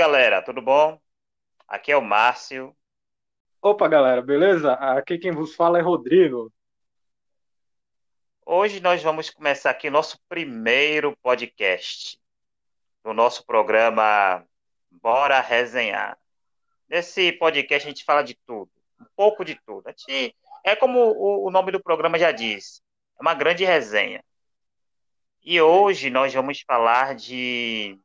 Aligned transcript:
galera, 0.00 0.40
tudo 0.40 0.62
bom? 0.62 0.98
Aqui 1.68 1.92
é 1.92 1.96
o 1.96 2.00
Márcio. 2.00 2.74
Opa, 3.60 3.86
galera, 3.86 4.22
beleza? 4.22 4.72
Aqui 4.72 5.18
quem 5.18 5.30
vos 5.30 5.54
fala 5.54 5.78
é 5.78 5.82
Rodrigo. 5.82 6.50
Hoje 8.46 8.80
nós 8.80 9.02
vamos 9.02 9.28
começar 9.28 9.68
aqui 9.68 9.88
o 9.88 9.90
nosso 9.90 10.18
primeiro 10.26 11.14
podcast 11.18 12.18
do 13.04 13.12
nosso 13.12 13.44
programa 13.44 14.42
Bora 14.90 15.38
Resenhar. 15.38 16.18
Nesse 16.88 17.32
podcast 17.32 17.86
a 17.86 17.90
gente 17.90 18.02
fala 18.02 18.22
de 18.22 18.34
tudo, 18.46 18.70
um 18.98 19.06
pouco 19.14 19.44
de 19.44 19.54
tudo. 19.66 19.86
A 19.86 19.90
gente, 19.90 20.34
é 20.64 20.74
como 20.74 20.98
o, 20.98 21.44
o 21.46 21.50
nome 21.50 21.72
do 21.72 21.82
programa 21.82 22.18
já 22.18 22.32
diz, 22.32 22.80
é 23.18 23.20
uma 23.20 23.34
grande 23.34 23.66
resenha. 23.66 24.24
E 25.44 25.60
hoje 25.60 26.08
nós 26.08 26.32
vamos 26.32 26.62
falar 26.62 27.14
de 27.14 28.00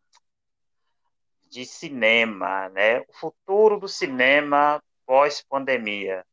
de 1.56 1.66
cinema, 1.66 2.68
né? 2.70 3.00
O 3.00 3.14
futuro 3.14 3.80
do 3.80 3.88
cinema 3.88 4.84
pós-pandemia. 5.06 6.26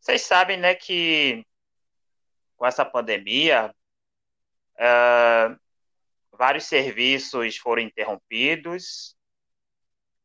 Vocês 0.00 0.22
sabem, 0.22 0.56
né, 0.56 0.76
que 0.76 1.44
com 2.56 2.64
essa 2.64 2.84
pandemia, 2.84 3.74
uh, 4.76 5.58
vários 6.30 6.66
serviços 6.66 7.56
foram 7.56 7.82
interrompidos, 7.82 9.16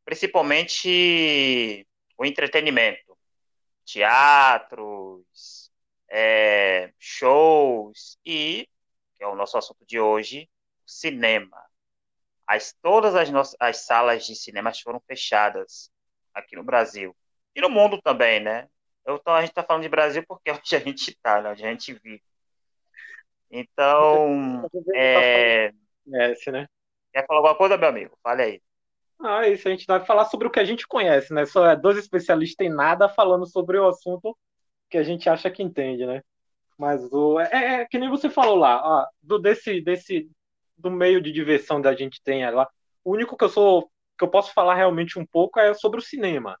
principalmente 0.04 1.84
o 2.16 2.24
entretenimento, 2.24 3.18
teatros, 3.84 5.72
é, 6.08 6.92
shows 7.00 8.16
e, 8.24 8.68
que 9.16 9.24
é 9.24 9.26
o 9.26 9.34
nosso 9.34 9.58
assunto 9.58 9.84
de 9.84 9.98
hoje, 9.98 10.48
cinema. 10.86 11.68
As, 12.48 12.74
todas 12.80 13.14
as, 13.14 13.30
nossas, 13.30 13.54
as 13.60 13.84
salas 13.84 14.24
de 14.24 14.34
cinema 14.34 14.72
foram 14.82 15.00
fechadas 15.06 15.90
aqui 16.32 16.56
no 16.56 16.64
Brasil. 16.64 17.14
E 17.54 17.60
no 17.60 17.68
mundo 17.68 18.00
também, 18.00 18.40
né? 18.40 18.66
Eu, 19.04 19.20
a 19.26 19.40
gente 19.40 19.50
está 19.50 19.62
falando 19.62 19.82
de 19.82 19.88
Brasil 19.88 20.24
porque 20.26 20.48
é 20.50 20.54
onde 20.54 20.76
a 20.76 20.78
gente 20.78 21.10
está, 21.10 21.42
né? 21.42 21.50
onde 21.50 21.64
a 21.64 21.70
gente 21.70 21.92
vive. 21.92 22.22
Então, 23.50 24.66
é... 24.94 25.72
Conhece, 26.04 26.50
né? 26.50 26.66
Quer 27.12 27.26
falar 27.26 27.40
alguma 27.40 27.54
coisa, 27.54 27.76
meu 27.76 27.88
amigo? 27.88 28.18
Fale 28.22 28.42
aí. 28.42 28.62
Ah, 29.20 29.48
isso, 29.48 29.66
a 29.66 29.70
gente 29.70 29.86
vai 29.86 30.04
falar 30.04 30.26
sobre 30.26 30.46
o 30.46 30.50
que 30.50 30.60
a 30.60 30.64
gente 30.64 30.86
conhece, 30.86 31.34
né? 31.34 31.44
Só 31.44 31.66
é 31.66 31.76
dois 31.76 31.98
especialistas 31.98 32.66
em 32.66 32.70
nada 32.70 33.08
falando 33.08 33.46
sobre 33.46 33.78
o 33.78 33.88
assunto 33.88 34.36
que 34.88 34.96
a 34.96 35.02
gente 35.02 35.28
acha 35.28 35.50
que 35.50 35.62
entende, 35.62 36.06
né? 36.06 36.22
Mas 36.78 37.02
o 37.12 37.40
é, 37.40 37.50
é, 37.52 37.80
é 37.80 37.86
que 37.86 37.98
nem 37.98 38.08
você 38.08 38.30
falou 38.30 38.56
lá, 38.56 38.80
ó, 38.82 39.06
do 39.20 39.38
desse 39.38 39.80
desse 39.80 40.30
do 40.78 40.90
meio 40.90 41.20
de 41.20 41.32
diversão 41.32 41.80
da 41.80 41.94
gente 41.94 42.22
tem 42.22 42.48
lá. 42.50 42.68
O 43.04 43.12
único 43.12 43.36
que 43.36 43.44
eu 43.44 43.48
sou 43.48 43.90
que 44.16 44.24
eu 44.24 44.28
posso 44.28 44.52
falar 44.52 44.74
realmente 44.74 45.18
um 45.18 45.24
pouco 45.24 45.60
é 45.60 45.72
sobre 45.74 46.00
o 46.00 46.02
cinema. 46.02 46.58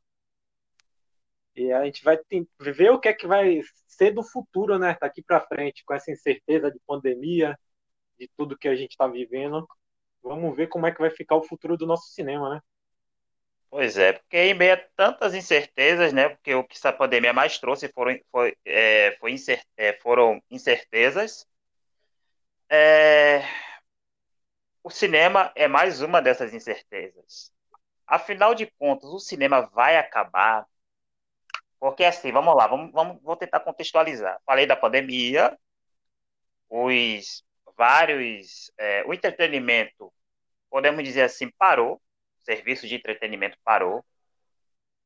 E 1.56 1.72
a 1.72 1.84
gente 1.84 2.04
vai 2.04 2.16
ver 2.60 2.90
o 2.90 3.00
que 3.00 3.08
é 3.08 3.12
que 3.12 3.26
vai 3.26 3.60
ser 3.88 4.12
do 4.12 4.22
futuro, 4.22 4.78
né? 4.78 4.96
Daqui 5.00 5.20
para 5.22 5.40
frente, 5.40 5.84
com 5.84 5.92
essa 5.92 6.12
incerteza 6.12 6.70
de 6.70 6.78
pandemia, 6.86 7.58
de 8.16 8.30
tudo 8.36 8.56
que 8.56 8.68
a 8.68 8.76
gente 8.76 8.92
está 8.92 9.08
vivendo. 9.08 9.66
Vamos 10.22 10.56
ver 10.56 10.68
como 10.68 10.86
é 10.86 10.92
que 10.92 11.00
vai 11.00 11.10
ficar 11.10 11.34
o 11.34 11.42
futuro 11.42 11.76
do 11.76 11.86
nosso 11.86 12.12
cinema, 12.12 12.54
né? 12.54 12.60
Pois 13.70 13.98
é, 13.98 14.14
porque 14.14 14.36
em 14.36 14.54
meio 14.54 14.74
a 14.74 14.76
tantas 14.96 15.34
incertezas, 15.34 16.12
né? 16.12 16.28
Porque 16.28 16.54
o 16.54 16.64
que 16.64 16.76
essa 16.76 16.92
pandemia 16.92 17.32
mais 17.32 17.58
trouxe 17.58 17.88
foram, 17.88 18.18
foi, 18.30 18.56
é, 18.64 19.16
foi 19.20 19.34
é, 19.76 19.92
foram 19.94 20.40
incertezas. 20.50 21.46
É, 22.70 23.42
o 24.82 24.90
cinema 24.90 25.52
é 25.54 25.68
mais 25.68 26.00
uma 26.02 26.20
dessas 26.22 26.54
incertezas. 26.54 27.52
Afinal 28.06 28.54
de 28.54 28.66
contas, 28.78 29.10
o 29.10 29.18
cinema 29.18 29.62
vai 29.74 29.96
acabar. 29.96 30.66
Porque 31.78 32.04
assim, 32.04 32.32
vamos 32.32 32.56
lá, 32.56 32.66
vamos, 32.66 32.92
vamos, 32.92 33.22
vou 33.22 33.36
tentar 33.36 33.60
contextualizar. 33.60 34.40
Falei 34.46 34.66
da 34.66 34.76
pandemia, 34.76 35.56
os 36.68 37.44
vários. 37.76 38.72
É, 38.78 39.04
o 39.06 39.14
entretenimento, 39.14 40.12
podemos 40.70 41.04
dizer 41.04 41.22
assim, 41.22 41.50
parou. 41.58 41.96
O 41.96 42.44
serviço 42.48 42.88
de 42.88 42.94
entretenimento 42.94 43.58
parou, 43.62 44.04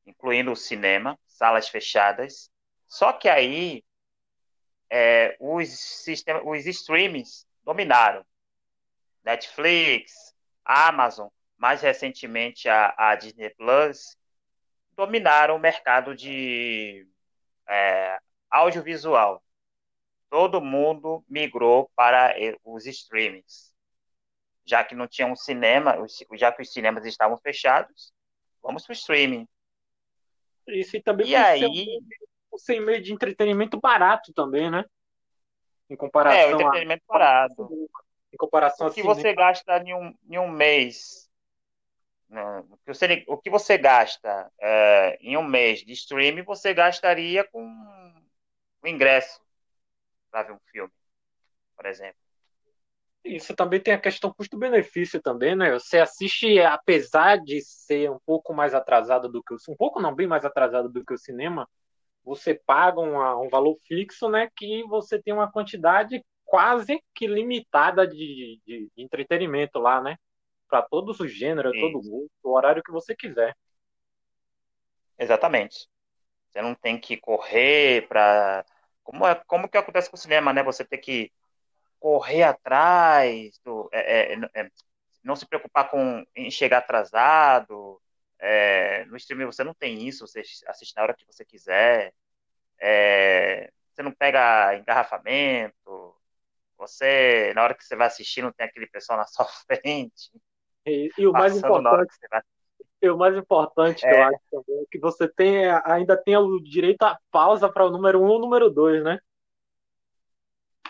incluindo 0.05 0.51
o 0.51 0.55
cinema, 0.55 1.19
salas 1.27 1.67
fechadas. 1.67 2.49
Só 2.87 3.11
que 3.11 3.27
aí 3.27 3.83
é, 4.89 5.35
os, 5.39 5.69
sistemas, 5.69 6.43
os 6.45 6.65
streams 6.65 7.45
dominaram. 7.63 8.25
Netflix, 9.23 10.33
Amazon, 10.65 11.27
mais 11.57 11.81
recentemente 11.81 12.67
a, 12.67 12.93
a 12.97 13.15
Disney 13.15 13.49
Plus, 13.51 14.17
dominaram 14.95 15.55
o 15.55 15.59
mercado 15.59 16.15
de 16.15 17.07
é, 17.67 18.17
audiovisual. 18.49 19.43
Todo 20.29 20.61
mundo 20.61 21.23
migrou 21.29 21.89
para 21.95 22.35
os 22.63 22.85
streamings. 22.85 23.73
Já 24.65 24.83
que 24.83 24.95
não 24.95 25.07
tinha 25.07 25.27
um 25.27 25.35
cinema, 25.35 25.95
já 26.33 26.51
que 26.51 26.61
os 26.61 26.71
cinemas 26.71 27.05
estavam 27.05 27.37
fechados, 27.37 28.13
vamos 28.61 28.85
para 28.85 28.93
o 28.93 28.95
streaming. 28.95 29.47
Isso 30.67 30.95
e 30.95 31.01
também 31.01 31.27
e 31.27 31.35
aí, 31.35 31.85
sem 32.57 32.79
meio 32.79 33.01
de 33.01 33.13
entretenimento 33.13 33.79
barato 33.79 34.33
também, 34.33 34.71
né? 34.71 34.85
Em 35.89 35.97
comparação 35.97 36.39
é, 36.39 36.47
o 36.47 36.61
entretenimento 36.61 37.03
a... 37.09 37.13
barato 37.13 37.89
em 38.33 38.37
comparação 38.37 38.87
o 38.87 38.91
que 38.91 39.03
você 39.03 39.33
gasta 39.33 39.77
em 39.77 39.93
um, 39.93 40.15
em 40.29 40.37
um 40.37 40.49
mês 40.49 41.29
né? 42.29 42.63
o, 42.69 42.77
que 42.77 42.93
você, 42.93 43.23
o 43.27 43.37
que 43.37 43.49
você 43.49 43.77
gasta 43.77 44.51
é, 44.59 45.17
em 45.21 45.37
um 45.37 45.43
mês 45.43 45.79
de 45.79 45.93
streaming 45.93 46.43
você 46.43 46.73
gastaria 46.73 47.43
com 47.43 47.65
o 48.81 48.87
ingresso 48.87 49.41
para 50.31 50.43
ver 50.43 50.53
um 50.53 50.59
filme 50.71 50.91
por 51.75 51.85
exemplo 51.85 52.23
isso 53.23 53.55
também 53.55 53.79
tem 53.79 53.93
a 53.93 53.99
questão 53.99 54.33
custo-benefício 54.33 55.21
também, 55.21 55.55
né? 55.55 55.71
Você 55.71 55.97
assiste, 55.97 56.59
apesar 56.59 57.37
de 57.37 57.61
ser 57.61 58.11
um 58.11 58.19
pouco 58.25 58.53
mais 58.53 58.73
atrasado 58.73 59.29
do 59.29 59.41
que 59.41 59.53
o 59.53 59.57
um 59.69 59.77
pouco 59.77 60.01
não 60.01 60.13
bem 60.13 60.27
mais 60.27 60.43
atrasado 60.43 60.89
do 60.89 61.05
que 61.05 61.13
o 61.13 61.17
cinema, 61.17 61.65
você 62.23 62.53
paga 62.53 62.99
uma, 62.99 63.39
um 63.39 63.47
valor 63.47 63.77
fixo, 63.87 64.27
né? 64.29 64.49
Que 64.55 64.83
você 64.83 65.21
tem 65.21 65.33
uma 65.33 65.49
quantidade 65.49 66.23
quase 66.53 67.03
que 67.15 67.25
limitada 67.25 68.05
de, 68.05 68.61
de, 68.63 68.91
de 68.95 69.03
entretenimento 69.03 69.79
lá, 69.79 69.99
né? 69.99 70.19
Para 70.69 70.83
todos 70.83 71.19
os 71.19 71.31
gêneros, 71.31 71.71
Sim. 71.71 71.81
todo 71.81 72.03
mundo, 72.03 72.29
o 72.43 72.51
horário 72.51 72.83
que 72.83 72.91
você 72.91 73.15
quiser. 73.15 73.57
Exatamente. 75.17 75.89
Você 76.45 76.61
não 76.61 76.75
tem 76.75 76.99
que 76.99 77.17
correr 77.17 78.07
para 78.07 78.63
como 79.03 79.25
é 79.25 79.33
como 79.47 79.67
que 79.67 79.79
acontece 79.79 80.11
com 80.11 80.15
o 80.15 80.19
cinema, 80.19 80.53
né? 80.53 80.61
Você 80.61 80.85
tem 80.85 81.01
que 81.01 81.31
correr 81.99 82.43
atrás 82.43 83.59
do 83.65 83.89
é, 83.91 84.33
é, 84.33 84.39
é, 84.53 84.69
não 85.23 85.35
se 85.35 85.47
preocupar 85.47 85.89
com 85.89 86.23
em 86.35 86.51
chegar 86.51 86.77
atrasado. 86.77 87.99
É, 88.37 89.05
no 89.05 89.17
streaming 89.17 89.47
você 89.47 89.63
não 89.63 89.73
tem 89.73 90.07
isso, 90.07 90.27
você 90.27 90.43
assiste 90.67 90.95
na 90.95 91.01
hora 91.01 91.15
que 91.15 91.25
você 91.25 91.43
quiser. 91.43 92.13
É, 92.79 93.71
você 93.91 94.03
não 94.03 94.11
pega 94.11 94.75
engarrafamento, 94.75 95.73
você, 96.77 97.53
na 97.55 97.63
hora 97.63 97.73
que 97.73 97.83
você 97.83 97.95
vai 97.95 98.07
assistir, 98.07 98.41
não 98.41 98.51
tem 98.51 98.65
aquele 98.65 98.87
pessoal 98.87 99.17
na 99.17 99.25
sua 99.27 99.45
frente. 99.45 100.31
E, 100.85 101.09
e 101.17 101.27
o 101.27 101.31
mais 101.31 101.55
importante, 101.55 102.13
e 103.01 103.09
o 103.09 103.17
mais 103.17 103.35
importante 103.35 104.05
é. 104.05 104.09
que 104.09 104.15
eu 104.15 104.19
é. 104.19 104.23
acho 104.23 104.39
também 104.49 104.81
é 104.81 104.85
que 104.89 104.99
você 104.99 105.27
tem, 105.27 105.65
ainda 105.85 106.15
tem 106.15 106.37
o 106.37 106.59
direito 106.59 107.03
à 107.03 107.19
pausa 107.31 107.69
para 107.71 107.85
o 107.85 107.89
número 107.89 108.21
1 108.21 108.25
um 108.25 108.29
ou 108.29 108.39
número 108.39 108.69
2, 108.69 109.03
né? 109.03 109.19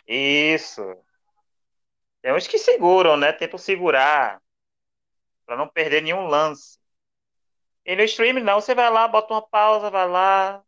Isso. 0.07 0.81
Tem 2.21 2.33
uns 2.33 2.47
que 2.47 2.57
seguram, 2.57 3.17
né? 3.17 3.31
Tentam 3.33 3.57
segurar 3.57 4.41
para 5.45 5.57
não 5.57 5.67
perder 5.67 6.01
nenhum 6.01 6.27
lance. 6.27 6.79
E 7.85 7.95
no 7.95 8.03
streaming 8.03 8.43
não, 8.43 8.61
você 8.61 8.73
vai 8.73 8.89
lá, 8.89 9.07
bota 9.07 9.33
uma 9.33 9.41
pausa, 9.41 9.89
vai 9.89 10.07
lá, 10.07 10.63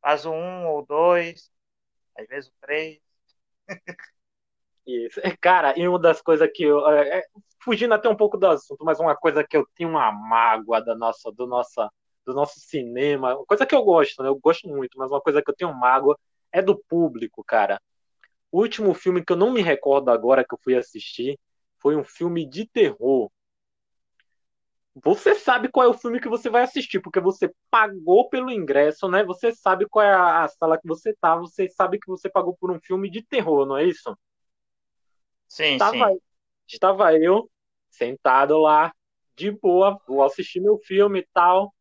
faz 0.00 0.24
o 0.26 0.32
um 0.32 0.66
ou 0.66 0.84
dois, 0.84 1.50
às 2.16 2.26
vezes 2.26 2.50
o 2.50 2.54
três. 2.60 3.00
Isso. 4.88 5.20
Cara, 5.40 5.78
e 5.78 5.86
uma 5.86 5.98
das 5.98 6.22
coisas 6.22 6.48
que 6.52 6.62
eu. 6.64 6.88
É, 6.88 7.18
é, 7.18 7.24
fugindo 7.62 7.92
até 7.94 8.08
um 8.08 8.16
pouco 8.16 8.38
do 8.38 8.46
assunto, 8.46 8.84
mas 8.84 8.98
uma 8.98 9.14
coisa 9.14 9.44
que 9.44 9.56
eu 9.56 9.66
tenho 9.74 9.90
uma 9.90 10.10
mágoa 10.10 10.80
da 10.82 10.94
nossa, 10.94 11.30
do, 11.30 11.46
nossa, 11.46 11.90
do 12.24 12.32
nosso 12.32 12.58
cinema, 12.60 13.36
coisa 13.46 13.66
que 13.66 13.74
eu 13.74 13.82
gosto, 13.84 14.22
né? 14.22 14.28
Eu 14.28 14.36
gosto 14.38 14.66
muito, 14.68 14.96
mas 14.98 15.10
uma 15.10 15.20
coisa 15.20 15.42
que 15.42 15.50
eu 15.50 15.54
tenho 15.54 15.74
mágoa 15.74 16.18
é 16.50 16.62
do 16.62 16.78
público, 16.88 17.44
cara. 17.44 17.80
O 18.52 18.60
último 18.62 18.94
filme 18.94 19.24
que 19.24 19.32
eu 19.32 19.36
não 19.36 19.52
me 19.52 19.62
recordo 19.62 20.10
agora 20.10 20.44
que 20.44 20.54
eu 20.54 20.60
fui 20.62 20.76
assistir 20.76 21.38
foi 21.78 21.96
um 21.96 22.04
filme 22.04 22.48
de 22.48 22.66
terror. 22.66 23.30
Você 25.04 25.34
sabe 25.34 25.68
qual 25.68 25.86
é 25.86 25.88
o 25.88 25.94
filme 25.94 26.20
que 26.20 26.28
você 26.28 26.50
vai 26.50 26.62
assistir, 26.64 27.00
porque 27.00 27.20
você 27.20 27.52
pagou 27.70 28.28
pelo 28.28 28.50
ingresso, 28.50 29.08
né? 29.08 29.22
Você 29.24 29.52
sabe 29.52 29.86
qual 29.88 30.04
é 30.04 30.12
a 30.14 30.48
sala 30.48 30.78
que 30.78 30.88
você 30.88 31.14
tá, 31.20 31.36
você 31.36 31.68
sabe 31.68 31.98
que 31.98 32.08
você 32.08 32.28
pagou 32.30 32.56
por 32.56 32.70
um 32.70 32.80
filme 32.80 33.10
de 33.10 33.22
terror, 33.22 33.66
não 33.66 33.76
é 33.76 33.84
isso? 33.84 34.16
Sim, 35.48 35.72
estava, 35.72 36.10
sim. 36.10 36.20
Estava 36.66 37.16
eu 37.16 37.50
sentado 37.90 38.58
lá, 38.58 38.92
de 39.34 39.50
boa, 39.50 40.00
vou 40.06 40.22
assistir 40.22 40.60
meu 40.60 40.78
filme 40.78 41.20
e 41.20 41.28
tal. 41.32 41.72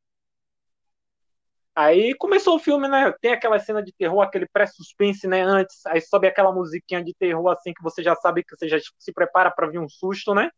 Aí 1.75 2.15
começou 2.15 2.55
o 2.55 2.59
filme, 2.59 2.87
né? 2.87 3.13
Tem 3.21 3.31
aquela 3.31 3.59
cena 3.59 3.83
de 3.83 3.93
terror, 3.93 4.21
aquele 4.21 4.47
pré-suspense, 4.47 5.27
né? 5.27 5.41
Antes, 5.41 5.85
aí 5.85 6.01
sobe 6.01 6.27
aquela 6.27 6.51
musiquinha 6.51 7.03
de 7.03 7.13
terror, 7.13 7.49
assim, 7.49 7.73
que 7.73 7.83
você 7.83 8.01
já 8.01 8.15
sabe 8.15 8.43
que 8.43 8.55
você 8.55 8.67
já 8.67 8.77
se 8.97 9.13
prepara 9.13 9.51
para 9.51 9.67
vir 9.67 9.79
um 9.79 9.87
susto, 9.87 10.33
né? 10.33 10.49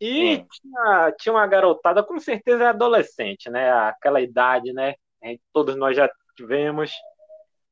E 0.00 0.44
tinha, 0.50 1.12
tinha 1.18 1.32
uma 1.32 1.46
garotada, 1.46 2.02
com 2.02 2.18
certeza 2.18 2.64
é 2.64 2.66
adolescente, 2.68 3.50
né? 3.50 3.70
Aquela 3.70 4.20
idade, 4.20 4.72
né? 4.72 4.94
Todos 5.52 5.76
nós 5.76 5.94
já 5.96 6.10
tivemos, 6.34 6.90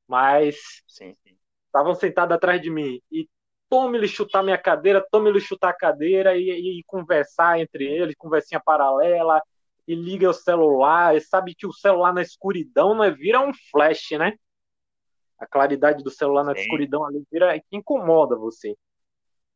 mas 0.07 0.57
estavam 1.67 1.95
sentados 1.95 2.37
atrás 2.37 2.61
de 2.61 2.71
mim. 2.71 3.01
E 3.11 3.27
tome-lhe 3.71 4.09
chutar 4.09 4.43
minha 4.43 4.59
cadeira, 4.59 5.07
tome-lhe 5.11 5.41
chutar 5.41 5.71
a 5.71 5.77
cadeira 5.77 6.37
e, 6.37 6.51
e, 6.51 6.81
e 6.81 6.85
conversar 6.85 7.61
entre 7.61 7.85
eles, 7.85 8.17
conversinha 8.19 8.61
paralela 8.63 9.41
e 9.87 9.95
liga 9.95 10.29
o 10.29 10.35
celular, 10.35 11.17
e 11.17 11.21
sabe 11.21 11.55
que 11.55 11.67
o 11.67 11.73
celular 11.73 12.13
na 12.13 12.21
escuridão 12.21 12.95
não 12.95 13.05
é 13.05 13.11
vira 13.11 13.41
um 13.41 13.53
flash, 13.71 14.11
né? 14.19 14.35
A 15.39 15.47
claridade 15.47 16.03
do 16.03 16.11
celular 16.11 16.45
na 16.45 16.55
Sim. 16.55 16.61
escuridão 16.61 17.05
ali 17.07 17.23
vira 17.31 17.59
que 17.59 17.77
incomoda 17.77 18.37
você. 18.37 18.77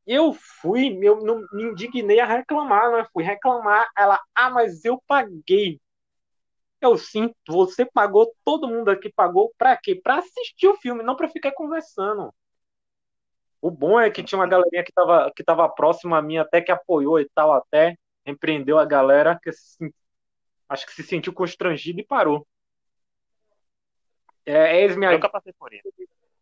Eu 0.07 0.33
fui, 0.61 0.99
eu 1.03 1.21
não 1.23 1.43
me 1.53 1.65
indignei 1.65 2.21
a 2.21 2.27
reclamar, 2.27 2.93
né? 2.93 3.07
Fui 3.13 3.25
reclamar, 3.25 3.89
ela, 3.97 4.21
ah, 4.35 4.51
mas 4.51 4.85
eu 4.85 5.03
paguei. 5.07 5.81
Eu 6.81 6.97
sim, 6.97 7.35
você 7.49 7.85
pagou, 7.85 8.33
todo 8.45 8.69
mundo 8.69 8.91
aqui 8.91 9.11
pagou 9.11 9.53
para 9.57 9.77
quê? 9.77 9.95
Para 9.95 10.19
assistir 10.19 10.69
o 10.69 10.77
filme, 10.77 11.03
não 11.03 11.17
para 11.17 11.29
ficar 11.29 11.53
conversando. 11.53 12.33
O 13.65 13.71
bom 13.71 13.99
é 13.99 14.11
que 14.11 14.23
tinha 14.23 14.39
uma 14.39 14.47
galerinha 14.47 14.85
que 14.85 14.91
estava 14.91 15.33
que 15.35 15.43
tava 15.43 15.67
próxima 15.71 16.19
a 16.19 16.23
mim, 16.23 16.37
até 16.37 16.61
que 16.61 16.71
apoiou 16.71 17.19
e 17.19 17.27
tal, 17.35 17.51
até 17.51 17.97
empreendeu 18.27 18.79
a 18.79 18.85
galera 18.85 19.41
que 19.43 19.49
acho 20.69 20.85
que 20.85 20.93
se 20.93 21.03
sentiu 21.03 21.33
constrangido 21.33 21.99
e 21.99 22.05
parou. 22.05 22.47
É, 24.45 24.83
eles 24.83 24.99
me... 24.99 25.07
Eu 25.07 25.13
nunca 25.13 25.31
passei 25.31 25.55
por 25.55 25.73
isso. 25.73 25.89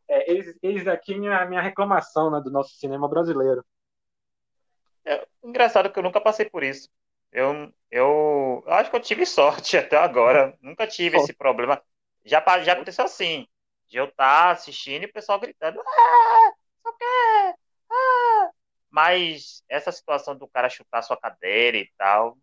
É, 0.09 0.29
eles, 0.29 0.59
eles 0.61 0.89
aqui 0.89 1.15
minha, 1.15 1.45
minha 1.45 1.61
reclamação 1.61 2.29
né, 2.29 2.41
do 2.41 2.51
nosso 2.51 2.75
cinema 2.75 3.09
brasileiro. 3.09 3.65
É 5.05 5.25
engraçado 5.45 5.93
que 5.93 5.99
eu 6.01 6.03
nunca 6.03 6.21
passei 6.21 6.51
por 6.51 6.65
isso. 6.65 6.91
Eu, 7.31 7.73
eu, 7.89 8.65
eu 8.67 8.73
acho 8.73 8.91
que 8.91 8.97
eu 8.97 9.01
tive 9.01 9.25
sorte 9.27 9.77
até 9.79 9.97
agora. 9.97 10.59
Nunca 10.61 10.89
tive 10.89 11.19
esse 11.19 11.33
problema. 11.33 11.81
Já, 12.25 12.43
já 12.65 12.73
aconteceu 12.73 13.05
assim. 13.05 13.47
De 13.87 13.99
eu 13.99 14.07
estar 14.07 14.47
tá 14.47 14.51
assistindo 14.51 15.05
e 15.05 15.07
o 15.07 15.13
pessoal 15.13 15.39
gritando. 15.39 15.81
Ah. 15.87 16.62
Mas 18.93 19.65
essa 19.71 19.91
situação 19.91 20.37
do 20.37 20.47
cara 20.47 20.69
chutar 20.69 21.01
sua 21.01 21.17
cadeira 21.17 21.79
e 21.79 21.91
tal, 21.97 22.37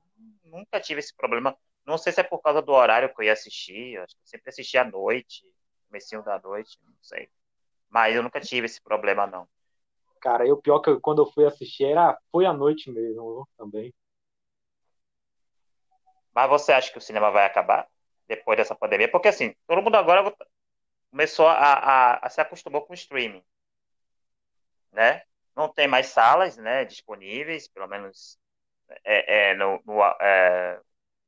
nunca 0.43 0.81
tive 0.81 0.99
esse 0.99 1.15
problema. 1.15 1.55
Não 1.85 1.95
sei 1.95 2.11
se 2.11 2.21
é 2.21 2.23
por 2.23 2.39
causa 2.39 2.59
do 2.59 2.71
horário 2.71 3.13
que 3.13 3.21
eu 3.21 3.25
ia 3.25 3.33
assistir. 3.33 3.93
Eu 3.93 4.03
acho 4.03 4.15
que 4.15 4.21
eu 4.23 4.27
sempre 4.27 4.49
assisti 4.49 4.75
à 4.75 4.83
noite, 4.83 5.45
comecinho 5.87 6.23
da 6.23 6.39
noite, 6.39 6.79
não 6.83 6.95
sei. 7.03 7.29
Mas 7.87 8.15
eu 8.15 8.23
nunca 8.23 8.41
tive 8.41 8.65
esse 8.65 8.81
problema, 8.81 9.27
não. 9.27 9.47
Cara, 10.19 10.45
eu 10.45 10.57
pior 10.57 10.79
que 10.79 10.89
eu, 10.89 10.99
quando 10.99 11.21
eu 11.21 11.31
fui 11.31 11.45
assistir 11.45 11.85
era 11.85 12.17
foi 12.31 12.47
à 12.47 12.51
noite 12.51 12.89
mesmo 12.89 13.47
também. 13.55 13.93
Mas 16.33 16.49
você 16.49 16.71
acha 16.71 16.91
que 16.91 16.97
o 16.97 17.01
cinema 17.01 17.29
vai 17.29 17.45
acabar 17.45 17.87
depois 18.27 18.57
dessa 18.57 18.75
pandemia? 18.75 19.09
Porque 19.09 19.27
assim, 19.27 19.53
todo 19.67 19.83
mundo 19.83 19.95
agora 19.95 20.35
começou 21.11 21.47
a, 21.47 21.53
a, 21.53 22.25
a 22.25 22.29
se 22.29 22.41
acostumou 22.41 22.81
com 22.81 22.93
o 22.93 22.95
streaming, 22.95 23.43
né? 24.91 25.23
Não 25.55 25.67
tem 25.71 25.87
mais 25.87 26.07
salas, 26.07 26.57
né, 26.57 26.85
disponíveis, 26.85 27.67
pelo 27.67 27.87
menos 27.87 28.39
é, 29.03 29.51
é, 29.51 29.55
no, 29.55 29.81
no, 29.85 30.01
é, 30.21 30.81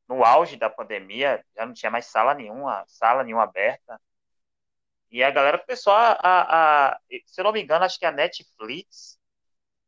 no 0.08 0.24
auge 0.26 0.58
da 0.58 0.70
pandemia, 0.70 1.44
já 1.56 1.66
não 1.66 1.74
tinha 1.74 1.92
mais 1.92 2.06
sala 2.08 2.34
nenhuma, 2.34 2.84
sala 2.88 3.24
nenhuma 3.24 3.44
aberta. 3.44 4.00
E 5.12 5.24
a 5.24 5.30
galera 5.32 5.60
começou 5.60 5.94
a, 5.94 6.12
a, 6.14 6.92
a, 6.94 7.00
se 7.26 7.42
eu 7.42 7.44
não 7.44 7.52
me 7.52 7.62
engano, 7.62 7.84
acho 7.86 8.00
que 8.00 8.06
a 8.06 8.12
Netflix, 8.12 9.20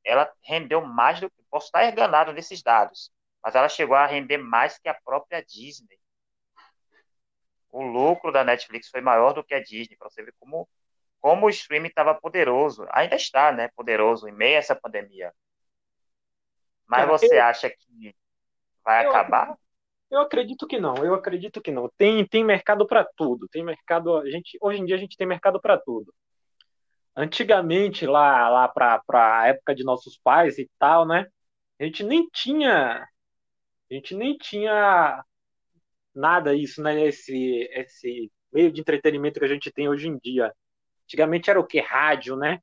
ela 0.03 0.31
rendeu 0.43 0.81
mais 0.81 1.19
do 1.19 1.29
que, 1.29 1.41
posso 1.49 1.67
estar 1.67 1.85
enganado 1.89 2.33
nesses 2.33 2.61
dados, 2.61 3.11
mas 3.41 3.55
ela 3.55 3.69
chegou 3.69 3.95
a 3.95 4.05
render 4.05 4.37
mais 4.37 4.77
que 4.77 4.89
a 4.89 4.93
própria 4.93 5.43
Disney. 5.43 5.99
O 7.71 7.81
lucro 7.83 8.31
da 8.31 8.43
Netflix 8.43 8.89
foi 8.89 9.01
maior 9.01 9.33
do 9.33 9.43
que 9.43 9.53
a 9.53 9.61
Disney, 9.61 9.97
para 9.97 10.09
você 10.09 10.23
ver 10.23 10.33
como, 10.39 10.67
como 11.23 11.45
o 11.45 11.49
streaming 11.49 11.87
estava 11.87 12.13
poderoso. 12.13 12.85
Ainda 12.91 13.15
está, 13.15 13.49
né, 13.49 13.69
poderoso 13.77 14.27
em 14.27 14.33
meio 14.33 14.57
a 14.57 14.59
essa 14.59 14.75
pandemia. 14.75 15.33
Mas 16.85 17.07
você 17.07 17.37
acha 17.39 17.69
que 17.69 18.13
vai 18.83 19.05
acabar? 19.05 19.57
Eu 20.11 20.19
acredito 20.19 20.67
que 20.67 20.77
não, 20.77 20.97
eu 20.97 21.13
acredito 21.13 21.61
que 21.61 21.71
não. 21.71 21.89
Tem, 21.97 22.27
tem 22.27 22.43
mercado 22.43 22.85
para 22.85 23.07
tudo. 23.15 23.47
Tem 23.47 23.63
mercado, 23.63 24.17
a 24.17 24.29
gente, 24.29 24.57
hoje 24.59 24.81
em 24.81 24.85
dia 24.85 24.97
a 24.97 24.99
gente 24.99 25.15
tem 25.15 25.25
mercado 25.25 25.61
para 25.61 25.77
tudo. 25.77 26.13
Antigamente, 27.15 28.05
lá, 28.05 28.49
lá 28.49 28.67
para 28.67 29.01
a 29.13 29.47
época 29.47 29.73
de 29.73 29.85
nossos 29.85 30.19
pais 30.21 30.59
e 30.59 30.69
tal, 30.77 31.07
né? 31.07 31.25
A 31.79 31.85
gente 31.85 32.03
nem 32.03 32.27
tinha, 32.33 33.07
a 33.89 33.93
gente 33.93 34.13
nem 34.13 34.35
tinha 34.35 35.23
nada 36.13 36.53
isso, 36.53 36.83
né? 36.83 37.01
Esse, 37.05 37.69
esse 37.71 38.29
meio 38.51 38.73
de 38.73 38.81
entretenimento 38.81 39.39
que 39.39 39.45
a 39.45 39.49
gente 39.49 39.71
tem 39.71 39.87
hoje 39.87 40.09
em 40.09 40.17
dia. 40.17 40.53
Antigamente 41.13 41.49
era 41.49 41.59
o 41.59 41.65
que? 41.65 41.79
Rádio, 41.79 42.35
né? 42.35 42.59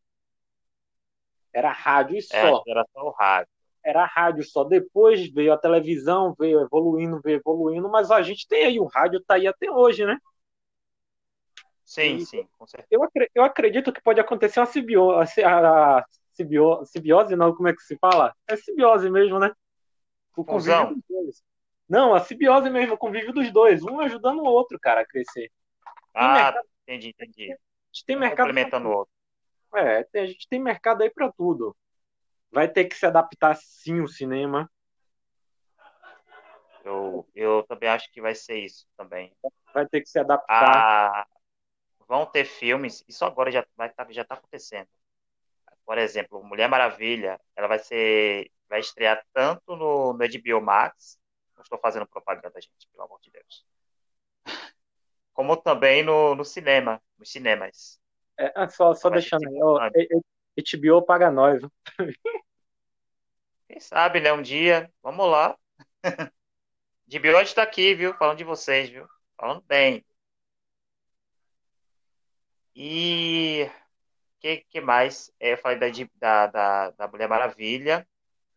Era 1.53 1.71
rádio 1.71 2.17
e 2.17 2.19
é, 2.19 2.23
só. 2.23 2.63
É, 2.67 2.71
era 2.71 2.85
só 2.93 3.03
o 3.05 3.11
rádio 3.11 3.49
era 3.83 4.05
rádio 4.05 4.45
só. 4.45 4.65
Depois 4.65 5.33
veio 5.33 5.53
a 5.53 5.59
televisão, 5.59 6.35
veio 6.39 6.61
evoluindo, 6.61 7.21
veio 7.23 7.39
evoluindo, 7.39 7.89
mas 7.89 8.11
a 8.11 8.21
gente 8.23 8.47
tem 8.47 8.65
aí, 8.65 8.81
o 8.81 8.85
rádio 8.85 9.23
tá 9.27 9.35
aí 9.35 9.47
até 9.47 9.71
hoje, 9.71 10.05
né? 10.05 10.19
Sim, 11.85 12.17
e 12.17 12.27
sim, 12.27 12.49
com 12.59 12.67
certeza. 12.67 12.89
Eu, 12.91 13.09
eu 13.35 13.43
acredito 13.43 13.93
que 13.93 14.03
pode 14.03 14.21
acontecer 14.21 14.61
uma 14.61 14.67
simbiose, 14.67 15.43
a, 15.43 16.05
simbiose, 16.33 16.91
simbiose, 16.93 17.37
não, 17.37 17.55
como 17.55 17.69
é 17.69 17.75
que 17.75 17.83
se 17.83 17.97
fala? 17.97 18.35
É 18.47 18.57
simbiose 18.57 19.11
mesmo, 19.11 19.39
né? 19.39 19.51
O 20.37 20.45
convívio 20.45 20.95
dos 20.95 21.03
dois. 21.09 21.43
Não, 21.89 22.15
a 22.15 22.21
simbiose 22.21 22.71
mesmo, 22.71 22.95
o 22.95 22.99
convívio 22.99 23.33
dos 23.33 23.51
dois, 23.51 23.83
um 23.83 23.99
ajudando 24.01 24.41
o 24.41 24.45
outro, 24.45 24.79
cara, 24.79 25.01
a 25.01 25.07
crescer. 25.07 25.51
Ah, 26.15 26.35
mercado, 26.35 26.69
entendi, 26.83 27.09
entendi. 27.09 27.57
A 27.91 27.93
gente 27.93 28.07
tem 28.07 28.17
mercado. 28.17 28.47
Complementando 28.47 28.89
o 28.89 28.93
outro. 28.93 29.15
É, 29.75 30.07
a 30.15 30.27
gente 30.27 30.49
tem 30.49 30.61
mercado 30.61 31.03
aí 31.03 31.11
para 31.11 31.31
tudo 31.33 31.77
vai 32.51 32.69
ter 32.69 32.85
que 32.87 32.97
se 32.97 33.07
adaptar 33.07 33.57
sim 33.57 34.01
o 34.01 34.09
cinema. 34.09 34.71
Eu, 36.85 37.29
eu 37.35 37.63
também 37.65 37.89
acho 37.89 38.11
que 38.11 38.21
vai 38.21 38.35
ser 38.35 38.59
isso 38.59 38.87
também. 38.97 39.35
Vai 39.73 39.87
ter 39.87 40.01
que 40.01 40.09
se 40.09 40.19
adaptar. 40.19 40.49
Ah, 40.49 41.27
vão 42.09 42.27
ter 42.27 42.45
filmes, 42.45 43.05
isso 43.07 43.25
agora 43.25 43.51
já 43.51 43.65
vai 43.77 43.91
tá, 43.91 44.07
já 44.11 44.23
está 44.23 44.35
acontecendo. 44.35 44.89
Por 45.85 45.99
exemplo, 45.99 46.43
Mulher 46.43 46.69
Maravilha, 46.69 47.41
ela 47.55 47.69
vai 47.69 47.79
ser 47.79 48.51
vai 48.69 48.81
estrear 48.81 49.25
tanto 49.33 49.77
no, 49.77 50.13
no 50.13 50.19
HBO 50.19 50.61
Max, 50.61 51.19
não 51.57 51.63
estou 51.63 51.79
fazendo 51.79 52.07
propaganda, 52.07 52.61
gente, 52.61 52.89
pelo 52.93 53.05
amor 53.05 53.21
de 53.21 53.31
Deus. 53.31 53.67
Como 55.33 55.57
também 55.57 56.03
no, 56.03 56.35
no 56.35 56.45
cinema, 56.45 57.01
nos 57.19 57.31
cinemas. 57.31 58.01
É, 58.39 58.53
ah, 58.55 58.69
só, 58.69 58.95
só 58.95 59.11
deixando 59.11 59.47
aí, 59.81 60.09
HBO 60.57 61.03
paga 61.03 61.31
nós. 61.31 61.61
Quem 63.69 63.81
sabe, 63.81 64.21
né? 64.21 64.33
Um 64.33 64.43
dia, 64.43 64.91
vamos 65.03 65.27
lá. 65.31 65.57
De 67.07 67.19
Biote 67.19 67.49
está 67.49 67.63
aqui, 67.63 67.95
viu? 67.95 68.15
Falando 68.15 68.39
de 68.39 68.45
vocês, 68.45 68.89
viu? 68.89 69.07
Falando 69.37 69.63
bem. 69.63 70.05
E 72.75 73.65
o 73.67 74.41
que, 74.41 74.59
que 74.71 74.81
mais? 74.81 75.33
É, 75.39 75.53
eu 75.53 75.59
falei 75.59 75.79
da, 76.19 76.47
da, 76.47 76.91
da 76.91 77.09
Mulher 77.09 77.29
Maravilha. 77.29 78.07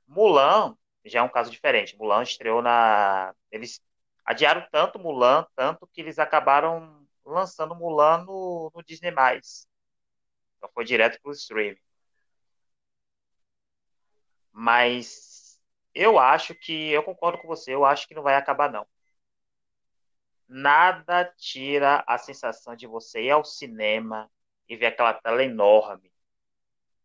Mulan 0.07 0.77
já 1.05 1.19
é 1.19 1.23
um 1.23 1.29
caso 1.29 1.51
diferente. 1.51 1.97
Mulan 1.97 2.23
estreou 2.23 2.61
na. 2.61 3.33
Eles 3.51 3.81
adiaram 4.25 4.65
tanto 4.71 4.99
Mulan, 4.99 5.45
tanto 5.55 5.87
que 5.87 6.01
eles 6.01 6.19
acabaram 6.19 7.05
lançando 7.25 7.75
Mulan 7.75 8.23
no, 8.25 8.71
no 8.73 8.83
Disney. 8.83 9.11
Então 10.57 10.69
foi 10.73 10.85
direto 10.85 11.21
para 11.21 11.29
o 11.29 11.33
streaming. 11.33 11.79
Mas 14.51 15.59
eu 15.93 16.19
acho 16.19 16.55
que, 16.55 16.89
eu 16.91 17.03
concordo 17.03 17.39
com 17.39 17.47
você, 17.47 17.73
eu 17.73 17.85
acho 17.85 18.07
que 18.07 18.15
não 18.15 18.23
vai 18.23 18.35
acabar, 18.35 18.71
não. 18.71 18.87
Nada 20.47 21.25
tira 21.37 22.03
a 22.07 22.17
sensação 22.17 22.75
de 22.75 22.87
você 22.87 23.23
ir 23.23 23.31
ao 23.31 23.43
cinema 23.43 24.29
e 24.67 24.75
ver 24.75 24.87
aquela 24.87 25.13
tela 25.13 25.43
enorme. 25.43 26.11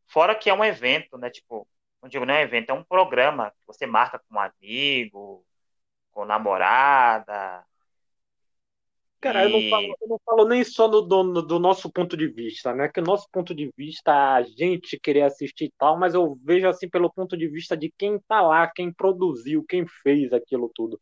Fora 0.06 0.34
que 0.34 0.50
é 0.50 0.54
um 0.54 0.64
evento, 0.64 1.18
né? 1.18 1.30
Tipo, 1.30 1.66
não 2.02 2.08
digo 2.08 2.24
nem 2.24 2.36
um 2.36 2.40
evento, 2.40 2.70
é 2.70 2.74
um 2.74 2.84
programa 2.84 3.50
que 3.50 3.66
você 3.66 3.86
marca 3.86 4.18
com 4.18 4.36
um 4.36 4.40
amigo, 4.40 5.44
com 6.18 6.24
namorada. 6.24 7.64
Cara, 9.20 9.44
eu, 9.44 9.50
não 9.50 9.70
falo, 9.70 9.96
eu 10.00 10.08
não 10.08 10.20
falo 10.24 10.48
nem 10.48 10.64
só 10.64 10.88
do, 10.88 11.00
do, 11.02 11.42
do, 11.42 11.58
nosso 11.60 11.92
ponto 11.92 12.16
de 12.16 12.26
vista, 12.26 12.74
né? 12.74 12.88
Que 12.88 12.98
o 12.98 13.04
nosso 13.04 13.28
ponto 13.30 13.54
de 13.54 13.70
vista, 13.76 14.34
a 14.34 14.42
gente 14.42 14.98
querer 14.98 15.22
assistir 15.22 15.66
e 15.66 15.72
tal, 15.78 15.96
mas 15.96 16.14
eu 16.14 16.36
vejo 16.42 16.66
assim 16.68 16.88
pelo 16.88 17.12
ponto 17.12 17.36
de 17.36 17.46
vista 17.46 17.76
de 17.76 17.92
quem 17.96 18.18
tá 18.26 18.40
lá, 18.40 18.66
quem 18.66 18.92
produziu, 18.92 19.64
quem 19.64 19.86
fez 20.02 20.32
aquilo 20.32 20.68
tudo. 20.74 21.00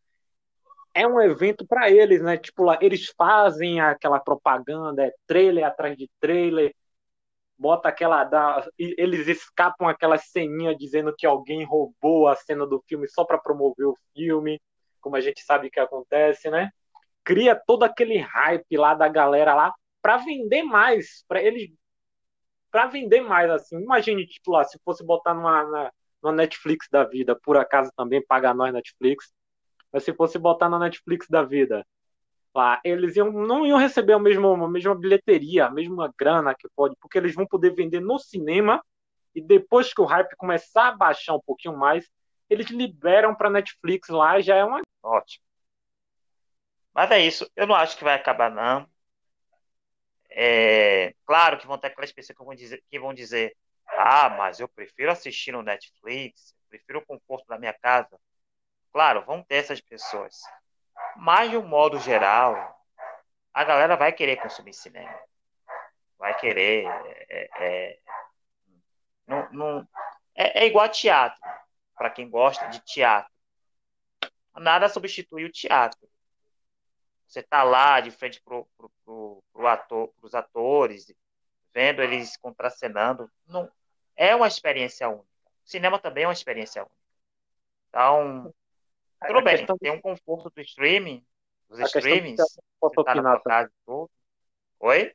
É 0.93 1.07
um 1.07 1.19
evento 1.19 1.67
para 1.67 1.91
eles, 1.91 2.21
né? 2.21 2.37
Tipo, 2.37 2.65
lá, 2.65 2.79
eles 2.83 3.07
fazem 3.17 3.81
aquela 3.81 4.21
propaganda, 4.21 5.07
é 5.07 5.15
trailer 5.27 5.65
atrás 5.65 5.97
de 5.97 6.11
trailer, 6.21 6.75
bota 7.59 7.89
aquela. 7.89 8.23
Da, 8.25 8.67
eles 8.79 9.27
escapam 9.29 9.89
aquela 9.89 10.19
ceninha 10.19 10.77
dizendo 10.77 11.15
que 11.17 11.27
alguém 11.27 11.65
roubou 11.65 12.29
a 12.29 12.37
cena 12.37 12.67
do 12.67 12.83
filme 12.87 13.09
só 13.09 13.25
para 13.25 13.39
promover 13.39 13.87
o 13.87 13.97
filme, 14.15 14.61
como 15.01 15.17
a 15.17 15.21
gente 15.21 15.43
sabe 15.43 15.71
que 15.71 15.81
acontece, 15.81 16.51
né? 16.51 16.71
cria 17.27 17.57
todo 17.57 17.83
aquele 17.83 18.19
hype 18.19 18.77
lá 18.77 18.95
da 18.95 19.09
galera 19.09 19.53
lá 19.53 19.75
para 20.01 20.19
vender 20.19 20.63
mais, 20.63 21.25
para 21.27 21.43
eles 21.43 21.69
para 22.71 22.87
vender 22.87 23.21
mais 23.21 23.51
assim. 23.51 23.77
Imagine 23.83 24.25
tipo 24.27 24.53
lá, 24.53 24.65
se 24.65 24.79
fosse 24.85 25.05
botar 25.05 25.35
numa, 25.35 25.65
na, 25.65 25.93
numa 26.23 26.33
Netflix 26.33 26.87
da 26.91 27.05
vida, 27.05 27.37
por 27.43 27.57
acaso 27.57 27.91
também 27.97 28.25
pagar 28.25 28.55
nós 28.55 28.73
Netflix, 28.73 29.33
mas 29.93 30.05
se 30.05 30.15
fosse 30.15 30.39
botar 30.39 30.69
na 30.69 30.79
Netflix 30.79 31.27
da 31.29 31.43
vida, 31.43 31.85
lá, 32.55 32.81
eles 32.85 33.17
iam, 33.17 33.33
não 33.33 33.67
iam 33.67 33.79
receber 33.79 34.13
a 34.13 34.19
mesma, 34.19 34.53
a 34.53 34.69
mesma 34.69 34.95
bilheteria, 34.95 35.67
a 35.67 35.71
mesma 35.71 36.13
grana 36.19 36.55
que 36.55 36.69
pode, 36.77 36.95
porque 37.01 37.19
eles 37.19 37.35
vão 37.35 37.47
poder 37.47 37.75
vender 37.75 38.01
no 38.01 38.19
cinema 38.19 38.83
e 39.35 39.41
depois 39.41 39.93
que 39.93 40.01
o 40.01 40.05
hype 40.05 40.37
começar 40.37 40.89
a 40.89 40.97
baixar 40.97 41.35
um 41.35 41.43
pouquinho 41.45 41.77
mais, 41.77 42.09
eles 42.49 42.69
liberam 42.69 43.35
para 43.35 43.51
Netflix 43.51 44.09
lá, 44.09 44.41
já 44.41 44.55
é 44.55 44.65
uma 44.65 44.81
ótimo. 45.07 45.45
Mas 46.95 47.11
é 47.11 47.19
isso. 47.21 47.51
Eu 47.55 47.67
não 47.67 47.75
acho 47.75 47.97
que 47.97 48.05
vai 48.05 48.15
acabar, 48.15 48.51
não. 48.51 48.89
É, 50.31 51.15
claro 51.25 51.59
que 51.59 51.67
vão 51.67 51.79
ter 51.79 51.89
aquelas 51.89 52.13
pessoas 52.13 52.37
que 52.37 52.45
vão, 52.45 52.55
dizer, 52.55 52.83
que 52.91 52.99
vão 52.99 53.15
dizer: 53.15 53.57
Ah, 53.89 54.29
mas 54.31 54.61
eu 54.61 54.69
prefiro 54.69 55.11
assistir 55.11 55.53
no 55.53 55.63
Netflix, 55.63 56.55
prefiro 56.69 56.99
o 57.01 57.07
conforto 57.07 57.47
da 57.49 57.59
minha 57.59 57.73
casa. 57.73 58.19
Claro, 58.93 59.25
vão 59.25 59.43
ter 59.43 59.57
essas 59.57 59.81
pessoas. 59.81 60.41
Mas, 61.17 61.51
de 61.51 61.57
um 61.57 61.67
modo 61.67 61.99
geral, 62.01 62.55
a 63.53 63.65
galera 63.65 63.97
vai 63.97 64.13
querer 64.13 64.37
consumir 64.37 64.75
cinema. 64.75 65.19
Vai 66.19 66.39
querer. 66.39 66.87
É, 67.29 67.49
é, 67.61 67.99
não, 69.27 69.53
não, 69.53 69.89
é, 70.35 70.65
é 70.65 70.67
igual 70.67 70.85
a 70.87 70.89
teatro. 70.89 71.41
Para 71.97 72.11
quem 72.11 72.29
gosta 72.29 72.67
de 72.69 72.81
teatro. 72.81 73.33
Nada 74.59 74.89
substitui 74.89 75.45
o 75.45 75.53
teatro. 75.53 76.09
Você 77.27 77.43
tá 77.43 77.63
lá 77.63 78.01
de 78.01 78.11
frente 78.11 78.41
pro, 78.43 78.67
pro, 78.77 78.91
pro, 79.05 79.45
pro 79.53 79.67
ator, 79.67 80.09
pros 80.21 80.35
atores, 80.35 81.13
vendo 81.75 82.03
eles 82.03 82.37
contracenando. 82.37 83.31
Não, 83.47 83.71
é 84.17 84.35
uma 84.35 84.47
experiência 84.47 85.09
única. 85.09 85.27
O 85.65 85.69
cinema 85.69 85.99
também 85.99 86.25
é 86.25 86.27
uma 86.27 86.33
experiência 86.33 86.83
única. 86.83 86.97
Então, 87.89 88.55
tudo 89.27 89.43
bem, 89.43 89.67
tem 89.81 89.91
um 89.91 90.01
conforto 90.01 90.51
do 90.55 90.61
streaming, 90.61 91.25
dos 91.69 91.81
streamings, 91.81 92.41
você 92.81 93.05
tá 93.05 93.15
na 93.17 93.41
casa 93.41 93.71
todo. 93.85 94.11
Oi? 94.81 95.13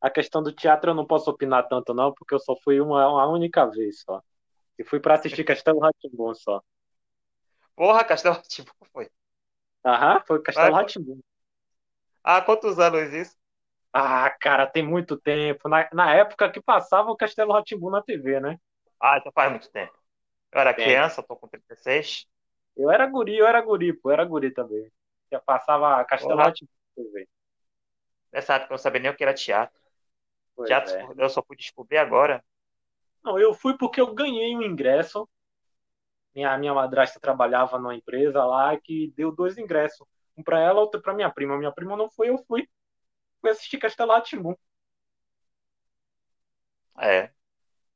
A 0.00 0.10
questão 0.10 0.42
do 0.42 0.52
teatro 0.52 0.90
eu 0.90 0.94
não 0.94 1.06
posso 1.06 1.30
opinar 1.30 1.68
tanto 1.68 1.94
não, 1.94 2.12
porque 2.12 2.34
eu 2.34 2.38
só 2.38 2.56
fui 2.56 2.80
uma, 2.80 3.08
uma 3.08 3.28
única 3.28 3.66
vez 3.66 4.00
só. 4.00 4.22
E 4.78 4.84
fui 4.84 5.00
para 5.00 5.14
assistir 5.14 5.44
Castelo 5.44 5.78
Ratimbun 5.78 6.34
só. 6.34 6.62
Porra, 7.76 8.04
Castelo 8.04 8.34
Ratimbun 8.36 8.72
foi. 8.92 9.10
Aham, 9.84 10.20
foi 10.26 10.42
Castelo 10.42 10.74
Ratimbun. 10.74 11.20
Há 12.22 12.42
quantos 12.42 12.78
anos 12.78 13.10
isso? 13.14 13.34
Ah, 13.92 14.30
cara, 14.40 14.66
tem 14.66 14.82
muito 14.86 15.16
tempo. 15.18 15.68
Na, 15.68 15.88
na 15.92 16.14
época 16.14 16.50
que 16.50 16.60
passava 16.62 17.10
o 17.10 17.16
Castelo 17.16 17.52
Ratimbu 17.52 17.90
na 17.90 18.02
TV, 18.02 18.40
né? 18.40 18.58
Ah, 19.00 19.18
então 19.18 19.32
faz 19.32 19.50
muito 19.50 19.70
tempo. 19.70 19.92
Eu 20.52 20.60
era 20.60 20.74
criança, 20.74 21.22
tô 21.22 21.36
com 21.36 21.48
36. 21.48 22.26
Eu 22.76 22.90
era 22.90 23.06
guri, 23.06 23.36
eu 23.38 23.46
era 23.46 23.60
guri, 23.60 23.92
pô, 23.92 24.10
eu 24.10 24.14
era 24.14 24.24
guri 24.24 24.50
também. 24.52 24.90
Já 25.32 25.40
passava 25.40 26.04
Castelo 26.04 26.42
Ratimbu 26.42 26.70
na 26.96 27.02
TV. 27.04 27.28
Nessa 28.32 28.54
época 28.56 28.72
eu 28.72 28.76
não 28.76 28.78
sabia 28.82 29.00
nem 29.00 29.10
o 29.10 29.16
que 29.16 29.24
era 29.24 29.34
teatro. 29.34 29.80
Pois 30.54 30.66
teatro 30.66 30.94
é. 31.00 31.08
eu 31.18 31.30
só 31.30 31.42
fui 31.44 31.56
descobrir 31.56 31.98
agora. 31.98 32.44
Não, 33.22 33.38
eu 33.38 33.52
fui 33.52 33.76
porque 33.76 34.00
eu 34.00 34.14
ganhei 34.14 34.56
um 34.56 34.62
ingresso. 34.62 35.28
Minha, 36.36 36.58
minha 36.58 36.74
madrasta 36.74 37.18
trabalhava 37.18 37.78
numa 37.78 37.94
empresa 37.94 38.44
lá 38.44 38.78
que 38.78 39.10
deu 39.16 39.32
dois 39.32 39.56
ingressos. 39.56 40.06
Um 40.36 40.42
pra 40.42 40.60
ela, 40.60 40.80
outro 40.80 41.00
pra 41.00 41.14
minha 41.14 41.30
prima. 41.30 41.56
Minha 41.56 41.72
prima 41.72 41.96
não 41.96 42.10
foi, 42.10 42.28
eu 42.28 42.36
fui. 42.46 42.68
Fui 43.40 43.48
assistir 43.48 43.78
Castelo 43.78 44.20
Timbu. 44.20 44.58
É. 47.00 47.30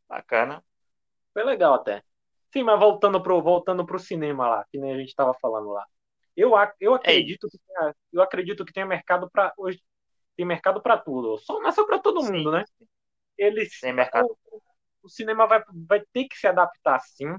Bacana. 0.08 0.64
Foi 1.34 1.44
legal 1.44 1.74
até. 1.74 2.02
Sim, 2.50 2.62
mas 2.62 2.80
voltando 2.80 3.22
pro, 3.22 3.42
voltando 3.42 3.84
pro 3.84 3.98
cinema 3.98 4.48
lá, 4.48 4.66
que 4.72 4.78
nem 4.78 4.94
a 4.94 4.96
gente 4.96 5.14
tava 5.14 5.34
falando 5.34 5.68
lá. 5.68 5.86
Eu, 6.34 6.52
eu 6.80 6.94
acredito 6.94 7.46
que 7.46 7.58
tenha, 7.58 7.94
eu 8.10 8.22
acredito 8.22 8.64
que 8.64 8.72
tenha 8.72 8.86
mercado 8.86 9.30
para 9.30 9.52
hoje 9.58 9.82
tem 10.34 10.46
mercado 10.46 10.80
para 10.80 10.96
tudo. 10.96 11.36
Só 11.36 11.60
não 11.60 11.68
é 11.68 11.72
só 11.72 11.84
para 11.84 11.98
todo 11.98 12.22
sim, 12.22 12.32
mundo, 12.32 12.52
né? 12.52 12.64
Eles 13.36 13.78
tem 13.78 13.92
mercado. 13.92 14.34
O, 14.50 14.62
o, 15.02 15.08
cinema 15.10 15.46
vai, 15.46 15.62
vai 15.86 16.02
ter 16.12 16.24
que 16.24 16.38
se 16.38 16.46
adaptar 16.46 16.98
sim 17.00 17.36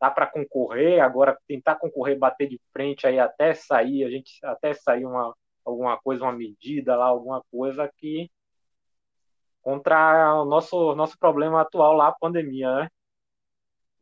dá 0.00 0.10
para 0.10 0.26
concorrer, 0.26 1.00
agora 1.02 1.38
tentar 1.46 1.76
concorrer, 1.76 2.18
bater 2.18 2.48
de 2.48 2.60
frente 2.72 3.06
aí 3.06 3.18
até 3.18 3.54
sair, 3.54 4.04
a 4.04 4.10
gente 4.10 4.44
até 4.44 4.74
sair 4.74 5.04
uma 5.04 5.34
alguma 5.64 5.98
coisa, 6.00 6.24
uma 6.24 6.32
medida 6.32 6.96
lá, 6.96 7.06
alguma 7.06 7.42
coisa 7.50 7.90
que 7.98 8.30
contra 9.62 10.34
o 10.42 10.44
nosso 10.44 10.94
nosso 10.94 11.18
problema 11.18 11.60
atual 11.62 11.94
lá, 11.94 12.08
a 12.08 12.12
pandemia, 12.12 12.74
né? 12.74 12.88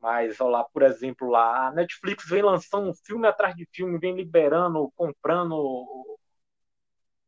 Mas, 0.00 0.38
lá, 0.38 0.64
por 0.64 0.83
exemplo, 0.83 1.28
lá, 1.28 1.69
a 1.69 1.73
Netflix 1.73 2.28
vem 2.28 2.43
lançando 2.43 2.95
filme 3.05 3.26
atrás 3.26 3.55
de 3.57 3.67
filme, 3.73 3.99
vem 3.99 4.14
liberando, 4.14 4.93
comprando 4.95 5.52
o, 5.57 6.19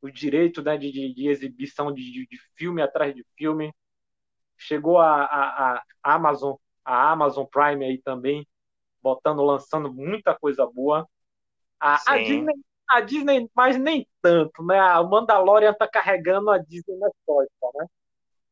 o 0.02 0.10
direito 0.10 0.62
né, 0.62 0.76
de, 0.76 0.90
de, 0.92 1.14
de 1.14 1.28
exibição 1.28 1.92
de, 1.92 2.26
de, 2.26 2.38
filme 2.56 2.82
atrás 2.82 3.14
de 3.14 3.24
filme. 3.36 3.72
Chegou 4.58 4.98
a, 4.98 5.24
a, 5.24 5.82
a 6.02 6.14
Amazon, 6.14 6.54
a 6.84 7.10
Amazon 7.12 7.46
Prime 7.46 7.84
aí 7.84 7.98
também, 8.02 8.46
botando, 9.02 9.42
lançando 9.42 9.92
muita 9.92 10.36
coisa 10.38 10.66
boa. 10.66 11.08
A, 11.78 11.98
a, 12.06 12.18
Disney, 12.18 12.54
a 12.88 13.00
Disney, 13.00 13.50
mas 13.54 13.78
nem 13.78 14.06
tanto, 14.20 14.62
né? 14.64 14.78
A 14.78 15.02
Mandalorian 15.02 15.72
tá 15.74 15.88
carregando 15.88 16.50
a 16.50 16.58
Disney 16.58 16.96
nas 16.98 17.12
costas, 17.24 17.70
né? 17.74 17.86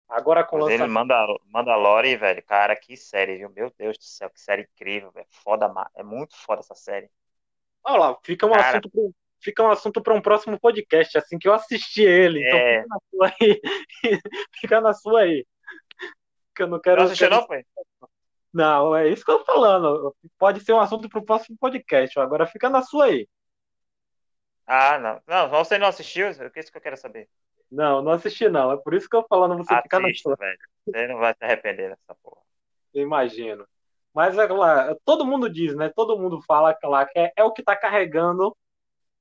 Agora 0.08 0.42
com 0.42 0.56
o 0.56 0.60
lançamento... 0.60 0.90
Mandal 0.90 1.40
Mandalorian, 1.46 2.16
velho, 2.16 2.42
cara, 2.44 2.74
que 2.74 2.96
série, 2.96 3.36
viu? 3.36 3.50
Meu 3.54 3.70
Deus 3.76 3.98
do 3.98 4.04
céu, 4.04 4.30
que 4.30 4.40
série 4.40 4.62
incrível, 4.62 5.10
velho. 5.10 5.26
Foda, 5.30 5.70
é 5.94 6.02
muito 6.02 6.34
foda 6.34 6.60
essa 6.60 6.74
série. 6.74 7.10
Olha 7.84 7.98
lá, 7.98 8.18
fica 8.22 8.46
um 8.46 8.50
cara... 8.50 8.68
assunto 8.68 8.90
pro, 8.90 9.14
fica 9.40 9.62
um 9.62 9.70
assunto 9.70 10.02
para 10.02 10.14
um 10.14 10.22
próximo 10.22 10.58
podcast, 10.58 11.18
assim 11.18 11.38
que 11.38 11.46
eu 11.46 11.52
assisti 11.52 12.02
ele. 12.02 12.40
Então 12.46 12.58
é... 12.58 12.80
Então 12.80 12.98
fica 13.00 13.00
na 13.00 13.04
sua 13.10 13.30
aí. 13.38 13.60
fica 14.60 14.80
na 14.80 14.94
sua 14.94 15.20
aí. 15.20 15.46
Que 16.54 16.62
eu 16.62 16.66
não 16.66 16.80
quero. 16.80 16.96
Não 16.96 17.04
assistiu, 17.04 17.30
não, 17.30 17.46
foi? 17.46 17.64
Não, 18.52 18.96
é 18.96 19.08
isso 19.08 19.24
que 19.24 19.30
eu 19.30 19.38
tô 19.38 19.44
falando. 19.44 20.14
Pode 20.38 20.60
ser 20.60 20.72
um 20.72 20.80
assunto 20.80 21.08
para 21.08 21.18
o 21.18 21.24
próximo 21.24 21.56
podcast. 21.58 22.18
Agora 22.18 22.46
fica 22.46 22.68
na 22.68 22.82
sua 22.82 23.06
aí. 23.06 23.28
Ah, 24.66 24.98
não. 24.98 25.20
Não, 25.26 25.48
você 25.48 25.78
não 25.78 25.86
assistiu? 25.86 26.26
É 26.26 26.30
isso 26.30 26.70
que 26.70 26.78
eu 26.78 26.82
quero 26.82 26.96
saber. 26.96 27.28
Não, 27.70 28.02
não 28.02 28.12
assisti 28.12 28.48
não. 28.48 28.72
É 28.72 28.76
por 28.76 28.94
isso 28.94 29.08
que 29.08 29.16
eu 29.16 29.22
tô 29.22 29.28
falando 29.28 29.56
você 29.56 29.74
Assista, 29.74 29.82
ficar 29.82 30.00
na 30.00 30.14
sua. 30.14 30.36
Velho. 30.36 30.58
Você 30.86 31.06
não 31.06 31.18
vai 31.18 31.34
se 31.34 31.44
arrepender 31.44 31.90
dessa 31.90 32.14
porra. 32.22 32.42
Eu 32.94 33.02
imagino. 33.02 33.66
Mas 34.14 34.36
é 34.36 34.46
lá, 34.46 34.96
todo 35.04 35.24
mundo 35.24 35.48
diz, 35.48 35.76
né? 35.76 35.90
Todo 35.94 36.18
mundo 36.18 36.42
fala 36.42 36.74
que 36.74 36.86
lá 36.86 37.06
que 37.06 37.18
é, 37.18 37.32
é 37.36 37.44
o 37.44 37.52
que 37.52 37.62
tá 37.62 37.76
carregando 37.76 38.56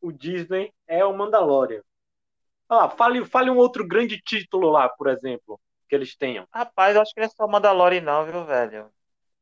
o 0.01 0.11
Disney 0.11 0.73
é 0.87 1.03
o 1.05 1.15
Mandalorian. 1.15 1.81
Ah, 2.69 2.89
fale, 2.89 3.25
fale 3.25 3.49
um 3.49 3.57
outro 3.57 3.87
grande 3.87 4.19
título 4.21 4.69
lá, 4.69 4.89
por 4.89 5.07
exemplo, 5.07 5.59
que 5.87 5.95
eles 5.95 6.15
tenham. 6.15 6.47
Rapaz, 6.53 6.95
eu 6.95 7.01
acho 7.01 7.13
que 7.13 7.19
não 7.19 7.27
é 7.27 7.29
só 7.29 7.47
Mandalorian 7.47 8.01
não, 8.01 8.25
viu, 8.25 8.43
velho? 8.45 8.89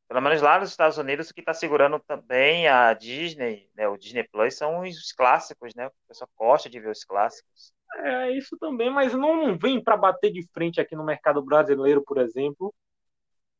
Pelo 0.08 0.22
menos 0.22 0.42
lá 0.42 0.60
nos 0.60 0.70
Estados 0.70 0.98
Unidos, 0.98 1.30
o 1.30 1.34
que 1.34 1.40
está 1.40 1.54
segurando 1.54 2.00
também 2.00 2.68
a 2.68 2.94
Disney, 2.94 3.70
né, 3.76 3.88
o 3.88 3.98
Disney 3.98 4.24
Plus, 4.32 4.56
são 4.56 4.82
os 4.82 5.12
clássicos, 5.12 5.74
né? 5.76 5.88
O 5.88 5.92
pessoal 6.08 6.30
gosta 6.38 6.70
de 6.70 6.80
ver 6.80 6.90
os 6.90 7.04
clássicos. 7.04 7.74
É, 7.98 8.32
isso 8.32 8.58
também, 8.60 8.90
mas 8.90 9.14
não 9.14 9.58
vem 9.58 9.84
para 9.84 9.98
bater 9.98 10.32
de 10.32 10.48
frente 10.54 10.80
aqui 10.80 10.96
no 10.96 11.04
mercado 11.04 11.42
brasileiro, 11.44 12.04
por 12.04 12.18
exemplo, 12.20 12.74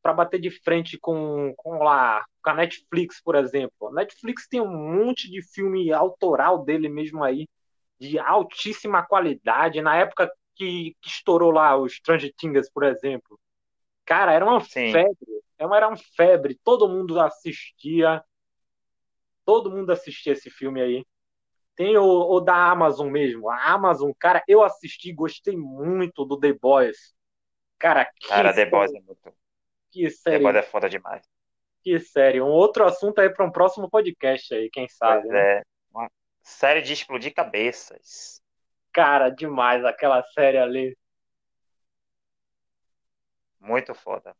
para 0.02 0.12
bater 0.12 0.40
de 0.40 0.50
frente 0.50 0.98
com, 0.98 1.52
com, 1.56 1.82
lá, 1.82 2.24
com 2.42 2.50
a 2.50 2.54
Netflix, 2.54 3.20
por 3.20 3.34
exemplo. 3.34 3.88
A 3.88 3.92
Netflix 3.92 4.46
tem 4.46 4.60
um 4.60 4.70
monte 4.70 5.28
de 5.30 5.42
filme 5.52 5.92
autoral 5.92 6.64
dele 6.64 6.88
mesmo 6.88 7.24
aí, 7.24 7.48
de 7.98 8.18
altíssima 8.18 9.04
qualidade. 9.04 9.82
Na 9.82 9.96
época 9.96 10.30
que, 10.54 10.94
que 11.00 11.08
estourou 11.08 11.50
lá 11.50 11.76
os 11.76 11.94
Stranger 11.94 12.32
Things, 12.36 12.70
por 12.70 12.84
exemplo, 12.84 13.38
cara, 14.06 14.32
era 14.32 14.44
uma 14.44 14.60
Sim. 14.60 14.92
febre 14.92 15.36
é 15.58 15.64
era 15.64 15.88
uma 15.88 15.96
febre, 15.96 16.58
todo 16.62 16.88
mundo 16.88 17.18
assistia. 17.20 18.22
Todo 19.44 19.70
mundo 19.70 19.90
assistia 19.90 20.32
esse 20.32 20.50
filme 20.50 20.80
aí. 20.82 21.06
Tem 21.74 21.96
o, 21.96 22.04
o, 22.04 22.40
da 22.40 22.70
Amazon 22.70 23.10
mesmo. 23.10 23.48
A 23.50 23.72
Amazon, 23.72 24.10
cara, 24.18 24.42
eu 24.48 24.62
assisti, 24.62 25.12
gostei 25.12 25.56
muito 25.56 26.24
do 26.24 26.38
The 26.38 26.52
Boys. 26.54 27.14
Cara, 27.78 28.04
que 28.04 28.28
Cara, 28.28 28.52
The 28.52 28.66
Boys 28.66 28.92
é 28.92 29.00
muito. 29.00 29.32
Que 29.90 30.04
The 30.04 30.10
série, 30.10 30.42
Boys 30.42 30.56
é 30.56 30.62
foda 30.62 30.88
demais. 30.88 31.22
que 31.82 31.98
série. 32.00 32.40
Um 32.40 32.48
outro 32.48 32.84
assunto 32.84 33.20
aí 33.20 33.30
para 33.30 33.44
um 33.44 33.52
próximo 33.52 33.88
podcast 33.88 34.54
aí, 34.54 34.68
quem 34.70 34.88
sabe, 34.88 35.22
Pois 35.22 35.32
né? 35.32 35.58
é. 35.58 35.62
Uma 35.90 36.10
série 36.42 36.82
de 36.82 36.92
explodir 36.92 37.32
cabeças. 37.32 38.42
Cara, 38.92 39.30
demais 39.30 39.84
aquela 39.84 40.22
série 40.22 40.58
ali. 40.58 40.96
Muito 43.66 43.94
foda. 43.94 44.34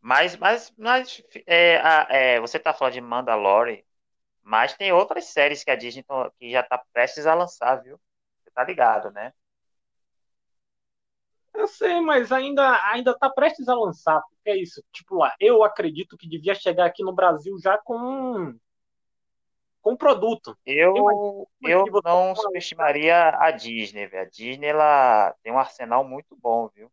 Mas, 0.00 0.36
mas, 0.36 0.72
mas 0.76 1.22
é, 1.46 2.34
é, 2.36 2.40
você 2.40 2.58
tá 2.58 2.72
falando 2.72 2.94
de 2.94 3.00
Mandalorian, 3.00 3.82
mas 4.42 4.74
tem 4.74 4.92
outras 4.92 5.26
séries 5.26 5.64
que 5.64 5.70
a 5.70 5.76
Disney 5.76 6.02
tó- 6.04 6.30
que 6.38 6.50
já 6.50 6.62
tá 6.62 6.82
prestes 6.92 7.26
a 7.26 7.34
lançar, 7.34 7.76
viu? 7.82 8.00
Você 8.42 8.50
tá 8.52 8.64
ligado, 8.64 9.10
né? 9.12 9.32
Eu 11.54 11.66
sei, 11.66 12.00
mas 12.00 12.30
ainda 12.30 12.80
ainda 12.92 13.18
tá 13.18 13.28
prestes 13.28 13.68
a 13.68 13.74
lançar, 13.74 14.22
porque 14.30 14.50
é 14.50 14.56
isso. 14.56 14.82
Tipo 14.92 15.16
lá, 15.16 15.34
eu 15.40 15.64
acredito 15.64 16.16
que 16.16 16.28
devia 16.28 16.54
chegar 16.54 16.86
aqui 16.86 17.02
no 17.02 17.12
Brasil 17.12 17.58
já 17.60 17.76
com 17.78 18.54
com 19.82 19.96
produto. 19.96 20.56
Eu, 20.66 21.48
eu 21.62 21.84
você 21.86 22.00
não 22.04 22.34
subestimaria 22.36 23.30
a 23.30 23.50
Disney, 23.50 24.06
velho. 24.06 24.26
A 24.26 24.30
Disney, 24.30 24.66
ela 24.68 25.34
tem 25.42 25.52
um 25.52 25.58
arsenal 25.58 26.04
muito 26.04 26.36
bom, 26.36 26.68
viu? 26.68 26.90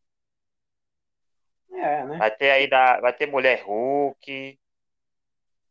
É, 1.75 2.05
né? 2.05 2.17
Vai 2.17 2.32
ter 2.32 2.51
aí 2.51 2.67
da, 2.67 3.00
vai 3.00 3.13
ter 3.13 3.27
Mulher 3.27 3.63
Hulk. 3.63 4.58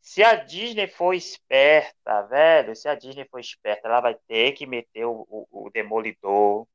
Se 0.01 0.23
a 0.23 0.35
Disney 0.35 0.87
for 0.87 1.15
esperta, 1.15 2.23
velho, 2.23 2.77
se 2.77 2.89
a 2.89 2.95
Disney 2.95 3.27
for 3.27 3.41
esperta, 3.41 3.89
ela 3.89 4.01
vai 4.01 4.15
ter 4.29 4.53
que 4.53 4.67
meter 4.67 5.07
o, 5.07 5.27
o, 5.29 5.67
o 5.67 5.71
Demolidor. 5.71 6.67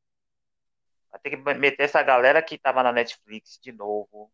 Vai 1.11 1.19
ter 1.21 1.29
que 1.31 1.37
meter 1.37 1.83
essa 1.83 2.01
galera 2.01 2.41
que 2.41 2.57
tava 2.57 2.81
na 2.81 2.91
Netflix 2.91 3.59
de 3.61 3.71
novo. 3.71 4.31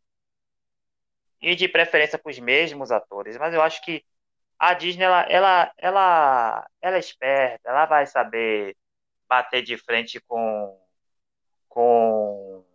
E 1.41 1.55
de 1.55 1.67
preferência 1.67 2.17
com 2.17 2.29
os 2.29 2.39
mesmos 2.39 2.91
atores. 2.91 3.37
Mas 3.37 3.53
eu 3.53 3.61
acho 3.61 3.81
que 3.83 4.03
a 4.57 4.73
Disney, 4.73 5.03
ela, 5.03 5.21
ela, 5.23 5.73
ela, 5.77 6.69
ela 6.81 6.95
é 6.95 6.99
esperta, 6.99 7.69
ela 7.69 7.85
vai 7.85 8.07
saber 8.07 8.75
bater 9.27 9.61
de 9.61 9.77
frente 9.77 10.19
com, 10.21 10.79
com 11.67 12.65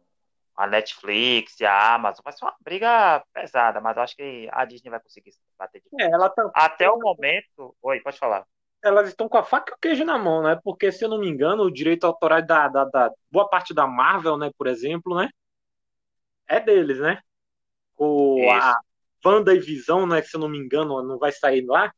a 0.60 0.66
Netflix 0.66 1.58
e 1.58 1.64
a 1.64 1.94
Amazon. 1.94 2.22
Vai 2.22 2.34
ser 2.34 2.44
uma 2.44 2.54
briga 2.60 3.24
pesada, 3.32 3.80
mas 3.80 3.96
eu 3.96 4.02
acho 4.02 4.14
que 4.14 4.46
a 4.52 4.64
Disney 4.66 4.90
vai 4.90 5.00
conseguir 5.00 5.30
bater 5.58 5.80
de 5.80 5.88
É, 6.02 6.10
ela 6.10 6.28
tá, 6.28 6.50
Até 6.54 6.90
o 6.90 6.98
momento. 6.98 7.74
Oi, 7.80 8.00
pode 8.00 8.18
falar. 8.18 8.46
elas 8.84 9.08
estão 9.08 9.26
com 9.26 9.38
a 9.38 9.42
faca 9.42 9.72
e 9.72 9.74
o 9.74 9.78
queijo 9.78 10.04
na 10.04 10.18
mão, 10.18 10.42
né? 10.42 10.60
Porque, 10.62 10.92
se 10.92 11.02
eu 11.02 11.08
não 11.08 11.18
me 11.18 11.28
engano, 11.28 11.62
o 11.62 11.70
direito 11.70 12.04
autoral 12.04 12.42
da, 12.42 12.68
da, 12.68 12.84
da 12.84 13.10
boa 13.30 13.48
parte 13.48 13.72
da 13.72 13.86
Marvel, 13.86 14.36
né, 14.36 14.50
por 14.56 14.66
exemplo, 14.66 15.16
né? 15.16 15.30
É 16.46 16.60
deles, 16.60 16.98
né? 16.98 17.22
O, 17.96 18.38
Isso. 18.40 18.50
a 18.50 18.78
Wanda 19.24 19.54
e 19.54 19.60
Visão, 19.60 20.06
né? 20.06 20.20
Se 20.20 20.36
eu 20.36 20.40
não 20.40 20.48
me 20.48 20.58
engano, 20.58 21.02
não 21.02 21.18
vai 21.18 21.32
sair 21.32 21.64
lá. 21.64 21.90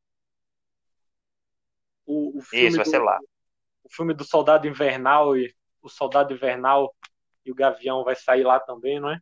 O, 2.06 2.38
o 2.38 2.42
filme 2.42 2.68
Isso, 2.68 2.76
vai 2.76 2.84
do, 2.84 2.90
ser 2.90 2.98
lá. 3.00 3.18
o 3.82 3.92
filme 3.92 4.14
do 4.14 4.24
Soldado 4.24 4.68
Invernal 4.68 5.36
e 5.36 5.52
o 5.82 5.88
Soldado 5.88 6.32
Invernal 6.32 6.94
e 7.44 7.50
o 7.50 7.54
Gavião 7.54 8.04
vai 8.04 8.14
sair 8.14 8.44
lá 8.44 8.60
também, 8.60 9.00
não 9.00 9.10
é? 9.10 9.20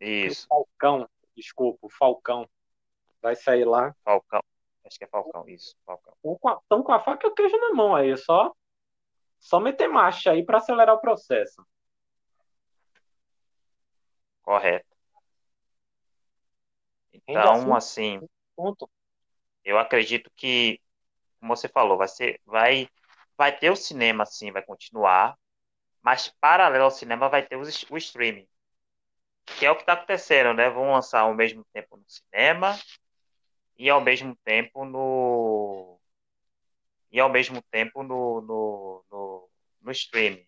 Isso, 0.00 0.46
O 0.46 0.48
Falcão, 0.48 1.08
desculpa, 1.34 1.86
o 1.86 1.90
Falcão 1.90 2.48
vai 3.22 3.34
sair 3.34 3.64
lá. 3.64 3.94
Falcão. 4.04 4.42
Acho 4.84 4.98
que 4.98 5.04
é 5.04 5.08
Falcão, 5.08 5.48
isso, 5.48 5.74
Falcão. 5.84 6.14
Estão 6.62 6.82
com, 6.82 6.92
a, 6.92 7.00
faca 7.00 7.26
e 7.26 7.30
o 7.30 7.34
queijo 7.34 7.56
na 7.58 7.74
mão 7.74 7.94
aí, 7.94 8.10
é 8.10 8.16
só, 8.16 8.54
só 9.38 9.58
meter 9.58 9.88
marcha 9.88 10.30
aí 10.30 10.44
para 10.44 10.58
acelerar 10.58 10.94
o 10.94 11.00
processo. 11.00 11.66
Correto. 14.42 14.86
Ainda 17.26 17.40
Então, 17.40 17.74
assim, 17.74 18.20
assim, 18.20 18.28
ponto. 18.54 18.88
eu 19.64 19.76
acredito 19.76 20.30
que, 20.36 20.80
como 21.40 21.56
você 21.56 21.68
falou, 21.68 21.96
vai 21.96 22.06
ser, 22.06 22.40
vai, 22.44 22.88
vai 23.36 23.56
ter 23.56 23.70
o 23.70 23.76
cinema, 23.76 24.24
sim, 24.24 24.52
vai 24.52 24.62
continuar, 24.62 25.36
mas 26.06 26.28
paralelo 26.40 26.84
ao 26.84 26.90
cinema 26.92 27.28
vai 27.28 27.42
ter 27.44 27.56
o 27.56 27.96
streaming, 27.98 28.46
que 29.58 29.66
é 29.66 29.70
o 29.72 29.74
que 29.74 29.82
está 29.82 29.94
acontecendo, 29.94 30.54
né? 30.54 30.70
Vão 30.70 30.92
lançar 30.92 31.22
ao 31.22 31.34
mesmo 31.34 31.64
tempo 31.72 31.96
no 31.96 32.04
cinema 32.08 32.78
e 33.76 33.90
ao 33.90 34.00
mesmo 34.00 34.36
tempo 34.44 34.84
no 34.84 35.98
e 37.10 37.18
ao 37.18 37.28
mesmo 37.28 37.60
tempo 37.72 38.04
no, 38.04 38.40
no, 38.40 39.04
no, 39.10 39.50
no 39.80 39.90
streaming. 39.90 40.46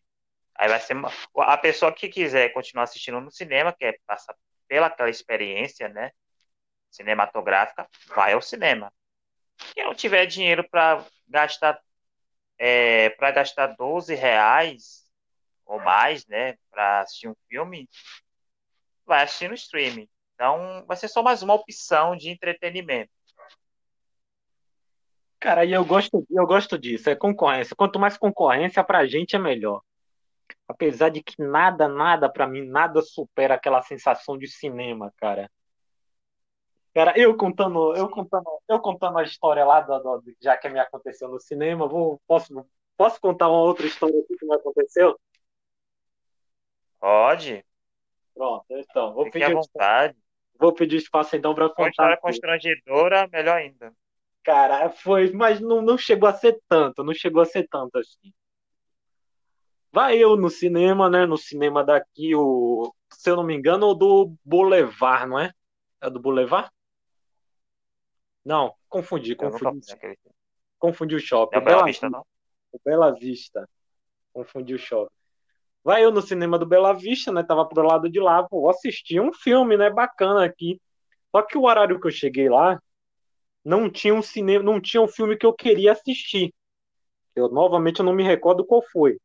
Aí 0.55 0.69
vai 0.69 0.81
ser 0.81 0.95
uma- 0.95 1.11
a 1.39 1.59
pessoa 1.59 1.93
que 1.93 2.09
quiser 2.09 2.53
continuar 2.53 2.85
assistindo 2.85 3.21
no 3.21 3.33
cinema, 3.33 3.73
quer 3.73 3.99
passar 4.07 4.37
pela 4.69 4.87
aquela 4.87 5.11
experiência, 5.11 5.89
né? 5.89 6.13
Cinematográfica, 6.91 7.89
vai 8.15 8.33
ao 8.35 8.43
cinema. 8.43 8.93
Quem 9.75 9.85
não 9.85 9.95
tiver 9.95 10.27
dinheiro 10.27 10.69
para 10.71 11.05
gastar 11.29 11.81
é, 12.59 13.11
para 13.11 13.33
gastar 13.33 13.69
12 13.69 14.15
reais 14.15 15.08
ou 15.69 15.79
mais, 15.79 16.27
né, 16.27 16.57
para 16.71 17.03
assistir 17.03 17.29
um 17.29 17.37
filme, 17.49 17.89
vai 19.07 19.23
assistir 19.23 19.49
no 19.49 19.55
streaming. 19.55 20.09
Então, 20.35 20.85
vai 20.87 20.97
ser 20.97 21.09
só 21.09 21.23
mais 21.23 21.43
uma 21.43 21.55
opção 21.55 22.17
de 22.17 22.31
entretenimento. 22.31 23.11
Cara, 25.39 25.65
e 25.65 25.73
eu 25.73 25.85
gosto, 25.85 26.27
eu 26.31 26.47
gosto 26.47 26.77
disso, 26.77 27.09
é 27.11 27.15
concorrência. 27.15 27.77
Quanto 27.77 27.99
mais 27.99 28.17
concorrência 28.17 28.83
pra 28.83 29.07
gente 29.07 29.37
é 29.37 29.39
melhor. 29.39 29.83
Apesar 30.67 31.11
de 31.11 31.23
que 31.23 31.41
nada, 31.41 31.87
nada 31.87 32.29
pra 32.31 32.47
mim, 32.47 32.65
nada 32.67 33.01
supera 33.03 33.55
aquela 33.55 33.83
sensação 33.83 34.37
de 34.37 34.49
cinema, 34.49 35.13
cara. 35.17 35.51
Cara, 36.95 37.13
eu 37.17 37.37
contando, 37.37 37.95
eu 37.95 38.09
contando, 38.09 38.45
eu 38.69 38.81
contando 38.81 39.19
a 39.19 39.23
história 39.23 39.65
lá 39.65 39.81
do, 39.81 39.99
do- 40.21 40.37
já 40.41 40.57
que 40.57 40.69
me 40.69 40.81
aconteceu 40.81 41.29
no 41.29 41.39
cinema, 41.39 41.87
vou, 41.87 42.21
posso, 42.27 42.67
posso 42.97 43.21
contar 43.21 43.49
uma 43.49 43.61
outra 43.61 43.87
história 43.87 44.19
aqui 44.19 44.37
que 44.37 44.45
me 44.47 44.55
aconteceu? 44.55 45.17
Pode, 46.99 47.65
Pronto, 48.39 48.65
então, 48.71 49.13
vou 49.15 49.25
fique 49.25 49.43
à 49.43 49.49
pedir, 49.49 49.55
vontade. 49.55 50.17
vou 50.59 50.73
pedir 50.73 50.97
espaço 50.97 51.35
então 51.35 51.53
para 51.55 51.65
uma 51.65 51.75
contar. 51.75 51.91
história 51.91 52.17
constrangedora, 52.17 53.29
melhor 53.33 53.57
ainda. 53.57 53.93
Cara, 54.45 54.89
foi, 54.91 55.33
mas 55.33 55.61
não, 55.61 55.83
não 55.83 55.99
chegou 55.99 56.29
a 56.29 56.33
ser 56.33 56.57
tanto, 56.69 57.03
não 57.03 57.13
chegou 57.13 57.43
a 57.43 57.45
ser 57.45 57.67
tanto 57.69 57.99
assim. 57.99 58.33
Vai 59.93 60.19
eu 60.19 60.37
no 60.37 60.49
cinema, 60.49 61.11
né? 61.11 61.27
No 61.27 61.37
cinema 61.37 61.83
daqui, 61.83 62.33
o, 62.35 62.95
se 63.13 63.29
eu 63.29 63.35
não 63.35 63.43
me 63.43 63.55
engano, 63.55 63.89
o 63.89 63.95
do 63.95 64.33
Boulevard, 64.45 65.27
não 65.29 65.41
é? 65.41 65.53
É 66.01 66.09
do 66.09 66.21
Boulevard? 66.21 66.71
Não, 68.45 68.73
confundi, 68.89 69.35
confundi, 69.35 69.95
confundi 70.79 71.17
o 71.17 71.21
shopping. 71.21 71.57
É 71.57 71.61
Bela 71.61 71.77
Bela 71.79 71.87
Vista, 71.87 72.09
não? 72.09 72.25
o 72.73 72.81
Bela 72.85 73.13
Vista. 73.13 73.69
Confundi 74.33 74.75
o 74.75 74.79
shopping. 74.79 75.18
Vai 75.89 76.05
eu 76.05 76.11
no 76.11 76.21
cinema 76.21 76.59
do 76.59 76.67
Bela 76.67 76.93
Vista, 76.93 77.33
né? 77.33 77.43
Tava 77.43 77.65
pro 77.67 77.83
lado 77.83 78.11
de 78.11 78.21
lá, 78.21 78.47
vou 78.51 78.69
assistir 78.69 79.23
um 79.23 79.33
filme, 79.33 79.75
né? 79.75 79.89
Bacana 79.89 80.45
aqui. 80.45 80.79
Só 81.35 81.41
que 81.41 81.57
o 81.57 81.63
horário 81.63 81.99
que 81.99 82.07
eu 82.07 82.11
cheguei 82.11 82.47
lá, 82.47 82.79
não 83.65 83.89
tinha 83.89 84.15
um 84.15 84.21
cinema, 84.21 84.63
não 84.63 84.83
tinha 84.83 85.01
um 85.01 85.09
filme 85.09 85.35
que 85.35 85.47
eu 85.47 85.53
queria 85.55 85.93
assistir. 85.93 86.53
Eu 87.35 87.49
novamente 87.49 88.01
eu 88.01 88.05
não 88.05 88.13
me 88.13 88.23
recordo 88.23 88.67
qual 88.67 88.83
foi. 88.83 89.19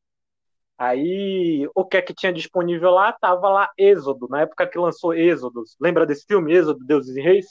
Aí, 0.77 1.67
o 1.75 1.83
que 1.83 1.97
é 1.97 2.01
que 2.01 2.13
tinha 2.13 2.31
disponível 2.31 2.91
lá? 2.91 3.11
Tava 3.11 3.49
lá 3.49 3.69
Êxodo, 3.77 4.29
na 4.29 4.43
época 4.43 4.65
que 4.65 4.79
lançou 4.79 5.13
Êxodo. 5.13 5.65
Lembra 5.81 6.05
desse 6.05 6.25
filme, 6.25 6.53
Êxodo, 6.53 6.79
Deuses 6.85 7.13
e 7.17 7.21
Reis? 7.21 7.47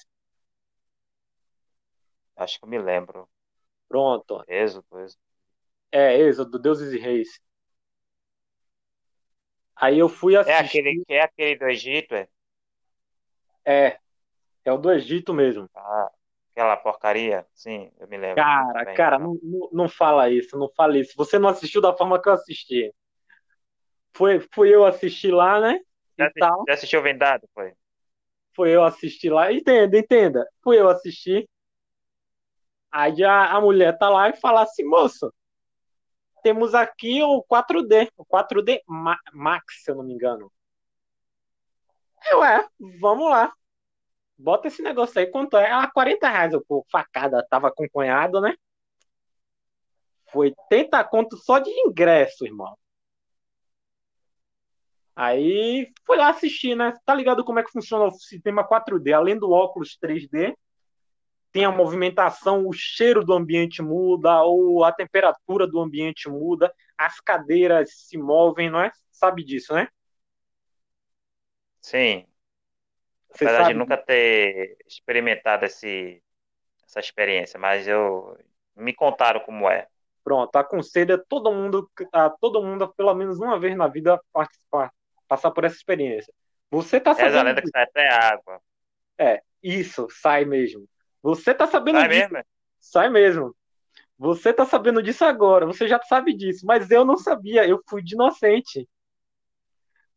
Acho 2.35 2.59
que 2.59 2.65
eu 2.65 2.69
me 2.71 2.79
lembro. 2.79 3.29
Pronto. 3.91 4.43
Êxodo, 4.49 4.87
Êxodo. 5.01 5.21
É, 5.93 6.19
Êxodo, 6.19 6.59
Deuses 6.59 6.95
e 6.95 6.99
Reis. 6.99 7.29
Aí 9.83 9.99
eu 9.99 10.09
fui 10.09 10.37
É 10.37 10.39
assistir. 10.39 10.79
aquele, 10.79 11.05
que 11.05 11.13
é 11.13 11.23
aquele 11.23 11.59
do 11.59 11.67
Egito, 11.67 12.15
é? 12.15 12.29
É, 13.65 13.99
é 14.65 14.73
o 14.73 14.79
do 14.79 14.93
Egito 14.93 15.35
mesmo. 15.35 15.69
Ah, 15.75 16.09
aquela 16.53 16.77
porcaria? 16.77 17.45
Sim, 17.53 17.91
eu 17.99 18.07
me 18.07 18.17
lembro 18.17 18.45
Cara, 18.45 18.87
cara, 18.95 19.19
não, 19.19 19.37
não, 19.43 19.69
não 19.73 19.89
fala 19.89 20.31
isso, 20.31 20.57
não 20.57 20.71
fala 20.77 20.97
isso. 20.99 21.15
Você 21.17 21.37
não 21.37 21.49
assistiu 21.49 21.81
da 21.81 21.93
forma 21.93 22.23
que 22.23 22.29
eu 22.29 22.33
assisti. 22.33 22.95
Foi, 24.15 24.39
fui 24.55 24.73
eu 24.73 24.85
assistir 24.85 25.33
lá, 25.33 25.61
né? 25.61 25.81
Já 26.17 26.27
E 26.27 26.29
assi- 26.29 26.39
tal. 26.39 26.65
já 26.69 26.75
assistiu 26.75 27.03
Vendado? 27.03 27.49
Foi? 27.53 27.73
Foi 28.55 28.71
eu 28.71 28.85
assistir 28.85 29.31
lá. 29.31 29.53
Entenda, 29.53 29.99
entenda. 29.99 30.47
Fui 30.63 30.79
eu 30.79 30.89
assistir. 30.89 31.49
Aí 32.93 33.25
a, 33.25 33.57
a 33.57 33.61
mulher 33.61 33.97
tá 33.99 34.09
lá 34.09 34.29
e 34.29 34.37
fala 34.37 34.63
assim, 34.63 34.85
moço, 34.85 35.33
temos 36.43 36.75
aqui 36.75 37.23
o 37.23 37.43
4D, 37.43 38.11
o 38.17 38.25
4D 38.25 38.83
Ma- 38.87 39.19
Max, 39.33 39.83
se 39.85 39.91
eu 39.91 39.97
não 39.97 40.05
me 40.05 40.13
engano. 40.15 40.51
Eu, 42.31 42.43
é, 42.45 42.67
vamos 43.01 43.29
lá. 43.31 43.53
Bota 44.39 44.69
esse 44.69 44.83
negócio 44.83 45.21
aí, 45.21 45.27
quanto 45.27 45.57
é? 45.57 45.71
Ah, 45.71 45.91
40 45.93 46.29
reais. 46.29 46.53
Pô, 46.69 46.85
facada, 46.91 47.47
tava 47.51 47.69
acompanhado, 47.69 48.41
né? 48.41 48.55
Foi 50.33 50.49
80 50.49 51.05
conto 51.05 51.37
só 51.37 51.59
de 51.61 51.71
ingresso, 51.71 52.45
irmão. 52.45 52.77
Aí 55.15 55.93
foi 56.07 56.17
lá 56.17 56.31
assistir, 56.31 56.75
né? 56.75 56.93
Tá 57.05 57.15
ligado 57.15 57.45
como 57.45 57.59
é 57.59 57.63
que 57.63 57.71
funciona 57.71 58.07
o 58.07 58.11
sistema 58.13 58.65
4D? 58.65 59.13
Além 59.13 59.39
do 59.39 59.51
óculos 59.51 59.97
3D, 60.01 60.57
tem 61.53 61.65
a 61.67 61.71
movimentação, 61.71 62.67
o 62.67 62.73
cheiro 62.73 63.23
do 63.25 63.35
ambiente 63.35 63.83
muda, 63.83 64.43
ou 64.43 64.85
a 64.85 64.91
temperatura 64.91 65.67
do 65.67 65.79
ambiente 65.79 66.29
muda, 66.29 66.73
as 66.97 67.21
cadeiras 67.21 67.91
se 67.93 68.17
movem, 68.17 68.71
não 68.71 68.81
é? 68.81 68.91
Sabe 69.11 69.45
disso, 69.45 69.75
né? 69.75 69.87
Sim. 71.81 72.27
Você 73.31 73.45
Apesar 73.45 73.59
sabe? 73.59 73.73
de 73.73 73.79
nunca 73.79 73.97
ter 73.97 74.77
experimentado 74.87 75.67
esse, 75.67 76.23
essa 76.87 77.01
experiência, 77.01 77.59
mas 77.61 77.87
eu 77.87 78.37
me 78.75 78.95
contaram 78.95 79.41
como 79.41 79.69
é. 79.69 79.87
Pronto, 80.25 80.55
aconselho 80.57 81.17
a 81.17 81.19
todo 81.19 81.53
mundo, 81.53 81.91
a 82.13 82.31
todo 82.31 82.63
mundo, 82.63 82.93
pelo 82.95 83.15
menos 83.15 83.39
uma 83.39 83.59
vez 83.59 83.77
na 83.77 83.89
vida, 83.89 84.21
participar, 84.33 84.93
passar 85.27 85.51
por 85.51 85.65
essa 85.65 85.77
experiência. 85.77 86.33
Você 86.71 87.01
tá 87.01 87.15
sabendo. 87.15 87.35
Essa 87.35 87.43
lenda 87.43 87.63
que 87.63 87.69
sai 87.69 87.83
até 87.83 88.09
água. 88.09 88.61
É, 89.19 89.43
isso, 89.63 90.09
sai 90.11 90.45
mesmo. 90.45 90.89
Você 91.23 91.55
tá 91.55 91.67
sabendo 91.67 91.99
sai 91.99 92.09
disso. 92.09 92.21
Mesmo? 92.21 92.37
É? 92.39 92.45
Sai 92.81 93.09
mesmo. 93.09 93.57
Você 94.19 94.53
tá 94.53 94.65
sabendo 94.65 95.03
disso 95.03 95.25
agora, 95.25 95.67
você 95.67 95.89
já 95.89 96.01
sabe 96.03 96.33
disso, 96.33 96.65
mas 96.65 96.91
eu 96.91 97.05
não 97.05 97.17
sabia, 97.17 97.67
eu 97.67 97.83
fui 97.89 98.03
de 98.03 98.15
inocente. 98.15 98.89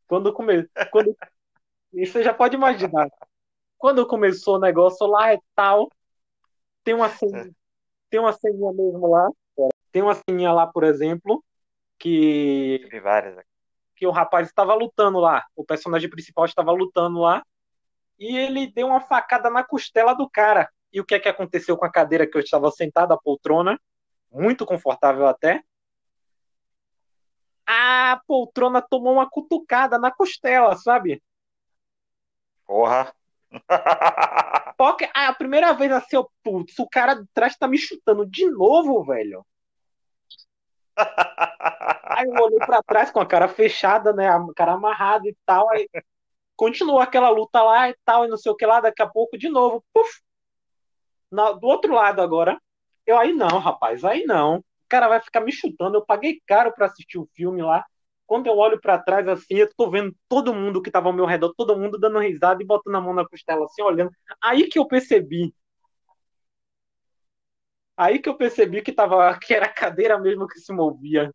Quando 0.07 0.31
come... 0.31 0.67
quando 0.91 1.15
você 1.91 2.23
já 2.23 2.33
pode 2.33 2.55
imaginar. 2.55 3.09
Quando 3.77 4.05
começou 4.05 4.55
o 4.55 4.59
negócio 4.59 5.07
lá 5.07 5.33
e 5.33 5.39
tal, 5.55 5.89
tem 6.83 6.93
uma 6.93 7.09
ceninha, 7.09 7.51
tem 8.09 8.19
uma 8.19 8.33
ceninha 8.33 8.71
mesmo 8.73 9.07
lá. 9.07 9.29
Tem 9.91 10.01
uma 10.01 10.13
ceninha 10.13 10.51
lá, 10.51 10.67
por 10.67 10.83
exemplo, 10.83 11.43
que. 11.97 12.87
várias 13.01 13.43
Que 13.95 14.05
o 14.05 14.11
rapaz 14.11 14.47
estava 14.47 14.73
lutando 14.73 15.19
lá. 15.19 15.45
O 15.55 15.63
personagem 15.63 16.09
principal 16.09 16.45
estava 16.45 16.71
lutando 16.71 17.19
lá. 17.19 17.43
E 18.19 18.37
ele 18.37 18.67
deu 18.67 18.87
uma 18.87 19.01
facada 19.01 19.49
na 19.49 19.63
costela 19.63 20.13
do 20.13 20.29
cara. 20.29 20.69
E 20.95 21.01
o 21.01 21.03
que 21.03 21.13
é 21.13 21.19
que 21.19 21.27
aconteceu 21.27 21.75
com 21.75 21.83
a 21.83 21.91
cadeira 21.91 22.25
que 22.25 22.37
eu 22.37 22.41
estava 22.41 22.71
sentado, 22.71 23.11
a 23.11 23.17
poltrona? 23.17 23.77
Muito 24.31 24.65
confortável 24.65 25.27
até. 25.27 25.61
A 27.67 28.21
poltrona 28.25 28.81
tomou 28.81 29.11
uma 29.11 29.29
cutucada 29.29 29.99
na 29.99 30.09
costela, 30.09 30.73
sabe? 30.77 31.21
Porra. 32.65 33.13
Porque 34.77 35.09
a 35.13 35.33
primeira 35.33 35.73
vez 35.73 35.91
assim, 35.91 36.15
eu, 36.15 36.31
putz, 36.41 36.79
o 36.79 36.87
cara 36.87 37.15
de 37.15 37.27
trás 37.33 37.57
tá 37.57 37.67
me 37.67 37.77
chutando 37.77 38.25
de 38.25 38.49
novo, 38.49 39.03
velho. 39.03 39.45
Aí 42.05 42.25
eu 42.25 42.41
olhei 42.41 42.59
pra 42.59 42.81
trás 42.81 43.11
com 43.11 43.19
a 43.19 43.25
cara 43.25 43.49
fechada, 43.49 44.13
né? 44.13 44.29
A 44.29 44.39
cara 44.55 44.75
amarrada 44.75 45.27
e 45.27 45.35
tal. 45.45 45.69
Aí 45.71 45.89
continuou 46.55 47.01
aquela 47.01 47.27
luta 47.27 47.61
lá 47.61 47.89
e 47.89 47.97
tal, 48.05 48.23
e 48.23 48.29
não 48.29 48.37
sei 48.37 48.49
o 48.49 48.55
que 48.55 48.65
lá. 48.65 48.79
Daqui 48.79 49.01
a 49.01 49.07
pouco, 49.07 49.37
de 49.37 49.49
novo, 49.49 49.83
puf, 49.93 50.23
na, 51.31 51.51
do 51.51 51.67
outro 51.67 51.93
lado 51.93 52.21
agora. 52.21 52.59
Eu 53.05 53.17
aí 53.17 53.33
não, 53.33 53.59
rapaz, 53.59 54.03
aí 54.03 54.23
não. 54.25 54.57
O 54.57 54.63
cara 54.89 55.07
vai 55.07 55.21
ficar 55.21 55.41
me 55.41 55.51
chutando. 55.51 55.97
Eu 55.97 56.05
paguei 56.05 56.41
caro 56.47 56.73
pra 56.73 56.87
assistir 56.87 57.17
o 57.17 57.29
filme 57.35 57.61
lá. 57.61 57.83
Quando 58.25 58.47
eu 58.47 58.57
olho 58.57 58.79
para 58.81 58.97
trás 58.97 59.27
assim, 59.27 59.55
eu 59.55 59.69
tô 59.75 59.89
vendo 59.89 60.15
todo 60.27 60.53
mundo 60.53 60.81
que 60.81 60.89
tava 60.91 61.09
ao 61.09 61.13
meu 61.13 61.25
redor, 61.25 61.53
todo 61.55 61.77
mundo 61.77 61.99
dando 61.99 62.19
risada 62.19 62.61
e 62.63 62.65
botando 62.65 62.95
a 62.95 63.01
mão 63.01 63.13
na 63.13 63.27
costela 63.27 63.65
assim, 63.65 63.83
olhando. 63.83 64.11
Aí 64.41 64.67
que 64.67 64.79
eu 64.79 64.87
percebi. 64.87 65.53
Aí 67.97 68.19
que 68.19 68.27
eu 68.27 68.37
percebi 68.37 68.81
que 68.81 68.91
tava 68.91 69.37
que 69.39 69.53
era 69.53 69.65
a 69.65 69.73
cadeira 69.73 70.19
mesmo 70.19 70.47
que 70.47 70.59
se 70.59 70.73
movia. 70.73 71.31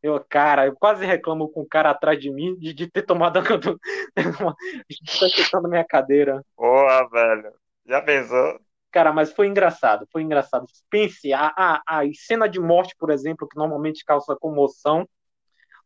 Eu, 0.00 0.24
cara, 0.28 0.66
eu 0.66 0.76
quase 0.76 1.04
reclamo 1.04 1.48
com 1.48 1.62
o 1.62 1.68
cara 1.68 1.90
atrás 1.90 2.20
de 2.20 2.30
mim 2.30 2.56
de, 2.56 2.72
de 2.72 2.88
ter 2.88 3.02
tomado 3.02 3.38
a 3.38 3.42
tá 5.50 5.68
minha 5.68 5.84
cadeira. 5.84 6.40
Boa, 6.56 7.08
velho. 7.08 7.52
Já 7.84 8.00
pensou? 8.00 8.60
Cara, 8.90 9.12
mas 9.12 9.32
foi 9.32 9.46
engraçado, 9.48 10.06
foi 10.10 10.22
engraçado. 10.22 10.66
Pense, 10.90 11.32
a, 11.32 11.52
a, 11.56 11.82
a 12.00 12.02
cena 12.14 12.48
de 12.48 12.58
morte, 12.58 12.94
por 12.98 13.10
exemplo, 13.10 13.46
que 13.48 13.56
normalmente 13.58 14.04
causa 14.04 14.34
comoção, 14.36 15.06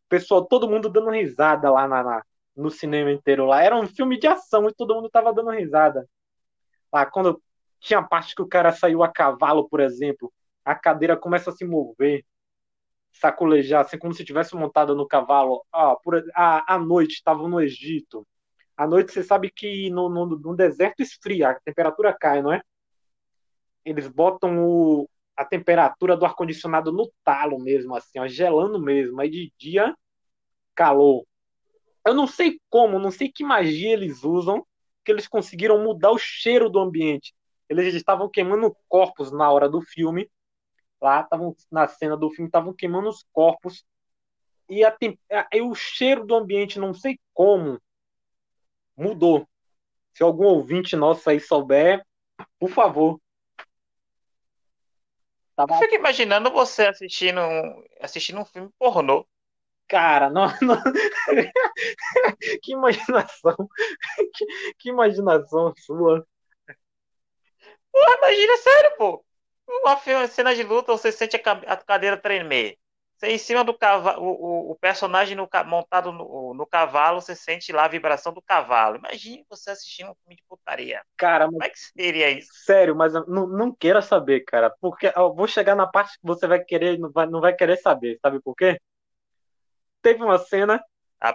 pessoal, 0.09 0.45
todo 0.47 0.69
mundo 0.71 0.89
dando 0.91 1.11
risada 1.11 1.71
lá 1.71 1.89
na, 1.89 2.03
na, 2.05 2.23
no 2.57 2.71
cinema 2.71 3.13
inteiro 3.13 3.47
lá. 3.47 3.63
Era 3.63 3.77
um 3.77 3.87
filme 3.89 4.19
de 4.19 4.27
ação 4.29 4.69
e 4.69 4.75
todo 4.75 4.95
mundo 4.95 5.11
tava 5.11 5.33
dando 5.35 5.51
risada. 5.51 6.07
Lá, 6.93 7.07
quando 7.07 7.43
tinha 7.81 8.03
parte 8.03 8.35
que 8.35 8.43
o 8.43 8.49
cara 8.49 8.73
saiu 8.73 9.03
a 9.03 9.09
cavalo, 9.13 9.69
por 9.69 9.81
exemplo, 9.81 10.33
a 10.65 10.75
cadeira 10.75 11.17
começa 11.17 11.51
a 11.51 11.55
se 11.55 11.65
mover, 11.65 12.25
sacolejar, 13.13 13.83
assim 13.85 13.99
como 13.99 14.15
se 14.15 14.25
tivesse 14.25 14.55
montado 14.57 14.95
no 14.97 15.07
cavalo. 15.07 15.65
Ah, 15.73 15.97
por, 16.03 16.23
a, 16.35 16.75
a 16.75 16.79
noite, 16.79 17.15
estava 17.15 17.49
no 17.49 17.61
Egito. 17.61 18.27
À 18.77 18.87
noite, 18.87 19.13
você 19.13 19.23
sabe 19.23 19.51
que 19.51 19.91
no, 19.91 20.09
no, 20.09 20.27
no 20.27 20.57
deserto 20.57 21.01
esfria, 21.03 21.51
a 21.51 21.61
temperatura 21.61 22.17
cai, 22.19 22.43
não 22.43 22.53
é? 22.53 22.63
Eles 23.85 24.09
botam 24.09 24.65
o, 24.65 25.09
a 25.37 25.45
temperatura 25.45 26.17
do 26.17 26.25
ar-condicionado 26.25 26.93
no 26.93 27.11
talo 27.25 27.59
mesmo, 27.59 27.95
assim, 27.95 28.19
ó, 28.19 28.27
gelando 28.27 28.81
mesmo. 28.81 29.21
Aí 29.21 29.29
de 29.31 29.53
dia 29.59 29.95
calor. 30.75 31.25
Eu 32.07 32.15
não 32.15 32.27
sei 32.27 32.61
como, 32.69 32.99
não 32.99 33.11
sei 33.11 33.31
que 33.31 33.45
magia 33.45 33.93
eles 33.93 34.25
usam, 34.25 34.67
que 35.05 35.13
eles 35.13 35.29
conseguiram 35.29 35.83
mudar 35.83 36.11
o 36.11 36.19
cheiro 36.19 36.69
do 36.69 36.79
ambiente. 36.81 37.35
Eles 37.69 37.95
estavam 37.95 38.29
queimando 38.29 38.77
corpos 38.89 39.31
na 39.33 39.51
hora 39.51 39.69
do 39.69 39.81
filme. 39.81 40.31
Lá, 41.01 41.21
estavam 41.21 41.55
na 41.71 41.89
cena 41.89 42.17
do 42.17 42.31
filme, 42.31 42.49
estavam 42.49 42.73
queimando 42.73 43.09
os 43.09 43.25
corpos. 43.33 43.85
E, 44.69 44.85
a, 44.85 44.97
e 45.53 45.61
o 45.61 45.75
cheiro 45.75 46.25
do 46.25 46.35
ambiente, 46.35 46.79
não 46.79 46.95
sei 46.95 47.19
como, 47.35 47.81
mudou. 48.97 49.47
Se 50.13 50.23
algum 50.23 50.45
ouvinte 50.45 50.95
nosso 50.97 51.29
aí 51.29 51.41
souber, 51.41 52.05
por 52.59 52.71
favor. 52.71 53.21
Tava... 55.55 55.75
Eu 55.75 55.79
fico 55.79 55.95
imaginando 55.95 56.51
você 56.51 56.87
assistindo, 56.87 57.41
assistindo 58.01 58.41
um 58.41 58.45
filme 58.45 58.71
pornô. 58.79 59.27
Cara, 59.89 60.31
não, 60.31 60.47
não... 60.63 60.83
que 62.63 62.73
imaginação. 62.73 63.57
Que, 64.35 64.47
que, 64.79 64.89
imaginação 64.89 65.75
sua. 65.77 66.27
Porra, 67.91 68.17
imagina, 68.19 68.57
sério, 68.57 68.97
pô. 68.97 69.25
Uma 69.69 70.27
cena 70.29 70.55
de 70.55 70.63
luta, 70.63 70.93
você 70.93 71.13
sente 71.13 71.37
a 71.37 71.77
cadeira 71.77 72.17
tremer. 72.17 72.79
Você 73.23 73.31
em 73.31 73.39
cima 73.39 73.63
do 73.63 73.73
cavalo, 73.73 74.21
o, 74.21 74.73
o 74.73 74.75
personagem 74.75 75.37
no, 75.37 75.49
montado 75.67 76.11
no, 76.11 76.53
no, 76.55 76.67
cavalo, 76.67 77.21
você 77.21 77.37
sente 77.37 77.73
lá 77.73 77.85
a 77.85 77.89
vibração 77.89 78.33
do 78.33 78.43
cavalo. 78.43 78.97
Imagine 78.97 79.47
você 79.49 79.71
assistindo 79.71 80.11
um 80.11 80.15
filme 80.15 80.35
de 80.35 80.43
putaria. 80.49 81.03
Cara, 81.17 81.47
como 81.47 81.63
é 81.63 81.71
que 81.71 81.79
seria 81.79 82.31
isso? 82.31 82.51
Sério, 82.65 82.97
mas 82.97 83.13
não, 83.13 83.47
não 83.47 83.73
queira 83.73 84.03
saber, 84.03 84.41
cara. 84.41 84.75
Porque 84.81 85.13
eu 85.15 85.33
vou 85.33 85.47
chegar 85.47 85.77
na 85.77 85.87
parte 85.87 86.19
que 86.19 86.27
você 86.27 86.49
vai 86.49 86.65
querer, 86.65 86.99
não 86.99 87.13
vai, 87.13 87.27
não 87.27 87.41
vai 87.41 87.55
querer 87.55 87.77
saber. 87.77 88.19
Sabe 88.21 88.41
por 88.41 88.57
quê? 88.57 88.77
teve 90.03 90.23
uma 90.23 90.39
cena. 90.39 90.83
Ah, 91.21 91.33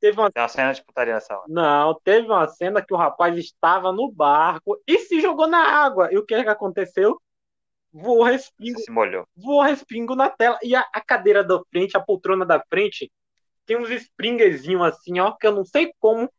teve 0.00 0.20
uma... 0.20 0.30
Uma 0.36 0.48
cena 0.48 0.74
de 0.74 0.84
putaria 0.84 1.14
nessa 1.14 1.32
hora. 1.36 1.46
Não, 1.48 1.94
teve 2.02 2.26
uma 2.26 2.48
cena 2.48 2.84
que 2.84 2.92
o 2.92 2.96
rapaz 2.96 3.38
estava 3.38 3.92
no 3.92 4.10
barco 4.10 4.82
e 4.84 4.98
se 4.98 5.20
jogou 5.20 5.46
na 5.46 5.62
água. 5.64 6.12
E 6.12 6.18
o 6.18 6.26
que, 6.26 6.34
é 6.34 6.42
que 6.42 6.50
aconteceu? 6.50 7.22
Voou 7.92 8.22
respingo. 8.22 8.78
se 8.78 8.90
molhou. 8.90 9.26
Voou 9.36 9.62
respingo 9.62 10.14
na 10.14 10.30
tela. 10.30 10.58
E 10.62 10.74
a, 10.74 10.84
a, 10.92 11.00
cadeira 11.00 11.42
da 11.42 11.60
frente, 11.70 11.96
a 11.96 12.00
poltrona 12.00 12.46
da 12.46 12.62
frente, 12.68 13.10
tem 13.66 13.76
uns 13.76 13.90
springerzinhos 13.90 14.82
assim, 14.82 15.18
ó, 15.18 15.32
que 15.32 15.46
eu 15.46 15.52
não 15.52 15.64
sei 15.64 15.92
como. 15.98 16.30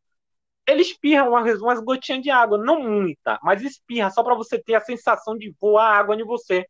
Ele 0.68 0.82
espirra 0.82 1.28
umas, 1.28 1.62
umas 1.62 1.80
gotinhas 1.82 2.22
de 2.22 2.30
água, 2.30 2.58
não 2.58 2.82
muita, 2.82 3.40
mas 3.44 3.62
espirra, 3.64 4.12
só 4.12 4.24
para 4.24 4.36
você 4.36 4.62
ter 4.62 4.76
a 4.76 4.80
sensação 4.80 5.36
de 5.38 5.54
voar 5.60 5.98
água 5.98 6.16
em 6.16 6.24
você. 6.24 6.66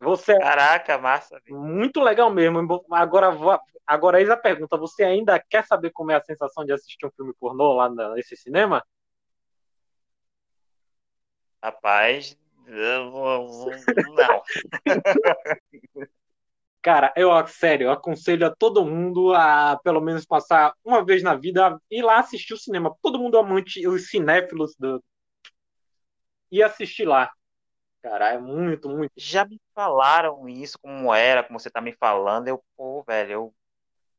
Você 0.00 0.38
Caraca, 0.38 0.96
massa. 0.98 1.40
Muito 1.48 2.00
legal 2.00 2.30
mesmo. 2.30 2.84
Agora, 2.92 3.30
agora 3.84 4.20
eis 4.20 4.30
a 4.30 4.36
pergunta: 4.36 4.76
você 4.76 5.02
ainda 5.02 5.40
quer 5.40 5.66
saber 5.66 5.90
como 5.90 6.12
é 6.12 6.14
a 6.14 6.22
sensação 6.22 6.64
de 6.64 6.72
assistir 6.72 7.04
um 7.04 7.10
filme 7.10 7.34
pornô 7.40 7.72
lá 7.72 7.88
nesse 8.14 8.36
cinema? 8.36 8.84
Rapaz, 11.62 12.36
não. 12.66 14.42
Cara, 16.80 17.12
eu, 17.16 17.30
sério, 17.48 17.86
eu 17.86 17.90
aconselho 17.90 18.46
a 18.46 18.54
todo 18.54 18.84
mundo 18.84 19.34
a 19.34 19.78
pelo 19.82 20.00
menos 20.00 20.24
passar 20.24 20.72
uma 20.84 21.04
vez 21.04 21.22
na 21.22 21.34
vida 21.34 21.78
ir 21.90 22.02
lá 22.02 22.18
assistir 22.20 22.54
o 22.54 22.58
cinema. 22.58 22.96
Todo 23.02 23.18
mundo 23.18 23.36
amante, 23.36 23.86
os 23.86 24.08
cinéfilos 24.08 24.74
do. 24.78 25.02
e 26.50 26.62
assistir 26.62 27.04
lá. 27.04 27.30
Cara, 28.00 28.32
é 28.32 28.38
muito, 28.38 28.88
muito. 28.88 29.12
Já 29.16 29.44
me 29.44 29.60
falaram 29.74 30.48
isso, 30.48 30.78
como 30.80 31.12
era, 31.12 31.42
como 31.42 31.58
você 31.58 31.70
tá 31.70 31.80
me 31.80 31.92
falando. 31.92 32.48
Eu, 32.48 32.62
pô, 32.76 33.02
velho, 33.02 33.32
eu 33.32 33.54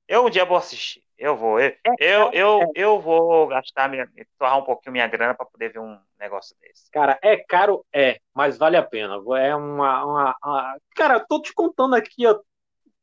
Eu 0.10 0.26
um 0.26 0.30
dia 0.30 0.44
vou 0.46 0.58
assistir. 0.58 1.04
Eu 1.18 1.38
vou. 1.38 1.60
Eu, 1.60 1.76
É 1.86 1.92
eu, 1.98 2.20
caro, 2.22 2.34
eu, 2.34 2.62
é. 2.64 2.72
eu 2.76 3.00
vou 3.00 3.48
gastar 3.48 3.90
minha, 3.90 4.10
torrar 4.38 4.58
um 4.58 4.64
pouquinho 4.64 4.94
minha 4.94 5.08
grana 5.08 5.36
para 5.36 5.46
poder 5.46 5.72
ver 5.72 5.80
um 5.80 5.98
negócio 6.20 6.56
desse. 6.60 6.90
Cara, 6.92 7.20
é 7.22 7.38
caro, 7.38 7.86
é, 7.94 8.20
mas 8.34 8.58
vale 8.58 8.76
a 8.78 8.84
pena. 8.84 9.16
É 9.38 9.56
uma, 9.56 10.06
uma, 10.06 10.36
uma- 10.44 10.78
Cara, 10.96 11.20
tô 11.20 11.42
te 11.42 11.54
contando 11.54 11.96
aqui, 11.96 12.26
ó, 12.26 12.40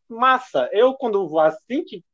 massa. 0.08 0.68
Eu, 0.72 0.94
quando 0.94 1.28
vou 1.28 1.40
assim 1.40 1.84
que 1.84 2.04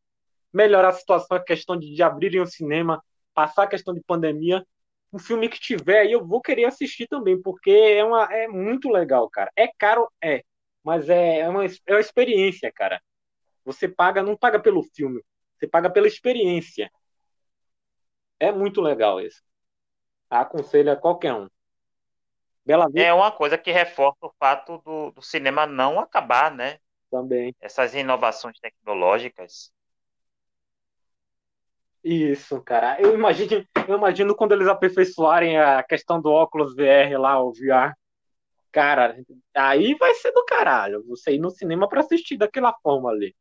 melhorar 0.52 0.90
a 0.90 0.92
situação, 0.92 1.36
a 1.36 1.44
questão 1.44 1.78
de, 1.78 1.94
de 1.94 2.02
abrirem 2.02 2.40
o 2.42 2.46
cinema, 2.46 3.02
passar 3.34 3.64
a 3.64 3.68
questão 3.68 3.94
de 3.94 4.02
pandemia, 4.02 4.64
um 5.12 5.18
filme 5.18 5.48
que 5.48 5.60
tiver 5.60 6.00
aí, 6.00 6.12
eu 6.12 6.26
vou 6.26 6.40
querer 6.42 6.66
assistir 6.66 7.06
também, 7.08 7.40
porque 7.42 7.70
é, 7.70 8.04
uma, 8.04 8.24
é 8.32 8.48
muito 8.48 8.90
legal, 8.90 9.28
cara. 9.30 9.50
É 9.56 9.68
caro, 9.78 10.08
é, 10.22 10.42
mas 10.84 11.08
é, 11.08 11.40
é 11.40 11.48
uma, 11.48 11.64
é 11.66 11.94
uma 11.94 12.00
experiência, 12.00 12.72
cara. 12.72 13.00
Você 13.64 13.88
paga, 13.88 14.22
não 14.22 14.36
paga 14.36 14.60
pelo 14.60 14.82
filme, 14.82 15.22
você 15.56 15.66
paga 15.66 15.90
pela 15.90 16.08
experiência. 16.08 16.90
É 18.40 18.50
muito 18.50 18.80
legal 18.80 19.20
isso. 19.20 19.42
Aconselho 20.28 20.90
a 20.92 20.96
qualquer 20.96 21.34
um. 21.34 21.48
Bela 22.64 22.86
Vista 22.86 23.00
É 23.00 23.12
uma 23.12 23.30
coisa 23.30 23.58
que 23.58 23.70
reforça 23.70 24.18
o 24.22 24.32
fato 24.38 24.78
do, 24.78 25.10
do 25.10 25.22
cinema 25.22 25.66
não 25.66 26.00
acabar, 26.00 26.50
né? 26.50 26.78
também. 27.12 27.54
Essas 27.60 27.94
inovações 27.94 28.58
tecnológicas. 28.58 29.70
Isso, 32.02 32.60
cara. 32.62 33.00
Eu 33.00 33.14
imagino, 33.14 33.64
eu 33.86 33.96
imagino 33.96 34.34
quando 34.34 34.52
eles 34.52 34.66
aperfeiçoarem 34.66 35.58
a 35.58 35.82
questão 35.84 36.20
do 36.20 36.30
óculos 36.30 36.74
VR 36.74 37.16
lá, 37.20 37.40
o 37.40 37.52
VR. 37.52 37.94
Cara, 38.72 39.16
aí 39.54 39.94
vai 39.94 40.14
ser 40.14 40.32
do 40.32 40.44
caralho. 40.46 41.04
Você 41.06 41.32
ir 41.32 41.38
no 41.38 41.50
cinema 41.50 41.88
pra 41.88 42.00
assistir 42.00 42.38
daquela 42.38 42.74
forma 42.82 43.10
ali. 43.10 43.36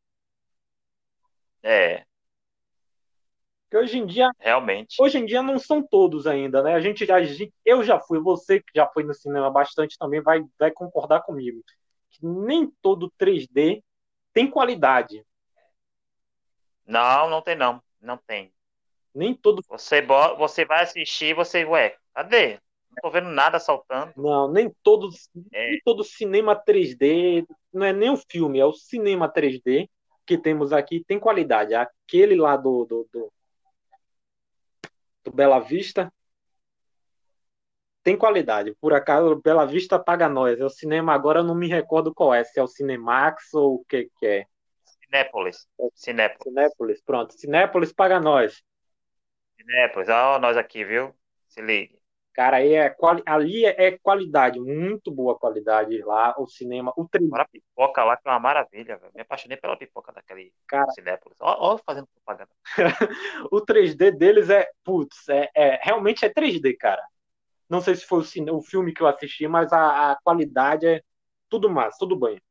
É, 1.63 2.05
Porque 3.71 3.85
hoje 3.85 3.99
em 3.99 4.05
dia, 4.05 4.29
realmente. 4.37 5.01
hoje 5.01 5.17
em 5.17 5.25
dia 5.25 5.41
não 5.41 5.57
são 5.57 5.81
todos 5.81 6.27
ainda, 6.27 6.61
né? 6.61 6.73
A 6.73 6.81
gente 6.81 7.05
já, 7.05 7.15
eu 7.63 7.81
já 7.85 7.97
fui, 8.01 8.19
você 8.19 8.59
que 8.59 8.71
já 8.75 8.85
foi 8.85 9.01
no 9.01 9.13
cinema 9.13 9.49
bastante 9.49 9.97
também 9.97 10.21
vai, 10.21 10.41
vai 10.59 10.71
concordar 10.71 11.21
comigo. 11.21 11.63
Que 12.09 12.25
nem 12.25 12.69
todo 12.81 13.09
3D 13.17 13.81
tem 14.33 14.49
qualidade. 14.49 15.25
Não, 16.85 17.29
não 17.29 17.41
tem 17.41 17.55
não. 17.55 17.81
Não 18.01 18.17
tem. 18.17 18.51
Nem 19.15 19.33
todo, 19.33 19.63
Você, 19.69 20.01
você 20.37 20.65
vai 20.65 20.83
assistir, 20.83 21.33
você, 21.33 21.63
ué, 21.63 21.95
cadê? 22.13 22.59
Não 22.89 23.01
tô 23.01 23.09
vendo 23.09 23.29
nada 23.29 23.57
saltando. 23.57 24.11
não, 24.17 24.51
nem 24.51 24.69
todo, 24.83 25.09
É, 25.53 25.69
nem 25.69 25.81
todo 25.85 26.03
cinema 26.03 26.55
3D, 26.55 27.45
não 27.73 27.85
é 27.85 27.93
nem 27.93 28.09
o 28.09 28.17
filme, 28.17 28.59
é 28.59 28.65
o 28.65 28.73
cinema 28.73 29.29
3D 29.29 29.89
que 30.31 30.37
temos 30.37 30.71
aqui 30.71 31.03
tem 31.03 31.19
qualidade. 31.19 31.73
Aquele 31.73 32.35
lá 32.35 32.55
do, 32.55 32.85
do, 32.85 33.09
do, 33.11 33.33
do 35.25 35.31
Bela 35.31 35.59
Vista 35.59 36.11
tem 38.01 38.15
qualidade. 38.17 38.73
Por 38.79 38.93
acaso, 38.93 39.41
Bela 39.43 39.65
Vista 39.65 39.99
paga 39.99 40.29
nós. 40.29 40.57
É 40.57 40.63
o 40.63 40.69
cinema 40.69 41.13
agora, 41.13 41.39
eu 41.39 41.43
não 41.43 41.53
me 41.53 41.67
recordo 41.67 42.13
qual 42.13 42.33
é, 42.33 42.45
se 42.45 42.57
é 42.57 42.63
o 42.63 42.67
Cinemax 42.67 43.53
ou 43.53 43.75
o 43.75 43.85
que 43.85 44.09
que 44.17 44.25
é. 44.25 44.45
Cinépolis. 45.03 45.67
Cinépolis. 45.95 46.43
Cinépolis, 46.43 47.01
pronto. 47.01 47.33
Cinépolis 47.33 47.91
paga 47.91 48.17
nós. 48.17 48.63
Cinépolis. 49.57 50.07
Ó, 50.07 50.39
nós 50.39 50.55
aqui, 50.55 50.85
viu? 50.85 51.13
Se 51.49 51.61
ligue. 51.61 52.00
Cara, 52.33 52.57
aí 52.57 52.73
é, 52.75 52.95
ali 53.25 53.65
é, 53.65 53.97
qualidade, 53.99 54.59
muito 54.59 55.11
boa 55.11 55.37
qualidade 55.37 55.97
lá, 56.03 56.33
o 56.37 56.47
cinema, 56.47 56.93
o 56.95 57.05
3D, 57.07 57.27
Agora 57.27 57.43
a 57.43 57.47
pipoca 57.47 58.03
lá 58.05 58.15
que 58.17 58.27
é 58.27 58.31
uma 58.31 58.39
maravilha, 58.39 58.97
velho. 58.97 59.11
Me 59.13 59.21
apaixonei 59.21 59.57
pela 59.57 59.75
pipoca 59.77 60.13
daquele 60.13 60.53
cara, 60.67 60.91
Cinépolis. 60.91 61.37
Ó, 61.41 61.73
ó, 61.73 61.77
fazendo 61.77 62.07
propaganda. 62.07 62.49
o 63.51 63.59
3D 63.61 64.11
deles 64.11 64.49
é, 64.49 64.69
putz, 64.83 65.27
é, 65.29 65.49
é- 65.53 65.79
realmente 65.83 66.25
é 66.25 66.29
3D, 66.29 66.73
cara. 66.77 67.03
Não 67.69 67.81
sei 67.81 67.95
se 67.95 68.05
foi 68.05 68.19
o, 68.19 68.23
cine- 68.23 68.51
o 68.51 68.61
filme 68.61 68.93
que 68.93 69.01
eu 69.03 69.07
assisti, 69.07 69.47
mas 69.47 69.73
a, 69.73 70.11
a 70.13 70.17
qualidade 70.23 70.87
é 70.87 71.01
tudo 71.49 71.69
massa, 71.69 71.97
tudo 71.99 72.17
bem. 72.17 72.41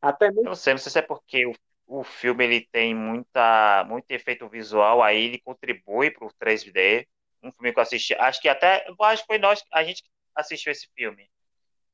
Até 0.00 0.28
mesmo, 0.30 0.44
não 0.44 0.54
sei, 0.54 0.72
não 0.74 0.78
sei 0.78 0.92
se 0.92 0.98
é 0.98 1.02
porque 1.02 1.46
o, 1.46 1.52
o 1.86 2.04
filme 2.04 2.44
ele 2.44 2.66
tem 2.72 2.94
muita, 2.94 3.84
muito 3.88 4.10
efeito 4.10 4.48
visual, 4.48 5.02
aí 5.02 5.24
ele 5.26 5.40
contribui 5.40 6.10
para 6.10 6.26
o 6.26 6.32
3D. 6.34 7.08
Um 7.42 7.50
filme 7.52 7.72
que 7.72 7.78
eu 7.78 7.82
assisti, 7.82 8.14
acho 8.14 8.40
que 8.40 8.48
até, 8.48 8.84
acho 9.00 9.22
que 9.22 9.26
foi 9.26 9.38
nós, 9.38 9.64
a 9.72 9.82
gente 9.84 10.02
que 10.02 10.08
assistiu 10.34 10.72
esse 10.72 10.88
filme. 10.94 11.28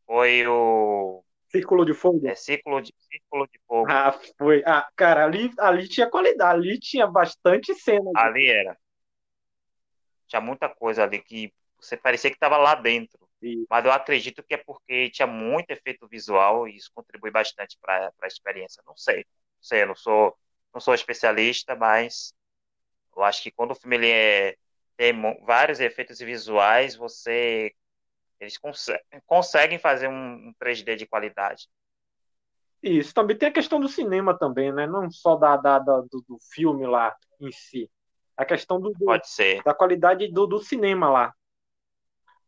Foi 0.06 0.46
o 0.46 1.22
Círculo 1.50 1.84
de 1.84 1.94
Fogo. 1.94 2.26
é, 2.28 2.34
Círculo 2.34 2.80
de, 2.80 2.94
Círculo 2.98 3.46
de 3.46 3.58
Fogo. 3.66 3.90
Ah, 3.90 4.12
foi. 4.36 4.62
Ah, 4.66 4.86
cara, 4.96 5.24
ali, 5.24 5.50
ali 5.58 5.88
tinha 5.88 6.08
qualidade, 6.08 6.58
ali 6.58 6.78
tinha 6.78 7.06
bastante 7.06 7.74
cena. 7.74 8.10
de- 8.10 8.18
Ali 8.18 8.48
era. 8.48 8.76
Tinha 10.26 10.40
muita 10.40 10.68
coisa 10.68 11.04
ali 11.04 11.20
que 11.22 11.52
você 11.80 11.96
parecia 11.96 12.30
que 12.30 12.36
estava 12.36 12.56
lá 12.56 12.74
dentro. 12.74 13.18
de- 13.40 13.64
Mas 13.70 13.84
eu 13.84 13.92
acredito 13.92 14.42
que 14.42 14.54
é 14.54 14.56
porque 14.58 15.10
tinha 15.10 15.26
muito 15.26 15.70
efeito 15.70 16.06
visual 16.08 16.66
e 16.68 16.76
isso 16.76 16.90
contribui 16.94 17.30
bastante 17.30 17.78
para 17.80 18.12
a 18.22 18.26
experiência. 18.26 18.82
Não 18.86 18.96
sei. 18.96 19.18
Não 19.18 19.62
sei, 19.62 19.82
eu 19.82 19.86
não 19.88 19.94
sou, 19.94 20.36
não 20.74 20.80
sou 20.80 20.94
especialista, 20.94 21.74
mas 21.76 22.34
eu 23.16 23.22
acho 23.24 23.42
que 23.42 23.50
quando 23.52 23.72
o 23.72 23.74
filme 23.74 23.96
ele 23.96 24.10
é, 24.10 24.56
tem 24.98 25.12
mu- 25.12 25.40
vários 25.46 25.78
efeitos 25.78 26.18
visuais, 26.18 26.96
você 26.96 27.72
eles 28.40 28.58
conse- 28.58 29.00
conseguem 29.26 29.78
fazer 29.78 30.08
um, 30.08 30.48
um 30.48 30.52
3D 30.58 30.96
de 30.96 31.06
qualidade. 31.06 31.68
Isso, 32.82 33.14
também 33.14 33.36
tem 33.36 33.48
a 33.48 33.52
questão 33.52 33.80
do 33.80 33.88
cinema 33.88 34.36
também, 34.36 34.72
né? 34.72 34.86
Não 34.86 35.10
só 35.10 35.36
da, 35.36 35.56
da, 35.56 35.78
da- 35.78 36.00
do, 36.00 36.22
do 36.28 36.38
filme 36.52 36.86
lá 36.86 37.16
em 37.40 37.50
si. 37.50 37.90
A 38.36 38.44
questão 38.44 38.80
do, 38.80 38.90
do- 38.90 39.04
Pode 39.04 39.28
ser. 39.28 39.62
da 39.62 39.72
qualidade 39.72 40.28
do, 40.30 40.46
do 40.46 40.60
cinema 40.60 41.08
lá. 41.08 41.34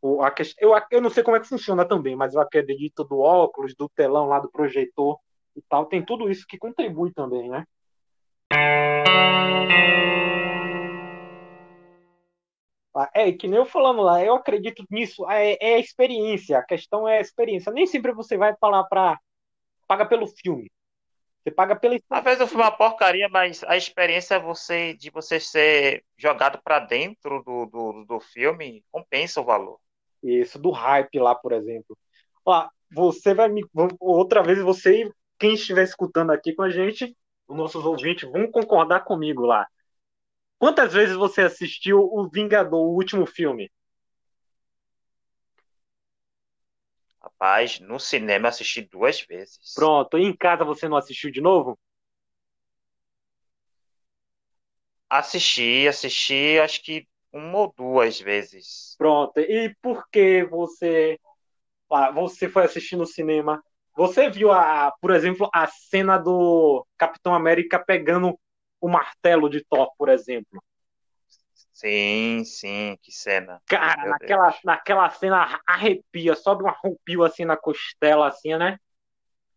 O, 0.01 0.21
a 0.21 0.31
quest... 0.31 0.55
eu, 0.59 0.73
eu 0.91 1.01
não 1.01 1.09
sei 1.09 1.23
como 1.23 1.37
é 1.37 1.39
que 1.39 1.47
funciona 1.47 1.85
também, 1.85 2.15
mas 2.15 2.33
eu 2.33 2.41
acredito 2.41 3.03
do 3.03 3.19
óculos, 3.19 3.75
do 3.75 3.87
telão 3.89 4.25
lá, 4.27 4.39
do 4.39 4.51
projetor 4.51 5.17
e 5.55 5.61
tal. 5.61 5.85
Tem 5.85 6.03
tudo 6.03 6.29
isso 6.29 6.45
que 6.47 6.57
contribui 6.57 7.13
também, 7.13 7.49
né? 7.49 7.65
Ah, 12.95 13.09
É, 13.13 13.31
que 13.31 13.47
nem 13.47 13.57
eu 13.57 13.65
falando 13.65 14.01
lá, 14.01 14.23
eu 14.23 14.35
acredito 14.35 14.83
nisso, 14.89 15.29
é, 15.29 15.57
é 15.61 15.75
a 15.75 15.79
experiência, 15.79 16.57
a 16.57 16.63
questão 16.63 17.07
é 17.07 17.17
a 17.17 17.21
experiência. 17.21 17.71
Nem 17.71 17.87
sempre 17.87 18.11
você 18.13 18.37
vai 18.37 18.53
falar 18.59 18.83
para 18.85 19.17
paga 19.87 20.05
pelo 20.05 20.27
filme, 20.27 20.71
você 21.43 21.51
paga 21.51 21.75
pela 21.75 21.97
Às 22.09 22.23
vezes 22.23 22.41
o 22.41 22.47
filme 22.47 22.63
é 22.63 22.65
uma 22.67 22.71
porcaria, 22.77 23.27
mas 23.29 23.63
a 23.63 23.75
experiência 23.77 24.35
é 24.35 24.39
você, 24.39 24.93
de 24.93 25.09
você 25.09 25.39
ser 25.39 26.03
jogado 26.17 26.61
para 26.63 26.79
dentro 26.79 27.41
do, 27.43 27.65
do, 27.65 28.05
do 28.05 28.19
filme 28.19 28.83
compensa 28.91 29.41
o 29.41 29.45
valor. 29.45 29.79
Isso, 30.21 30.59
do 30.59 30.69
hype 30.71 31.19
lá, 31.19 31.33
por 31.33 31.51
exemplo. 31.51 31.97
Ó, 32.45 32.67
você 32.91 33.33
vai 33.33 33.49
me. 33.49 33.63
Outra 33.99 34.43
vez 34.43 34.59
você 34.61 35.05
e 35.05 35.11
quem 35.39 35.53
estiver 35.55 35.83
escutando 35.83 36.31
aqui 36.31 36.53
com 36.53 36.61
a 36.61 36.69
gente, 36.69 37.15
os 37.47 37.57
nossos 37.57 37.83
ouvintes, 37.85 38.29
vão 38.29 38.51
concordar 38.51 39.01
comigo 39.03 39.45
lá. 39.45 39.67
Quantas 40.61 40.93
vezes 40.93 41.15
você 41.15 41.41
assistiu 41.41 41.97
O 42.01 42.29
Vingador, 42.29 42.79
o 42.85 42.93
último 42.93 43.25
filme? 43.25 43.71
Rapaz, 47.19 47.79
no 47.79 47.99
cinema 47.99 48.45
eu 48.45 48.49
assisti 48.49 48.81
duas 48.83 49.21
vezes. 49.21 49.73
Pronto, 49.73 50.19
e 50.19 50.23
em 50.23 50.37
casa 50.37 50.63
você 50.63 50.87
não 50.87 50.97
assistiu 50.97 51.31
de 51.31 51.41
novo? 51.41 51.79
Assisti, 55.09 55.87
assisti, 55.87 56.59
acho 56.59 56.83
que 56.83 57.07
uma 57.33 57.57
ou 57.57 57.73
duas 57.75 58.19
vezes. 58.19 58.93
Pronto, 58.99 59.39
e 59.39 59.75
por 59.81 60.07
que 60.11 60.43
você, 60.45 61.19
ah, 61.91 62.11
você 62.11 62.47
foi 62.47 62.65
assistir 62.65 62.95
no 62.97 63.07
cinema? 63.07 63.63
Você 63.97 64.29
viu, 64.29 64.51
a, 64.51 64.93
por 65.01 65.11
exemplo, 65.11 65.49
a 65.53 65.65
cena 65.67 66.19
do 66.19 66.85
Capitão 66.97 67.33
América 67.33 67.79
pegando 67.83 68.39
o 68.81 68.89
martelo 68.89 69.49
de 69.49 69.63
Thor, 69.63 69.91
por 69.97 70.09
exemplo? 70.09 70.61
Sim, 71.71 72.43
sim, 72.43 72.97
que 73.01 73.11
cena. 73.11 73.61
Cara, 73.67 74.01
Meu 74.01 74.11
naquela, 74.11 74.49
Deus. 74.49 74.59
naquela 74.63 75.09
cena 75.11 75.61
arrepia, 75.65 76.35
sobe 76.35 76.63
um 76.63 76.67
arrepio 76.67 77.23
assim 77.23 77.45
na 77.45 77.55
costela, 77.55 78.27
assim, 78.27 78.55
né? 78.55 78.77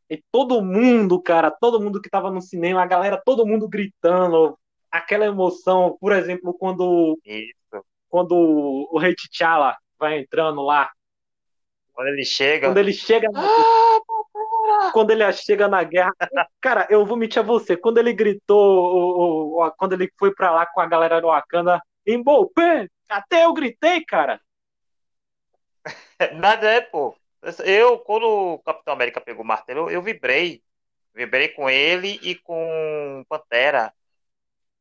E 0.09 0.23
todo 0.31 0.63
mundo, 0.63 1.21
cara, 1.21 1.51
todo 1.51 1.81
mundo 1.81 2.01
que 2.01 2.11
tava 2.11 2.31
no 2.31 2.41
cinema, 2.41 2.83
a 2.83 2.87
galera, 2.87 3.21
todo 3.25 3.47
mundo 3.47 3.69
gritando, 3.69 4.57
aquela 4.91 5.25
emoção, 5.27 5.97
por 6.01 6.13
exemplo, 6.13 6.55
quando, 6.55 7.19
Isso. 7.25 7.85
quando 8.09 8.33
o 8.35 8.99
Rei 8.99 9.15
T'Challa 9.15 9.77
vai 9.99 10.19
entrando 10.19 10.63
lá, 10.63 10.91
Quando 11.95 12.09
ele 12.09 12.25
quando 12.25 12.27
chega. 12.27 12.81
ele 12.81 12.93
chega 12.93 13.29
Ah, 13.35 13.99
quando 14.93 15.11
ele 15.11 15.33
chega 15.33 15.69
na 15.69 15.83
guerra, 15.83 16.13
cara, 16.61 16.87
eu 16.91 17.05
vou 17.05 17.17
mentir 17.17 17.41
a 17.41 17.45
você, 17.45 17.77
quando 17.77 17.99
ele 17.99 18.13
gritou, 18.13 19.73
quando 19.77 19.93
ele 19.95 20.11
foi 20.19 20.35
pra 20.35 20.51
lá 20.53 20.67
com 20.67 20.81
a 20.81 20.87
galera 20.87 21.21
do 21.21 21.29
Wakanda, 21.29 21.81
Mbappé, 22.07 22.89
até 23.09 23.45
eu 23.45 23.53
gritei, 23.53 24.05
cara. 24.05 24.41
Nada 26.35 26.71
é, 26.71 26.81
pô. 26.81 27.17
Eu, 27.65 27.99
quando 27.99 28.25
o 28.27 28.59
Capitão 28.61 28.95
América 28.95 29.21
pegou 29.21 29.45
o 29.45 29.47
martelo, 29.47 29.91
eu, 29.91 29.91
eu 29.91 30.03
vibrei. 30.03 30.63
Vibrei 31.15 31.49
com 31.49 31.69
ele 31.71 32.19
e 32.23 32.35
com 32.35 33.25
Pantera. 33.29 33.93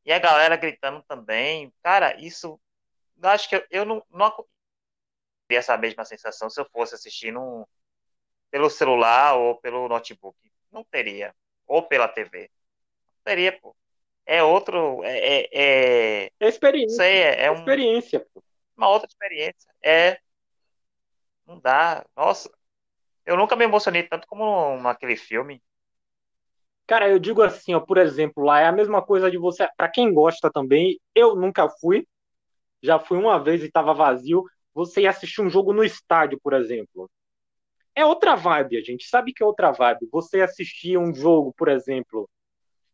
E 0.04 0.12
a 0.12 0.18
galera 0.18 0.56
gritando 0.56 1.02
também. 1.06 1.72
Cara, 1.82 2.18
isso. 2.20 2.60
Acho 3.22 3.48
que 3.48 3.56
eu, 3.56 3.64
eu 3.70 3.84
não, 3.84 4.04
não 4.10 4.30
teria 5.46 5.60
essa 5.60 5.76
mesma 5.76 6.04
sensação 6.04 6.50
se 6.50 6.60
eu 6.60 6.66
fosse 6.72 6.94
assistir 6.94 7.32
num, 7.32 7.64
pelo 8.54 8.70
celular 8.70 9.36
ou 9.36 9.56
pelo 9.56 9.88
notebook. 9.88 10.38
Não 10.70 10.84
teria. 10.84 11.34
Ou 11.66 11.82
pela 11.82 12.06
TV. 12.06 12.48
Não 13.08 13.24
teria, 13.24 13.50
pô. 13.60 13.74
É 14.24 14.44
outro. 14.44 15.02
É, 15.02 15.48
é, 15.52 16.30
é 16.38 16.48
experiência. 16.48 16.98
Sei, 16.98 17.16
é, 17.16 17.46
é 17.46 17.50
um, 17.50 17.56
experiência. 17.56 18.24
Uma 18.76 18.88
outra 18.90 19.08
experiência. 19.08 19.68
É. 19.82 20.20
Não 21.44 21.58
dá. 21.58 22.06
Nossa. 22.14 22.48
Eu 23.26 23.36
nunca 23.36 23.56
me 23.56 23.64
emocionei 23.64 24.04
tanto 24.04 24.24
como 24.28 24.80
naquele 24.80 25.16
filme. 25.16 25.60
Cara, 26.86 27.08
eu 27.08 27.18
digo 27.18 27.42
assim, 27.42 27.74
ó, 27.74 27.80
por 27.80 27.98
exemplo, 27.98 28.44
lá 28.44 28.60
é 28.60 28.66
a 28.66 28.72
mesma 28.72 29.02
coisa 29.02 29.28
de 29.28 29.36
você, 29.36 29.68
para 29.76 29.88
quem 29.88 30.14
gosta 30.14 30.48
também, 30.48 31.00
eu 31.12 31.34
nunca 31.34 31.68
fui, 31.68 32.06
já 32.80 33.00
fui 33.00 33.18
uma 33.18 33.42
vez 33.42 33.64
e 33.64 33.66
estava 33.66 33.92
vazio. 33.92 34.44
Você 34.72 35.00
ia 35.00 35.10
assistir 35.10 35.40
um 35.42 35.50
jogo 35.50 35.72
no 35.72 35.82
estádio, 35.82 36.38
por 36.40 36.52
exemplo. 36.52 37.10
É 37.96 38.04
outra 38.04 38.34
vibe, 38.34 38.76
a 38.76 38.80
gente 38.80 39.06
sabe 39.06 39.32
que 39.32 39.42
é 39.42 39.46
outra 39.46 39.70
vibe. 39.70 40.08
Você 40.10 40.40
assistir 40.40 40.98
um 40.98 41.14
jogo, 41.14 41.54
por 41.56 41.68
exemplo, 41.68 42.28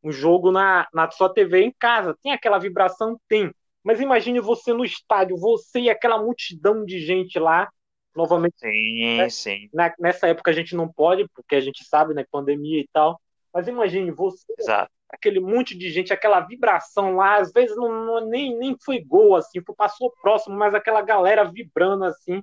um 0.03 0.13
jogo 0.13 0.51
na, 0.51 0.87
na 0.93 1.11
sua 1.11 1.33
TV 1.33 1.63
em 1.63 1.73
casa, 1.73 2.17
tem 2.23 2.33
aquela 2.33 2.59
vibração? 2.59 3.19
Tem. 3.29 3.53
Mas 3.83 4.01
imagine 4.01 4.41
você 4.41 4.73
no 4.73 4.85
estádio, 4.85 5.37
você 5.37 5.81
e 5.81 5.91
aquela 5.91 6.23
multidão 6.23 6.85
de 6.85 6.99
gente 6.99 7.39
lá, 7.39 7.69
novamente. 8.15 8.57
Sim, 8.59 9.17
né? 9.17 9.29
sim. 9.31 9.71
Na, 9.73 9.93
nessa 9.99 10.29
época 10.29 10.51
a 10.51 10.55
gente 10.55 10.75
não 10.75 10.87
pode, 10.87 11.27
porque 11.35 11.55
a 11.55 11.61
gente 11.61 11.85
sabe, 11.85 12.13
né, 12.15 12.25
pandemia 12.31 12.81
e 12.81 12.89
tal. 12.93 13.21
Mas 13.53 13.67
imagine 13.69 14.11
você, 14.11 14.45
Exato. 14.59 14.93
aquele 15.09 15.41
monte 15.41 15.77
de 15.77 15.91
gente, 15.91 16.13
aquela 16.13 16.41
vibração 16.41 17.17
lá, 17.17 17.37
às 17.37 17.51
vezes 17.53 17.75
não, 17.77 18.05
não, 18.05 18.27
nem, 18.29 18.57
nem 18.57 18.77
foi 18.85 19.03
gol, 19.03 19.35
assim, 19.35 19.61
passou 19.77 20.13
próximo, 20.23 20.57
mas 20.57 20.75
aquela 20.75 21.03
galera 21.03 21.45
vibrando 21.45 22.05
assim. 22.05 22.43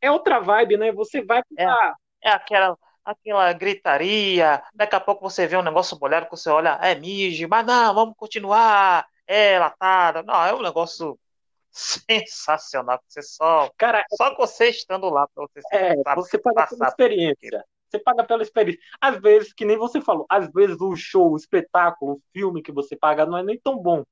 É 0.00 0.10
outra 0.10 0.40
vibe, 0.40 0.76
né? 0.76 0.92
Você 0.92 1.24
vai 1.24 1.42
pra... 1.42 1.94
é, 2.22 2.28
é 2.28 2.30
aquela, 2.30 2.76
aquela 3.04 3.52
gritaria, 3.52 4.62
daqui 4.74 4.96
a 4.96 5.00
pouco 5.00 5.28
você 5.28 5.46
vê 5.46 5.56
um 5.56 5.62
negócio 5.62 5.98
molhado 6.00 6.26
que 6.26 6.36
você 6.36 6.50
olha, 6.50 6.78
é 6.82 6.94
mijo, 6.94 7.46
mas 7.48 7.64
não, 7.66 7.94
vamos 7.94 8.14
continuar, 8.16 9.06
é 9.26 9.58
latada. 9.58 10.22
Não, 10.22 10.44
é 10.44 10.54
um 10.54 10.62
negócio 10.62 11.18
sensacional, 11.70 13.00
você 13.06 13.22
só, 13.22 13.70
cara, 13.76 14.04
só 14.14 14.34
você 14.36 14.68
estando 14.68 15.08
lá 15.08 15.28
para 15.34 15.46
você, 15.46 15.60
é, 15.72 16.14
você 16.14 16.38
paga 16.38 16.66
pela 16.66 16.88
experiência. 16.88 17.64
Você 17.88 17.98
paga 18.00 18.24
pela 18.24 18.42
experiência. 18.42 18.82
Às 19.00 19.20
vezes, 19.20 19.52
que 19.52 19.64
nem 19.64 19.76
você 19.76 20.00
falou, 20.00 20.26
às 20.28 20.50
vezes 20.52 20.80
o 20.80 20.96
show, 20.96 21.32
o 21.32 21.36
espetáculo, 21.36 22.14
o 22.14 22.22
filme 22.32 22.62
que 22.62 22.72
você 22.72 22.96
paga 22.96 23.24
não 23.24 23.38
é 23.38 23.42
nem 23.42 23.58
tão 23.58 23.78
bom. 23.78 24.04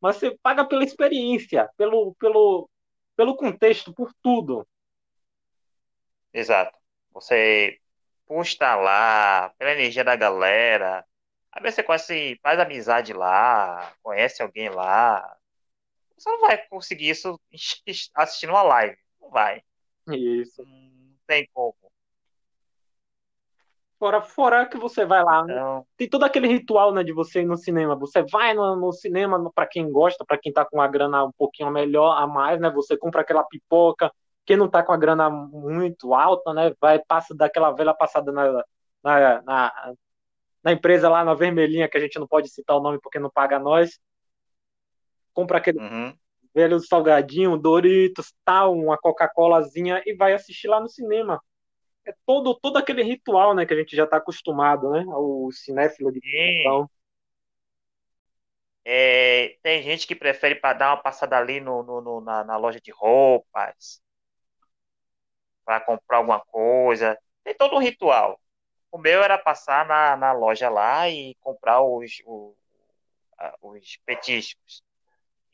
Mas 0.00 0.16
você 0.16 0.36
paga 0.42 0.64
pela 0.64 0.84
experiência, 0.84 1.68
pelo, 1.76 2.14
pelo, 2.20 2.68
pelo 3.16 3.36
contexto, 3.36 3.92
por 3.92 4.12
tudo. 4.22 4.66
Exato. 6.36 6.78
Você 7.12 7.78
por 8.26 8.44
lá, 8.60 9.54
pela 9.56 9.72
energia 9.72 10.04
da 10.04 10.16
galera, 10.16 11.04
às 11.50 11.62
vezes 11.62 11.76
você 11.76 11.82
conhece, 11.82 12.40
faz 12.42 12.58
amizade 12.58 13.12
lá, 13.12 13.94
conhece 14.02 14.42
alguém 14.42 14.68
lá. 14.68 15.36
Você 16.18 16.28
não 16.28 16.40
vai 16.40 16.58
conseguir 16.66 17.08
isso 17.08 17.40
assistindo 18.14 18.50
uma 18.50 18.62
live. 18.62 18.98
Não 19.20 19.30
vai. 19.30 19.62
Isso. 20.08 20.62
Não 20.62 21.16
tem 21.26 21.48
como. 21.54 21.74
Fora, 23.98 24.20
fora 24.20 24.66
que 24.66 24.76
você 24.76 25.06
vai 25.06 25.24
lá, 25.24 25.42
então... 25.44 25.86
tem 25.96 26.06
todo 26.06 26.24
aquele 26.24 26.46
ritual, 26.48 26.92
né, 26.92 27.02
de 27.02 27.14
você 27.14 27.40
ir 27.40 27.46
no 27.46 27.56
cinema. 27.56 27.96
Você 27.96 28.22
vai 28.24 28.52
no, 28.52 28.76
no 28.76 28.92
cinema, 28.92 29.50
para 29.54 29.66
quem 29.66 29.90
gosta, 29.90 30.22
para 30.22 30.36
quem 30.36 30.52
tá 30.52 30.66
com 30.66 30.82
a 30.82 30.86
grana 30.86 31.24
um 31.24 31.32
pouquinho 31.32 31.70
melhor 31.70 32.12
a 32.12 32.26
mais, 32.26 32.60
né? 32.60 32.68
Você 32.70 32.94
compra 32.98 33.22
aquela 33.22 33.42
pipoca. 33.44 34.12
Quem 34.46 34.56
não 34.56 34.68
tá 34.68 34.82
com 34.82 34.92
a 34.92 34.96
grana 34.96 35.28
muito 35.28 36.14
alta, 36.14 36.54
né, 36.54 36.72
vai 36.80 36.98
passa 36.98 37.34
daquela 37.34 37.72
velha 37.72 37.92
passada 37.92 38.32
na, 38.32 38.64
na, 39.02 39.42
na, 39.42 39.94
na 40.62 40.72
empresa 40.72 41.08
lá 41.08 41.24
na 41.24 41.34
vermelhinha 41.34 41.88
que 41.88 41.96
a 41.96 42.00
gente 42.00 42.18
não 42.18 42.26
pode 42.26 42.48
citar 42.48 42.76
o 42.76 42.80
nome 42.80 43.00
porque 43.02 43.18
não 43.18 43.30
paga 43.30 43.58
nós. 43.58 43.98
Compra 45.34 45.58
aquele 45.58 45.78
uhum. 45.78 46.14
velho 46.54 46.78
salgadinho, 46.80 47.58
Doritos, 47.58 48.32
tal, 48.44 48.74
uma 48.74 48.96
Coca-Colazinha 48.96 50.02
e 50.06 50.14
vai 50.14 50.32
assistir 50.32 50.68
lá 50.68 50.80
no 50.80 50.88
cinema 50.88 51.40
é 52.06 52.14
todo, 52.24 52.54
todo 52.54 52.76
aquele 52.76 53.02
ritual, 53.02 53.54
né, 53.54 53.66
que 53.66 53.74
a 53.74 53.76
gente 53.76 53.96
já 53.96 54.04
está 54.04 54.16
acostumado, 54.18 54.90
né, 54.90 55.04
o 55.08 55.50
cinéfilo 55.52 56.12
de 56.12 56.20
então. 56.60 56.88
É, 58.84 59.58
tem 59.62 59.82
gente 59.82 60.06
que 60.06 60.14
prefere 60.14 60.54
para 60.54 60.78
dar 60.78 60.90
uma 60.90 61.02
passada 61.02 61.36
ali 61.36 61.58
no, 61.60 61.82
no, 61.82 62.00
no 62.00 62.20
na, 62.20 62.44
na, 62.44 62.56
loja 62.56 62.80
de 62.80 62.92
roupas, 62.92 64.00
para 65.66 65.80
comprar 65.80 66.18
alguma 66.18 66.40
coisa. 66.40 67.18
Tem 67.44 67.54
todo 67.54 67.76
um 67.76 67.80
ritual. 67.80 68.40
O 68.90 68.98
meu 68.98 69.22
era 69.22 69.36
passar 69.36 69.84
na, 69.86 70.16
na 70.16 70.32
loja 70.32 70.70
lá 70.70 71.08
e 71.10 71.34
comprar 71.40 71.82
os, 71.82 72.22
os, 72.24 72.56
os 73.60 73.96
petiscos. 74.06 74.82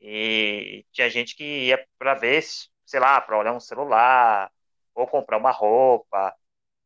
E 0.00 0.84
tinha 0.92 1.08
gente 1.10 1.34
que 1.34 1.66
ia 1.66 1.86
para 1.98 2.14
ver, 2.14 2.42
sei 2.84 3.00
lá, 3.00 3.20
para 3.20 3.38
olhar 3.38 3.52
um 3.52 3.60
celular, 3.60 4.52
ou 4.94 5.06
comprar 5.06 5.38
uma 5.38 5.50
roupa, 5.50 6.34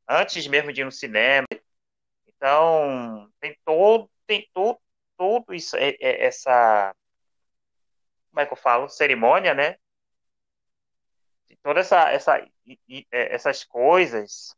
antes 0.08 0.46
mesmo 0.46 0.72
de 0.72 0.82
ir 0.82 0.84
no 0.84 0.92
cinema. 0.92 1.46
Então, 2.26 3.30
tem 3.40 3.58
todo, 3.64 4.10
tem 4.26 4.48
todo, 4.52 4.78
todo 5.16 5.54
isso, 5.54 5.76
é, 5.76 5.96
é, 6.00 6.26
essa, 6.26 6.94
como 8.30 8.40
é 8.40 8.46
que 8.46 8.52
eu 8.52 8.56
falo, 8.56 8.88
cerimônia, 8.88 9.54
né? 9.54 9.76
Toda 11.62 11.80
essa, 11.80 12.10
essa, 12.10 12.38
é, 12.38 13.34
essas 13.34 13.64
coisas 13.64 14.56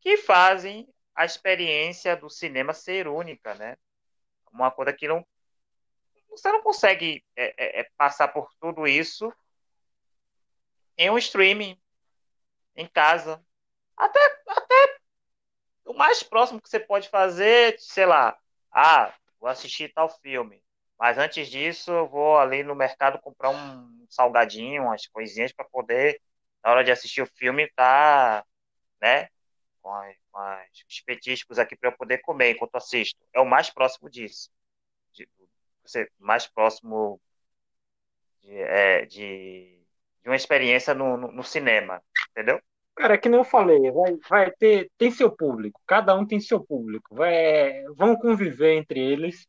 que 0.00 0.16
fazem 0.16 0.88
a 1.14 1.24
experiência 1.24 2.16
do 2.16 2.30
cinema 2.30 2.72
ser 2.72 3.08
única, 3.08 3.54
né? 3.54 3.76
Uma 4.52 4.70
coisa 4.70 4.92
que 4.92 5.08
não 5.08 5.26
você 6.28 6.52
não 6.52 6.62
consegue 6.62 7.24
é, 7.34 7.54
é, 7.56 7.80
é 7.80 7.90
passar 7.96 8.28
por 8.28 8.52
tudo 8.60 8.86
isso 8.86 9.32
em 10.96 11.10
um 11.10 11.18
streaming 11.18 11.80
em 12.76 12.86
casa. 12.86 13.42
Até, 13.96 14.20
até 14.46 14.98
o 15.84 15.94
mais 15.94 16.22
próximo 16.22 16.60
que 16.60 16.68
você 16.68 16.78
pode 16.78 17.08
fazer, 17.08 17.76
sei 17.78 18.06
lá, 18.06 18.38
ah, 18.70 19.12
vou 19.40 19.48
assistir 19.48 19.92
tal 19.92 20.08
filme. 20.08 20.62
Mas 20.98 21.16
antes 21.16 21.48
disso, 21.48 21.90
eu 21.90 22.08
vou 22.08 22.38
ali 22.38 22.62
no 22.62 22.74
mercado 22.74 23.20
comprar 23.20 23.50
um 23.50 24.06
salgadinho, 24.08 24.84
umas 24.84 25.06
coisinhas 25.06 25.52
para 25.52 25.64
poder, 25.64 26.20
na 26.68 26.72
hora 26.72 26.84
de 26.84 26.90
assistir 26.90 27.22
o 27.22 27.26
filme, 27.26 27.66
tá, 27.74 28.44
né, 29.00 29.28
com, 29.80 29.90
as, 29.90 30.16
com 30.30 30.38
os 30.86 31.00
petiscos 31.00 31.58
aqui 31.58 31.74
para 31.74 31.88
eu 31.88 31.96
poder 31.96 32.18
comer 32.18 32.50
enquanto 32.50 32.76
assisto. 32.76 33.18
É 33.32 33.40
o 33.40 33.46
mais 33.46 33.70
próximo 33.70 34.10
disso. 34.10 34.50
De, 35.14 35.26
você, 35.82 36.10
mais 36.18 36.46
próximo 36.46 37.18
de, 38.42 38.52
é, 38.52 39.06
de, 39.06 39.80
de 40.22 40.28
uma 40.28 40.36
experiência 40.36 40.92
no, 40.92 41.16
no, 41.16 41.32
no 41.32 41.42
cinema, 41.42 42.02
entendeu? 42.32 42.60
Cara, 42.94 43.14
é 43.14 43.18
que 43.18 43.30
nem 43.30 43.40
eu 43.40 43.44
falei, 43.44 43.90
vai, 43.90 44.16
vai 44.28 44.50
ter, 44.50 44.90
tem 44.98 45.10
seu 45.10 45.34
público, 45.34 45.80
cada 45.86 46.14
um 46.14 46.26
tem 46.26 46.38
seu 46.38 46.62
público, 46.62 47.14
vai, 47.14 47.82
vão 47.96 48.14
conviver 48.14 48.74
entre 48.74 49.00
eles, 49.00 49.46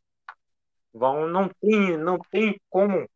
vão, 0.94 1.28
não 1.28 1.50
tem, 1.50 1.98
não 1.98 2.18
tem 2.32 2.62
como, 2.70 3.10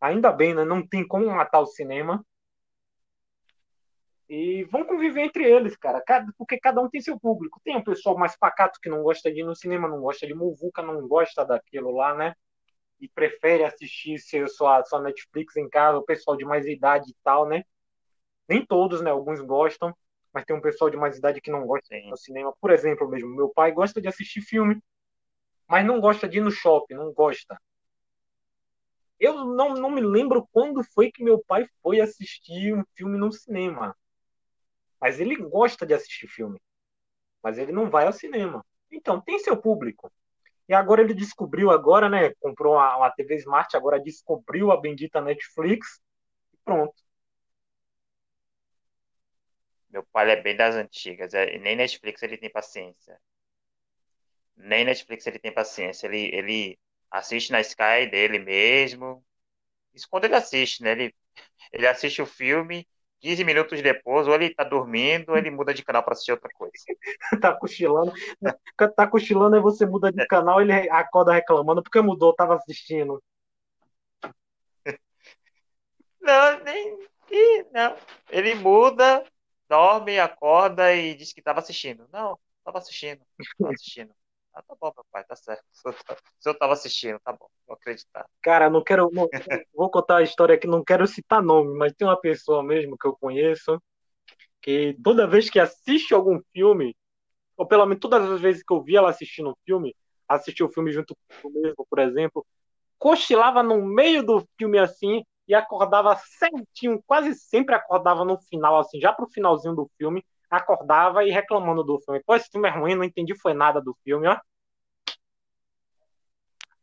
ainda 0.00 0.32
bem, 0.32 0.54
né, 0.54 0.64
não 0.64 0.86
tem 0.86 1.06
como 1.06 1.26
matar 1.26 1.60
o 1.60 1.66
cinema, 1.66 2.24
e 4.28 4.64
vão 4.64 4.84
conviver 4.84 5.22
entre 5.22 5.44
eles, 5.44 5.76
cara, 5.76 6.02
porque 6.36 6.58
cada 6.58 6.80
um 6.80 6.88
tem 6.88 7.00
seu 7.00 7.18
público. 7.18 7.60
Tem 7.64 7.76
um 7.76 7.82
pessoal 7.82 8.16
mais 8.16 8.36
pacato 8.36 8.78
que 8.80 8.88
não 8.88 9.02
gosta 9.02 9.32
de 9.32 9.40
ir 9.40 9.44
no 9.44 9.56
cinema, 9.56 9.88
não 9.88 10.00
gosta 10.00 10.26
de 10.26 10.34
muvuca, 10.34 10.82
não 10.82 11.06
gosta 11.08 11.44
daquilo 11.44 11.90
lá, 11.90 12.14
né? 12.14 12.34
E 13.00 13.08
prefere 13.08 13.64
assistir 13.64 14.18
seu, 14.18 14.46
sua, 14.48 14.84
sua 14.84 15.00
Netflix 15.00 15.56
em 15.56 15.68
casa, 15.68 15.98
o 15.98 16.04
pessoal 16.04 16.36
de 16.36 16.44
mais 16.44 16.66
idade 16.66 17.10
e 17.10 17.16
tal, 17.24 17.48
né? 17.48 17.64
Nem 18.48 18.64
todos, 18.64 19.00
né? 19.02 19.10
Alguns 19.10 19.40
gostam, 19.40 19.96
mas 20.32 20.44
tem 20.44 20.54
um 20.54 20.60
pessoal 20.60 20.90
de 20.90 20.96
mais 20.96 21.16
idade 21.16 21.40
que 21.40 21.50
não 21.50 21.66
gosta 21.66 21.88
de 21.88 22.06
ir 22.06 22.10
no 22.10 22.16
cinema. 22.16 22.54
Por 22.60 22.70
exemplo, 22.70 23.08
mesmo, 23.08 23.34
meu 23.34 23.48
pai 23.50 23.72
gosta 23.72 24.00
de 24.00 24.08
assistir 24.08 24.42
filme, 24.42 24.82
mas 25.68 25.86
não 25.86 26.00
gosta 26.00 26.28
de 26.28 26.38
ir 26.38 26.40
no 26.42 26.50
shopping, 26.50 26.94
não 26.94 27.12
gosta. 27.12 27.58
Eu 29.18 29.44
não, 29.44 29.74
não 29.74 29.90
me 29.90 30.00
lembro 30.00 30.46
quando 30.52 30.84
foi 30.84 31.10
que 31.10 31.24
meu 31.24 31.42
pai 31.44 31.66
foi 31.82 32.00
assistir 32.00 32.74
um 32.74 32.84
filme 32.94 33.18
no 33.18 33.32
cinema. 33.32 33.96
Mas 35.00 35.20
ele 35.20 35.36
gosta 35.36 35.86
de 35.86 35.94
assistir 35.94 36.28
filme. 36.28 36.60
Mas 37.42 37.58
ele 37.58 37.72
não 37.72 37.88
vai 37.90 38.06
ao 38.06 38.12
cinema. 38.12 38.64
Então, 38.90 39.20
tem 39.20 39.38
seu 39.38 39.56
público. 39.56 40.10
E 40.68 40.74
agora 40.74 41.02
ele 41.02 41.14
descobriu 41.14 41.70
agora, 41.70 42.08
né? 42.08 42.34
Comprou 42.40 42.74
uma, 42.74 42.96
uma 42.96 43.10
TV 43.10 43.36
Smart, 43.36 43.74
agora 43.76 44.00
descobriu 44.00 44.70
a 44.70 44.80
bendita 44.80 45.20
Netflix. 45.20 46.00
E 46.52 46.58
pronto. 46.64 46.94
Meu 49.90 50.04
pai 50.04 50.30
é 50.30 50.36
bem 50.40 50.54
das 50.56 50.74
antigas, 50.74 51.32
é, 51.34 51.58
nem 51.58 51.74
Netflix 51.76 52.22
ele 52.22 52.36
tem 52.36 52.50
paciência. 52.50 53.18
Nem 54.56 54.84
Netflix 54.84 55.26
ele 55.26 55.38
tem 55.38 55.52
paciência. 55.52 56.06
Ele, 56.06 56.30
ele 56.34 56.78
assiste 57.10 57.50
na 57.50 57.60
Sky 57.60 58.06
dele 58.10 58.38
mesmo. 58.38 59.24
Isso 59.94 60.06
quando 60.10 60.24
ele 60.24 60.34
assiste, 60.34 60.82
né? 60.82 60.92
Ele, 60.92 61.14
ele 61.72 61.86
assiste 61.86 62.20
o 62.22 62.26
filme, 62.26 62.86
15 63.20 63.44
minutos 63.44 63.82
depois, 63.82 64.26
ou 64.28 64.34
ele 64.34 64.54
tá 64.54 64.64
dormindo, 64.64 65.30
ou 65.30 65.38
ele 65.38 65.50
muda 65.50 65.74
de 65.74 65.84
canal 65.84 66.02
para 66.02 66.12
assistir 66.12 66.32
outra 66.32 66.50
coisa. 66.54 66.72
tá 67.42 67.54
cochilando. 67.54 68.12
Tá 68.96 69.06
cochilando, 69.06 69.56
aí 69.56 69.62
você 69.62 69.84
muda 69.86 70.12
de 70.12 70.26
canal, 70.26 70.60
ele 70.60 70.72
acorda 70.90 71.32
reclamando 71.32 71.82
porque 71.82 72.00
mudou, 72.00 72.34
tava 72.34 72.56
assistindo. 72.56 73.22
Não, 76.20 76.64
nem. 76.64 76.98
Não. 77.72 77.96
Ele 78.30 78.54
muda, 78.54 79.24
dorme, 79.68 80.18
acorda 80.18 80.94
e 80.94 81.14
diz 81.14 81.32
que 81.32 81.40
estava 81.40 81.60
assistindo. 81.60 82.08
Não, 82.12 82.38
estava 82.58 82.78
assistindo. 82.78 83.22
Estava 83.38 83.72
assistindo. 83.72 84.14
Ah, 84.54 84.62
tá 84.62 84.74
bom, 84.80 84.92
meu 84.96 85.04
pai, 85.10 85.24
tá 85.24 85.36
certo. 85.36 85.64
O 86.38 86.42
senhor 86.42 86.54
estava 86.54 86.72
assistindo, 86.72 87.18
tá 87.20 87.32
bom, 87.32 87.48
vou 87.66 87.74
acreditar. 87.74 88.26
Cara, 88.40 88.70
não 88.70 88.82
quero. 88.82 89.10
Não, 89.12 89.28
vou 89.74 89.90
contar 89.90 90.18
a 90.18 90.22
história 90.22 90.54
aqui, 90.54 90.66
não 90.66 90.84
quero 90.84 91.06
citar 91.06 91.42
nome, 91.42 91.76
mas 91.76 91.92
tem 91.92 92.06
uma 92.06 92.20
pessoa 92.20 92.62
mesmo 92.62 92.96
que 92.96 93.06
eu 93.06 93.16
conheço 93.16 93.80
que 94.60 94.96
toda 95.02 95.26
vez 95.26 95.48
que 95.48 95.58
assiste 95.58 96.12
algum 96.14 96.40
filme, 96.52 96.96
ou 97.56 97.66
pelo 97.66 97.86
menos 97.86 98.00
todas 98.00 98.28
as 98.30 98.40
vezes 98.40 98.62
que 98.62 98.72
eu 98.72 98.82
vi 98.82 98.96
ela 98.96 99.10
assistindo 99.10 99.50
um 99.50 99.54
filme, 99.64 99.94
assistiu 100.28 100.66
o 100.66 100.72
filme 100.72 100.92
junto 100.92 101.16
comigo 101.40 101.62
mesmo, 101.62 101.86
por 101.88 101.98
exemplo, 101.98 102.46
cochilava 102.98 103.62
no 103.62 103.84
meio 103.84 104.22
do 104.22 104.46
filme 104.58 104.78
assim, 104.78 105.24
e 105.46 105.54
acordava 105.54 106.14
certinho, 106.16 107.02
quase 107.06 107.34
sempre 107.34 107.74
acordava 107.74 108.24
no 108.24 108.38
final, 108.38 108.78
assim, 108.78 109.00
já 109.00 109.12
pro 109.12 109.28
finalzinho 109.28 109.74
do 109.74 109.90
filme, 109.96 110.22
acordava 110.50 111.24
e 111.24 111.30
reclamando 111.30 111.82
do 111.82 112.00
filme. 112.00 112.22
Pô, 112.24 112.34
esse 112.34 112.48
filme 112.50 112.68
é 112.68 112.72
ruim, 112.72 112.94
não 112.94 113.04
entendi 113.04 113.34
foi 113.38 113.54
nada 113.54 113.80
do 113.80 113.94
filme, 114.04 114.26
ó. 114.26 114.38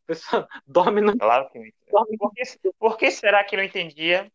pessoa 0.06 0.48
dorme 0.66 1.02
no. 1.02 1.18
Claro 1.18 1.50
que 1.50 1.74
dorme 1.92 2.18
por, 2.18 2.32
que, 2.32 2.44
por 2.80 2.98
que 2.98 3.12
será 3.12 3.44
que 3.44 3.58
não 3.58 3.64
entendia? 3.64 4.32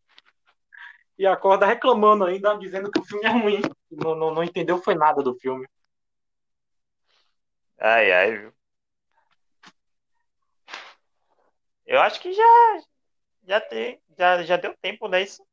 E 1.18 1.26
acorda 1.26 1.66
reclamando 1.66 2.24
ainda, 2.24 2.57
dizendo 2.57 2.91
que 2.91 2.99
o 2.99 3.05
filme 3.05 3.26
é 3.26 3.31
ruim. 3.31 3.61
Não, 3.91 4.14
não, 4.14 4.35
não 4.35 4.43
entendeu 4.43 4.78
foi 4.83 4.95
nada 4.95 5.22
do 5.22 5.35
filme. 5.35 5.66
Ai, 7.78 8.11
ai, 8.11 8.39
viu? 8.39 8.53
Eu 11.87 12.01
acho 12.01 12.20
que 12.20 12.33
já, 12.33 12.81
já 13.47 13.61
tem, 13.61 14.01
já, 14.16 14.43
já 14.43 14.57
deu 14.57 14.74
tempo, 14.81 15.09
né? 15.09 15.22
Isso? 15.22 15.45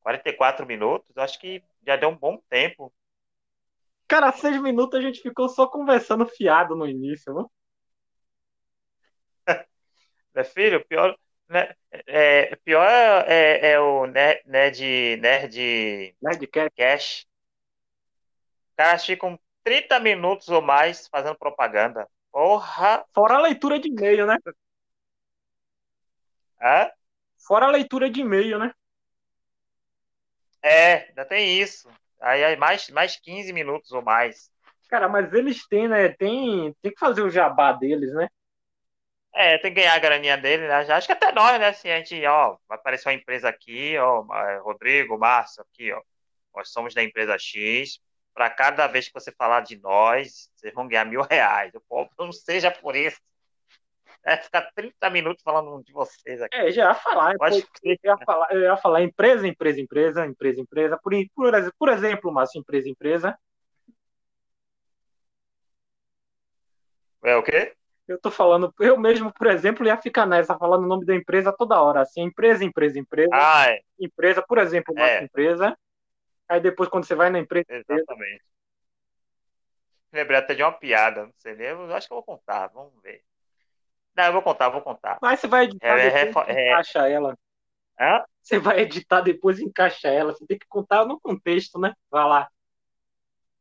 44 0.00 0.66
minutos, 0.66 1.16
acho 1.16 1.38
que 1.40 1.62
já 1.84 1.96
deu 1.96 2.10
um 2.10 2.16
bom 2.16 2.38
tempo. 2.48 2.92
Cara, 4.06 4.32
seis 4.32 4.60
minutos 4.60 4.98
a 4.98 5.02
gente 5.02 5.20
ficou 5.20 5.48
só 5.48 5.66
conversando 5.66 6.26
fiado 6.26 6.76
no 6.76 6.86
início, 6.86 7.32
não? 7.32 7.50
Meu 10.34 10.44
filho, 10.44 10.84
pior, 10.86 11.16
né, 11.48 11.74
é, 12.06 12.54
pior 12.56 12.86
é, 12.86 13.60
é, 13.60 13.72
é 13.72 13.80
o 13.80 14.06
Nerd, 14.06 15.16
Nerd, 15.16 16.16
Nerd 16.20 16.46
Cash. 16.76 17.26
Caras 18.76 19.04
ficam 19.04 19.38
30 19.62 20.00
minutos 20.00 20.48
ou 20.48 20.60
mais 20.60 21.08
fazendo 21.08 21.36
propaganda. 21.36 22.08
Porra! 22.30 23.04
Fora 23.14 23.36
a 23.36 23.40
leitura 23.40 23.78
de 23.78 23.88
e-mail, 23.88 24.26
né? 24.26 24.36
Hã? 26.60 26.90
Fora 27.46 27.66
a 27.66 27.70
leitura 27.70 28.10
de 28.10 28.20
e-mail, 28.20 28.58
né? 28.58 28.72
É, 30.62 31.08
ainda 31.08 31.24
tem 31.24 31.60
isso. 31.60 31.88
Aí, 32.20 32.56
mais, 32.56 32.88
mais 32.90 33.16
15 33.16 33.52
minutos 33.52 33.92
ou 33.92 34.02
mais. 34.02 34.50
Cara, 34.88 35.08
mas 35.08 35.32
eles 35.32 35.66
têm, 35.66 35.88
né? 35.88 36.08
Tem, 36.08 36.74
tem 36.80 36.92
que 36.92 36.98
fazer 36.98 37.22
o 37.22 37.30
jabá 37.30 37.72
deles, 37.72 38.12
né? 38.14 38.28
É, 39.34 39.58
tem 39.58 39.74
que 39.74 39.80
ganhar 39.80 39.94
a 39.94 39.98
graninha 39.98 40.36
dele, 40.36 40.68
né? 40.68 40.74
Acho 40.74 41.06
que 41.06 41.12
até 41.12 41.32
nós, 41.32 41.58
né? 41.58 41.68
Assim, 41.68 41.90
a 41.90 41.98
gente, 41.98 42.24
ó, 42.26 42.56
vai 42.68 42.78
aparecer 42.78 43.08
uma 43.08 43.14
empresa 43.14 43.48
aqui, 43.48 43.96
ó, 43.98 44.24
é, 44.32 44.58
Rodrigo, 44.58 45.18
Márcio, 45.18 45.62
aqui, 45.62 45.92
ó. 45.92 46.00
Nós 46.54 46.70
somos 46.70 46.94
da 46.94 47.02
empresa 47.02 47.36
X. 47.38 47.98
Para 48.32 48.50
cada 48.50 48.86
vez 48.86 49.08
que 49.08 49.14
você 49.14 49.32
falar 49.32 49.60
de 49.62 49.76
nós, 49.80 50.50
vocês 50.54 50.72
vão 50.74 50.88
ganhar 50.88 51.04
mil 51.04 51.22
reais. 51.22 51.72
O 51.74 51.80
povo 51.80 52.10
não 52.18 52.32
seja 52.32 52.70
por 52.70 52.94
isso. 52.96 53.20
É 54.26 54.38
ficar 54.38 54.70
30 54.74 55.10
minutos 55.10 55.42
falando 55.42 55.84
de 55.84 55.92
vocês 55.92 56.40
aqui. 56.40 56.56
É, 56.56 56.70
já 56.70 56.88
ia 56.88 56.94
falar. 56.94 57.36
Pode 57.36 57.66
eu, 57.82 57.96
ia 58.02 58.16
falar 58.24 58.52
eu 58.52 58.60
ia 58.62 58.76
falar 58.76 59.02
empresa, 59.02 59.46
empresa, 59.46 59.80
empresa, 59.80 60.26
empresa, 60.26 60.60
empresa. 60.60 60.98
Por, 61.02 61.12
por, 61.34 61.52
por 61.78 61.88
exemplo, 61.90 62.32
Márcio, 62.32 62.58
empresa, 62.58 62.88
empresa. 62.88 63.38
É 67.22 67.36
o 67.36 67.42
quê? 67.42 67.74
Eu 68.06 68.20
tô 68.20 68.30
falando, 68.30 68.72
eu 68.80 68.98
mesmo, 68.98 69.32
por 69.32 69.46
exemplo, 69.46 69.86
ia 69.86 69.96
ficar 69.96 70.26
nessa, 70.26 70.58
falando 70.58 70.84
o 70.84 70.88
nome 70.88 71.06
da 71.06 71.14
empresa 71.14 71.54
toda 71.56 71.80
hora, 71.80 72.02
assim, 72.02 72.20
empresa, 72.20 72.62
empresa, 72.62 72.98
empresa. 72.98 73.30
Ah, 73.32 73.70
é. 73.70 73.80
Empresa, 73.98 74.44
por 74.46 74.58
exemplo, 74.58 74.94
uma 74.94 75.08
é. 75.08 75.24
empresa. 75.24 75.74
Aí 76.46 76.60
depois, 76.60 76.90
quando 76.90 77.04
você 77.04 77.14
vai 77.14 77.30
na 77.30 77.38
empresa. 77.38 77.64
Exatamente. 77.68 78.04
Empresa... 78.12 78.44
Lembrei 80.12 80.38
até 80.38 80.54
de 80.54 80.62
uma 80.62 80.72
piada, 80.72 81.24
não 81.24 81.32
sei, 81.38 81.56
eu 81.58 81.94
acho 81.94 82.06
que 82.06 82.12
eu 82.12 82.16
vou 82.16 82.24
contar, 82.24 82.68
vamos 82.68 82.92
ver. 83.02 83.22
Não, 84.16 84.24
eu 84.24 84.32
vou 84.32 84.42
contar, 84.42 84.68
vou 84.68 84.80
contar. 84.80 85.18
Mas 85.20 85.40
você 85.40 85.46
vai 85.46 85.64
editar 85.64 85.98
é, 85.98 86.24
depois 86.24 86.48
é, 86.48 86.70
encaixa 86.70 87.08
ela. 87.08 87.38
Hã? 88.00 88.24
Você 88.42 88.58
vai 88.58 88.80
editar 88.80 89.20
depois 89.20 89.58
e 89.58 89.64
encaixa 89.64 90.08
ela. 90.08 90.32
Você 90.32 90.46
tem 90.46 90.58
que 90.58 90.66
contar 90.68 91.04
no 91.04 91.18
contexto, 91.20 91.78
né? 91.78 91.94
Vai 92.10 92.24
lá. 92.24 92.48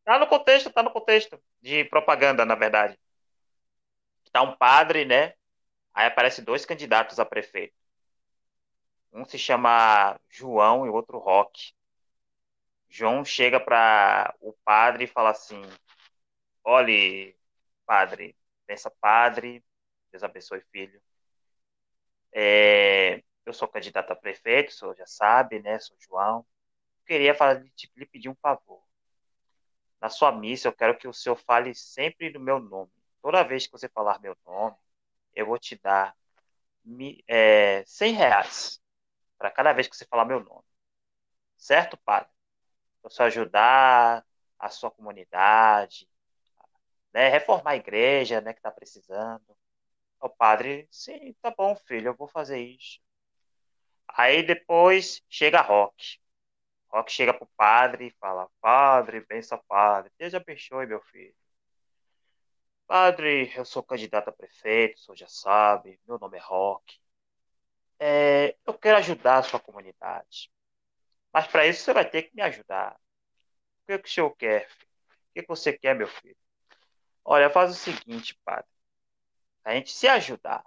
Tá 0.03 0.19
no 0.19 0.27
contexto, 0.27 0.69
tá 0.71 0.83
no 0.83 0.91
contexto. 0.91 1.41
De 1.61 1.85
propaganda, 1.85 2.45
na 2.45 2.55
verdade. 2.55 2.99
Tá 4.31 4.41
um 4.41 4.55
padre, 4.55 5.05
né? 5.05 5.33
Aí 5.93 6.07
aparece 6.07 6.41
dois 6.41 6.65
candidatos 6.65 7.19
a 7.19 7.25
prefeito. 7.25 7.75
Um 9.13 9.23
se 9.23 9.37
chama 9.37 10.19
João 10.27 10.85
e 10.85 10.89
o 10.89 10.93
outro 10.93 11.19
Roque. 11.19 11.71
João 12.89 13.23
chega 13.23 13.59
para 13.59 14.33
o 14.39 14.53
padre 14.65 15.05
e 15.05 15.07
fala 15.07 15.29
assim: 15.29 15.61
Olhe, 16.63 17.35
padre, 17.85 18.35
pensa 18.65 18.91
padre, 18.99 19.63
Deus 20.13 20.23
abençoe, 20.23 20.61
filho. 20.71 21.01
É, 22.31 23.23
eu 23.45 23.51
sou 23.53 23.67
candidato 23.67 24.11
a 24.11 24.15
prefeito, 24.15 24.69
o 24.69 24.71
senhor 24.71 24.95
já 24.95 25.07
sabe, 25.07 25.59
né? 25.59 25.79
Sou 25.79 25.97
João. 25.99 26.45
Queria 27.05 27.33
falar, 27.33 27.63
tipo, 27.75 27.99
lhe 27.99 28.05
pedir 28.05 28.29
um 28.29 28.35
favor. 28.35 28.83
Na 29.99 30.09
sua 30.09 30.31
missa, 30.31 30.67
eu 30.67 30.73
quero 30.73 30.95
que 30.97 31.07
o 31.07 31.13
senhor 31.13 31.35
fale 31.35 31.73
sempre 31.73 32.31
no 32.31 32.39
meu 32.39 32.59
nome. 32.59 32.91
Toda 33.23 33.43
vez 33.43 33.65
que 33.65 33.71
você 33.71 33.89
falar 33.89 34.19
meu 34.19 34.37
nome, 34.45 34.77
eu 35.33 35.47
vou 35.47 35.57
te 35.57 35.79
dar 35.81 36.15
é, 37.27 37.83
100 37.85 38.13
reais 38.13 38.79
para 39.37 39.49
cada 39.49 39.73
vez 39.73 39.87
que 39.87 39.95
você 39.95 40.05
falar 40.05 40.25
meu 40.25 40.41
nome. 40.43 40.65
Certo, 41.57 41.97
padre? 41.97 42.29
Para 43.01 43.09
você 43.11 43.23
ajudar 43.23 44.25
a 44.59 44.69
sua 44.69 44.91
comunidade, 44.91 46.07
né? 47.13 47.29
reformar 47.29 47.71
a 47.71 47.75
igreja 47.77 48.41
né, 48.41 48.53
que 48.53 48.59
está 48.59 48.71
precisando. 48.71 49.55
O 50.23 50.29
padre, 50.29 50.87
sim, 50.89 51.33
tá 51.41 51.51
bom, 51.51 51.75
filho, 51.75 52.07
eu 52.07 52.15
vou 52.15 52.29
fazer 52.29 52.57
isso. 52.57 52.99
Aí 54.07 54.41
depois 54.41 55.21
chega 55.29 55.59
Rock. 55.61 56.17
Rock 56.87 57.11
chega 57.11 57.33
pro 57.33 57.45
padre 57.57 58.07
e 58.07 58.11
fala: 58.11 58.49
Padre, 58.61 59.25
benção, 59.25 59.61
padre, 59.67 60.11
Deus 60.17 60.33
abençoe, 60.33 60.87
meu 60.87 61.01
filho. 61.01 61.35
Padre, 62.87 63.51
eu 63.53 63.65
sou 63.65 63.83
candidato 63.83 64.29
a 64.29 64.31
prefeito, 64.31 64.95
o 64.95 64.99
senhor 65.01 65.17
já 65.17 65.27
sabe, 65.27 65.99
meu 66.07 66.17
nome 66.17 66.37
é 66.37 66.41
Rock. 66.41 66.97
É, 67.99 68.55
eu 68.65 68.73
quero 68.75 68.97
ajudar 68.99 69.39
a 69.39 69.43
sua 69.43 69.59
comunidade. 69.59 70.49
Mas 71.33 71.47
para 71.47 71.67
isso 71.67 71.83
você 71.83 71.93
vai 71.93 72.09
ter 72.09 72.23
que 72.23 72.35
me 72.35 72.41
ajudar. 72.43 72.93
O 73.83 73.87
que, 73.87 73.93
é 73.93 73.99
que 73.99 74.07
o 74.07 74.11
senhor 74.11 74.31
quer, 74.37 74.69
filho? 74.69 74.89
O 75.31 75.33
que, 75.33 75.39
é 75.39 75.41
que 75.43 75.49
você 75.49 75.77
quer, 75.77 75.95
meu 75.95 76.07
filho? 76.07 76.37
Olha, 77.25 77.49
faz 77.49 77.71
o 77.71 77.75
seguinte, 77.75 78.39
padre 78.45 78.72
a 79.63 79.73
gente 79.73 79.91
se 79.91 80.07
ajudar. 80.07 80.63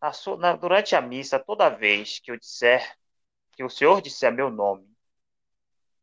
Na, 0.00 0.12
na, 0.38 0.56
durante 0.56 0.94
a 0.94 1.00
missa, 1.00 1.38
toda 1.38 1.68
vez 1.68 2.20
que 2.20 2.30
eu 2.30 2.36
disser, 2.38 2.96
que 3.52 3.64
o 3.64 3.70
Senhor 3.70 4.00
disser 4.00 4.32
meu 4.32 4.50
nome, 4.50 4.88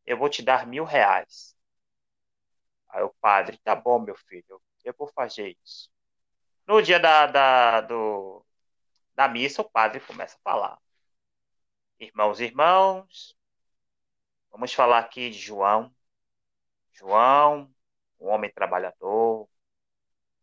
eu 0.06 0.18
vou 0.18 0.30
te 0.30 0.44
dar 0.44 0.68
mil 0.68 0.84
reais. 0.84 1.56
Aí 2.90 3.04
o 3.04 3.14
padre, 3.22 3.58
tá 3.64 3.76
bom, 3.76 4.00
meu 4.00 4.16
filho, 4.16 4.62
eu 4.84 4.94
vou 4.98 5.08
fazer 5.08 5.58
isso. 5.64 5.90
No 6.68 6.82
dia 6.82 7.00
da, 7.00 7.28
da, 7.28 7.82
do, 7.82 8.46
da 9.16 9.28
missa, 9.28 9.62
o 9.62 9.70
padre 9.70 10.00
começa 10.02 10.36
a 10.38 10.42
falar. 10.44 10.80
Irmãos 12.00 12.40
e 12.40 12.46
irmãos, 12.46 13.36
vamos 14.52 14.74
falar 14.74 15.00
aqui 15.00 15.30
de 15.30 15.38
João. 15.40 15.94
João, 16.94 17.74
um 18.20 18.28
homem 18.28 18.52
trabalhador. 18.52 19.50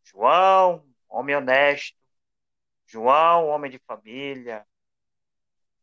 João, 0.04 0.91
homem 1.12 1.36
honesto. 1.36 1.96
João, 2.86 3.48
homem 3.48 3.70
de 3.70 3.78
família. 3.78 4.66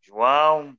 João, 0.01 0.77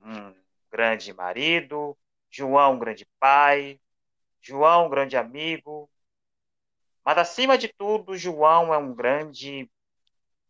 um 0.00 0.34
grande 0.70 1.12
marido. 1.12 1.96
João, 2.30 2.74
um 2.74 2.78
grande 2.78 3.06
pai. 3.18 3.80
João, 4.40 4.86
um 4.86 4.90
grande 4.90 5.16
amigo. 5.16 5.90
Mas 7.04 7.18
acima 7.18 7.56
de 7.56 7.68
tudo, 7.68 8.16
João 8.16 8.72
é 8.72 8.78
um 8.78 8.94
grande, 8.94 9.70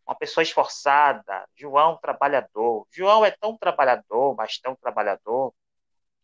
uma 0.04 0.16
pessoa 0.16 0.42
esforçada. 0.42 1.48
João 1.54 1.96
trabalhador. 1.98 2.86
João 2.90 3.24
é 3.24 3.30
tão 3.30 3.56
trabalhador, 3.56 4.34
mas 4.36 4.58
tão 4.58 4.74
trabalhador 4.74 5.54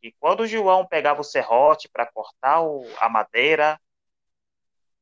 que 0.00 0.12
quando 0.18 0.46
João 0.46 0.86
pegava 0.86 1.20
o 1.20 1.24
serrote 1.24 1.88
para 1.88 2.10
cortar 2.10 2.60
o, 2.62 2.84
a 2.98 3.08
madeira, 3.08 3.80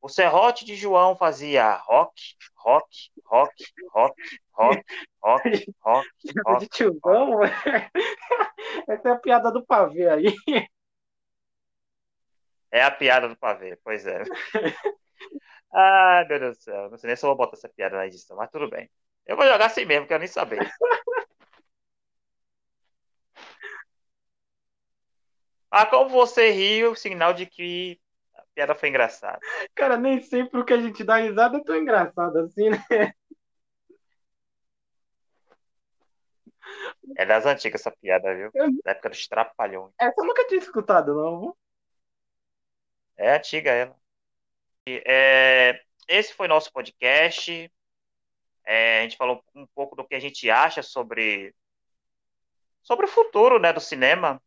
o 0.03 0.09
serrote 0.09 0.65
de 0.65 0.75
João 0.75 1.15
fazia 1.15 1.77
rock, 1.77 2.35
rock, 2.57 3.09
rock, 3.25 3.53
rock, 3.89 4.13
rock, 4.53 4.83
rock, 5.21 5.65
rock, 5.81 6.09
rock. 6.43 6.59
De 6.59 6.67
tiozão, 6.67 7.41
Essa 8.85 9.09
é 9.09 9.11
a 9.13 9.15
piada 9.15 9.49
do 9.49 9.65
pavê 9.65 10.09
aí. 10.09 10.35
É 12.69 12.83
a 12.83 12.91
piada 12.91 13.29
do 13.29 13.37
pavê, 13.37 13.77
pois 13.81 14.05
é. 14.05 14.23
Ai, 15.71 16.25
meu 16.27 16.39
Deus 16.39 16.57
do 16.57 16.63
céu. 16.63 16.89
Não 16.89 16.97
sei 16.97 17.07
nem 17.07 17.15
se 17.15 17.25
eu 17.25 17.29
vou 17.29 17.37
botar 17.37 17.55
essa 17.55 17.69
piada 17.69 17.95
na 17.95 18.05
edição, 18.05 18.35
mas 18.35 18.49
tudo 18.51 18.69
bem. 18.69 18.89
Eu 19.25 19.37
vou 19.37 19.45
jogar 19.45 19.67
assim 19.67 19.85
mesmo, 19.85 20.05
quero 20.05 20.19
nem 20.19 20.27
saber. 20.27 20.59
Ah, 25.75 25.87
como 25.87 26.07
você 26.07 26.51
riu, 26.51 26.93
sinal 26.95 27.33
de 27.33 27.47
que 27.47 27.99
piada 28.53 28.75
foi 28.75 28.89
engraçada. 28.89 29.39
Cara, 29.75 29.97
nem 29.97 30.21
sempre 30.21 30.59
o 30.59 30.65
que 30.65 30.73
a 30.73 30.81
gente 30.81 31.03
dá 31.03 31.17
risada 31.17 31.57
é 31.57 31.63
tão 31.63 31.75
engraçado 31.75 32.37
assim, 32.39 32.69
né? 32.69 32.77
É 37.17 37.25
das 37.25 37.45
antigas 37.45 37.81
essa 37.81 37.91
piada, 37.91 38.33
viu? 38.35 38.51
Da 38.83 38.91
época 38.91 39.09
dos 39.09 39.27
trapalhões. 39.27 39.93
Essa 39.99 40.21
eu 40.21 40.25
nunca 40.25 40.47
tinha 40.47 40.59
escutado, 40.59 41.13
não. 41.13 41.55
É 43.17 43.35
antiga 43.35 43.71
ela. 43.71 43.95
É, 44.87 45.81
esse 46.07 46.33
foi 46.33 46.47
nosso 46.47 46.71
podcast. 46.71 47.71
É, 48.65 48.99
a 48.99 49.03
gente 49.03 49.17
falou 49.17 49.43
um 49.53 49.67
pouco 49.67 49.95
do 49.95 50.07
que 50.07 50.15
a 50.15 50.19
gente 50.19 50.49
acha 50.49 50.81
sobre 50.81 51.53
sobre 52.81 53.05
o 53.05 53.09
futuro, 53.09 53.59
né, 53.59 53.71
do 53.71 53.79
cinema. 53.79 54.41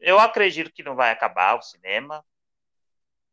Eu 0.00 0.18
acredito 0.18 0.72
que 0.72 0.82
não 0.82 0.94
vai 0.94 1.10
acabar 1.10 1.56
o 1.58 1.62
cinema. 1.62 2.24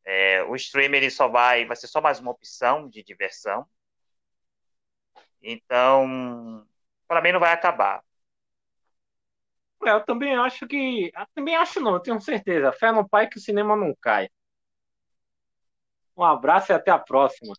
É, 0.05 0.43
o 0.43 0.55
streamer 0.55 1.01
ele 1.03 1.11
só 1.11 1.27
vai, 1.27 1.65
vai 1.65 1.75
ser 1.75 1.87
só 1.87 2.01
mais 2.01 2.19
uma 2.19 2.31
opção 2.31 2.89
de 2.89 3.03
diversão. 3.03 3.67
Então, 5.41 6.65
para 7.07 7.21
mim 7.21 7.31
não 7.31 7.39
vai 7.39 7.51
acabar. 7.51 8.03
Eu 9.81 10.03
também 10.05 10.35
acho 10.35 10.65
que. 10.67 11.11
Eu 11.13 11.27
também 11.35 11.55
acho 11.55 11.79
não, 11.79 11.93
eu 11.93 11.99
tenho 11.99 12.19
certeza. 12.21 12.71
Fé 12.71 12.91
no 12.91 13.07
pai 13.07 13.27
que 13.27 13.37
o 13.37 13.41
cinema 13.41 13.75
não 13.75 13.93
cai. 14.01 14.29
Um 16.15 16.23
abraço 16.23 16.71
e 16.71 16.75
até 16.75 16.91
a 16.91 16.99
próxima. 16.99 17.53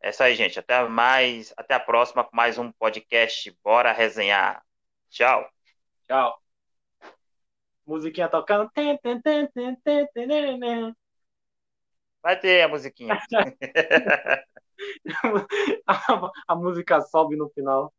É 0.00 0.10
isso 0.10 0.22
aí, 0.22 0.34
gente. 0.34 0.58
Até 0.58 0.86
mais. 0.86 1.52
Até 1.56 1.74
a 1.74 1.80
próxima 1.80 2.22
com 2.22 2.36
mais 2.36 2.58
um 2.58 2.70
podcast. 2.70 3.50
Bora 3.64 3.92
resenhar. 3.92 4.62
Tchau. 5.10 5.48
Tchau. 6.06 6.43
Musiquinha 7.86 8.28
tocando. 8.28 8.70
Vai 12.22 12.38
ter 12.40 12.62
a 12.62 12.68
musiquinha. 12.68 13.18
a, 15.86 16.30
a 16.48 16.56
música 16.56 17.00
sobe 17.02 17.36
no 17.36 17.50
final. 17.50 17.92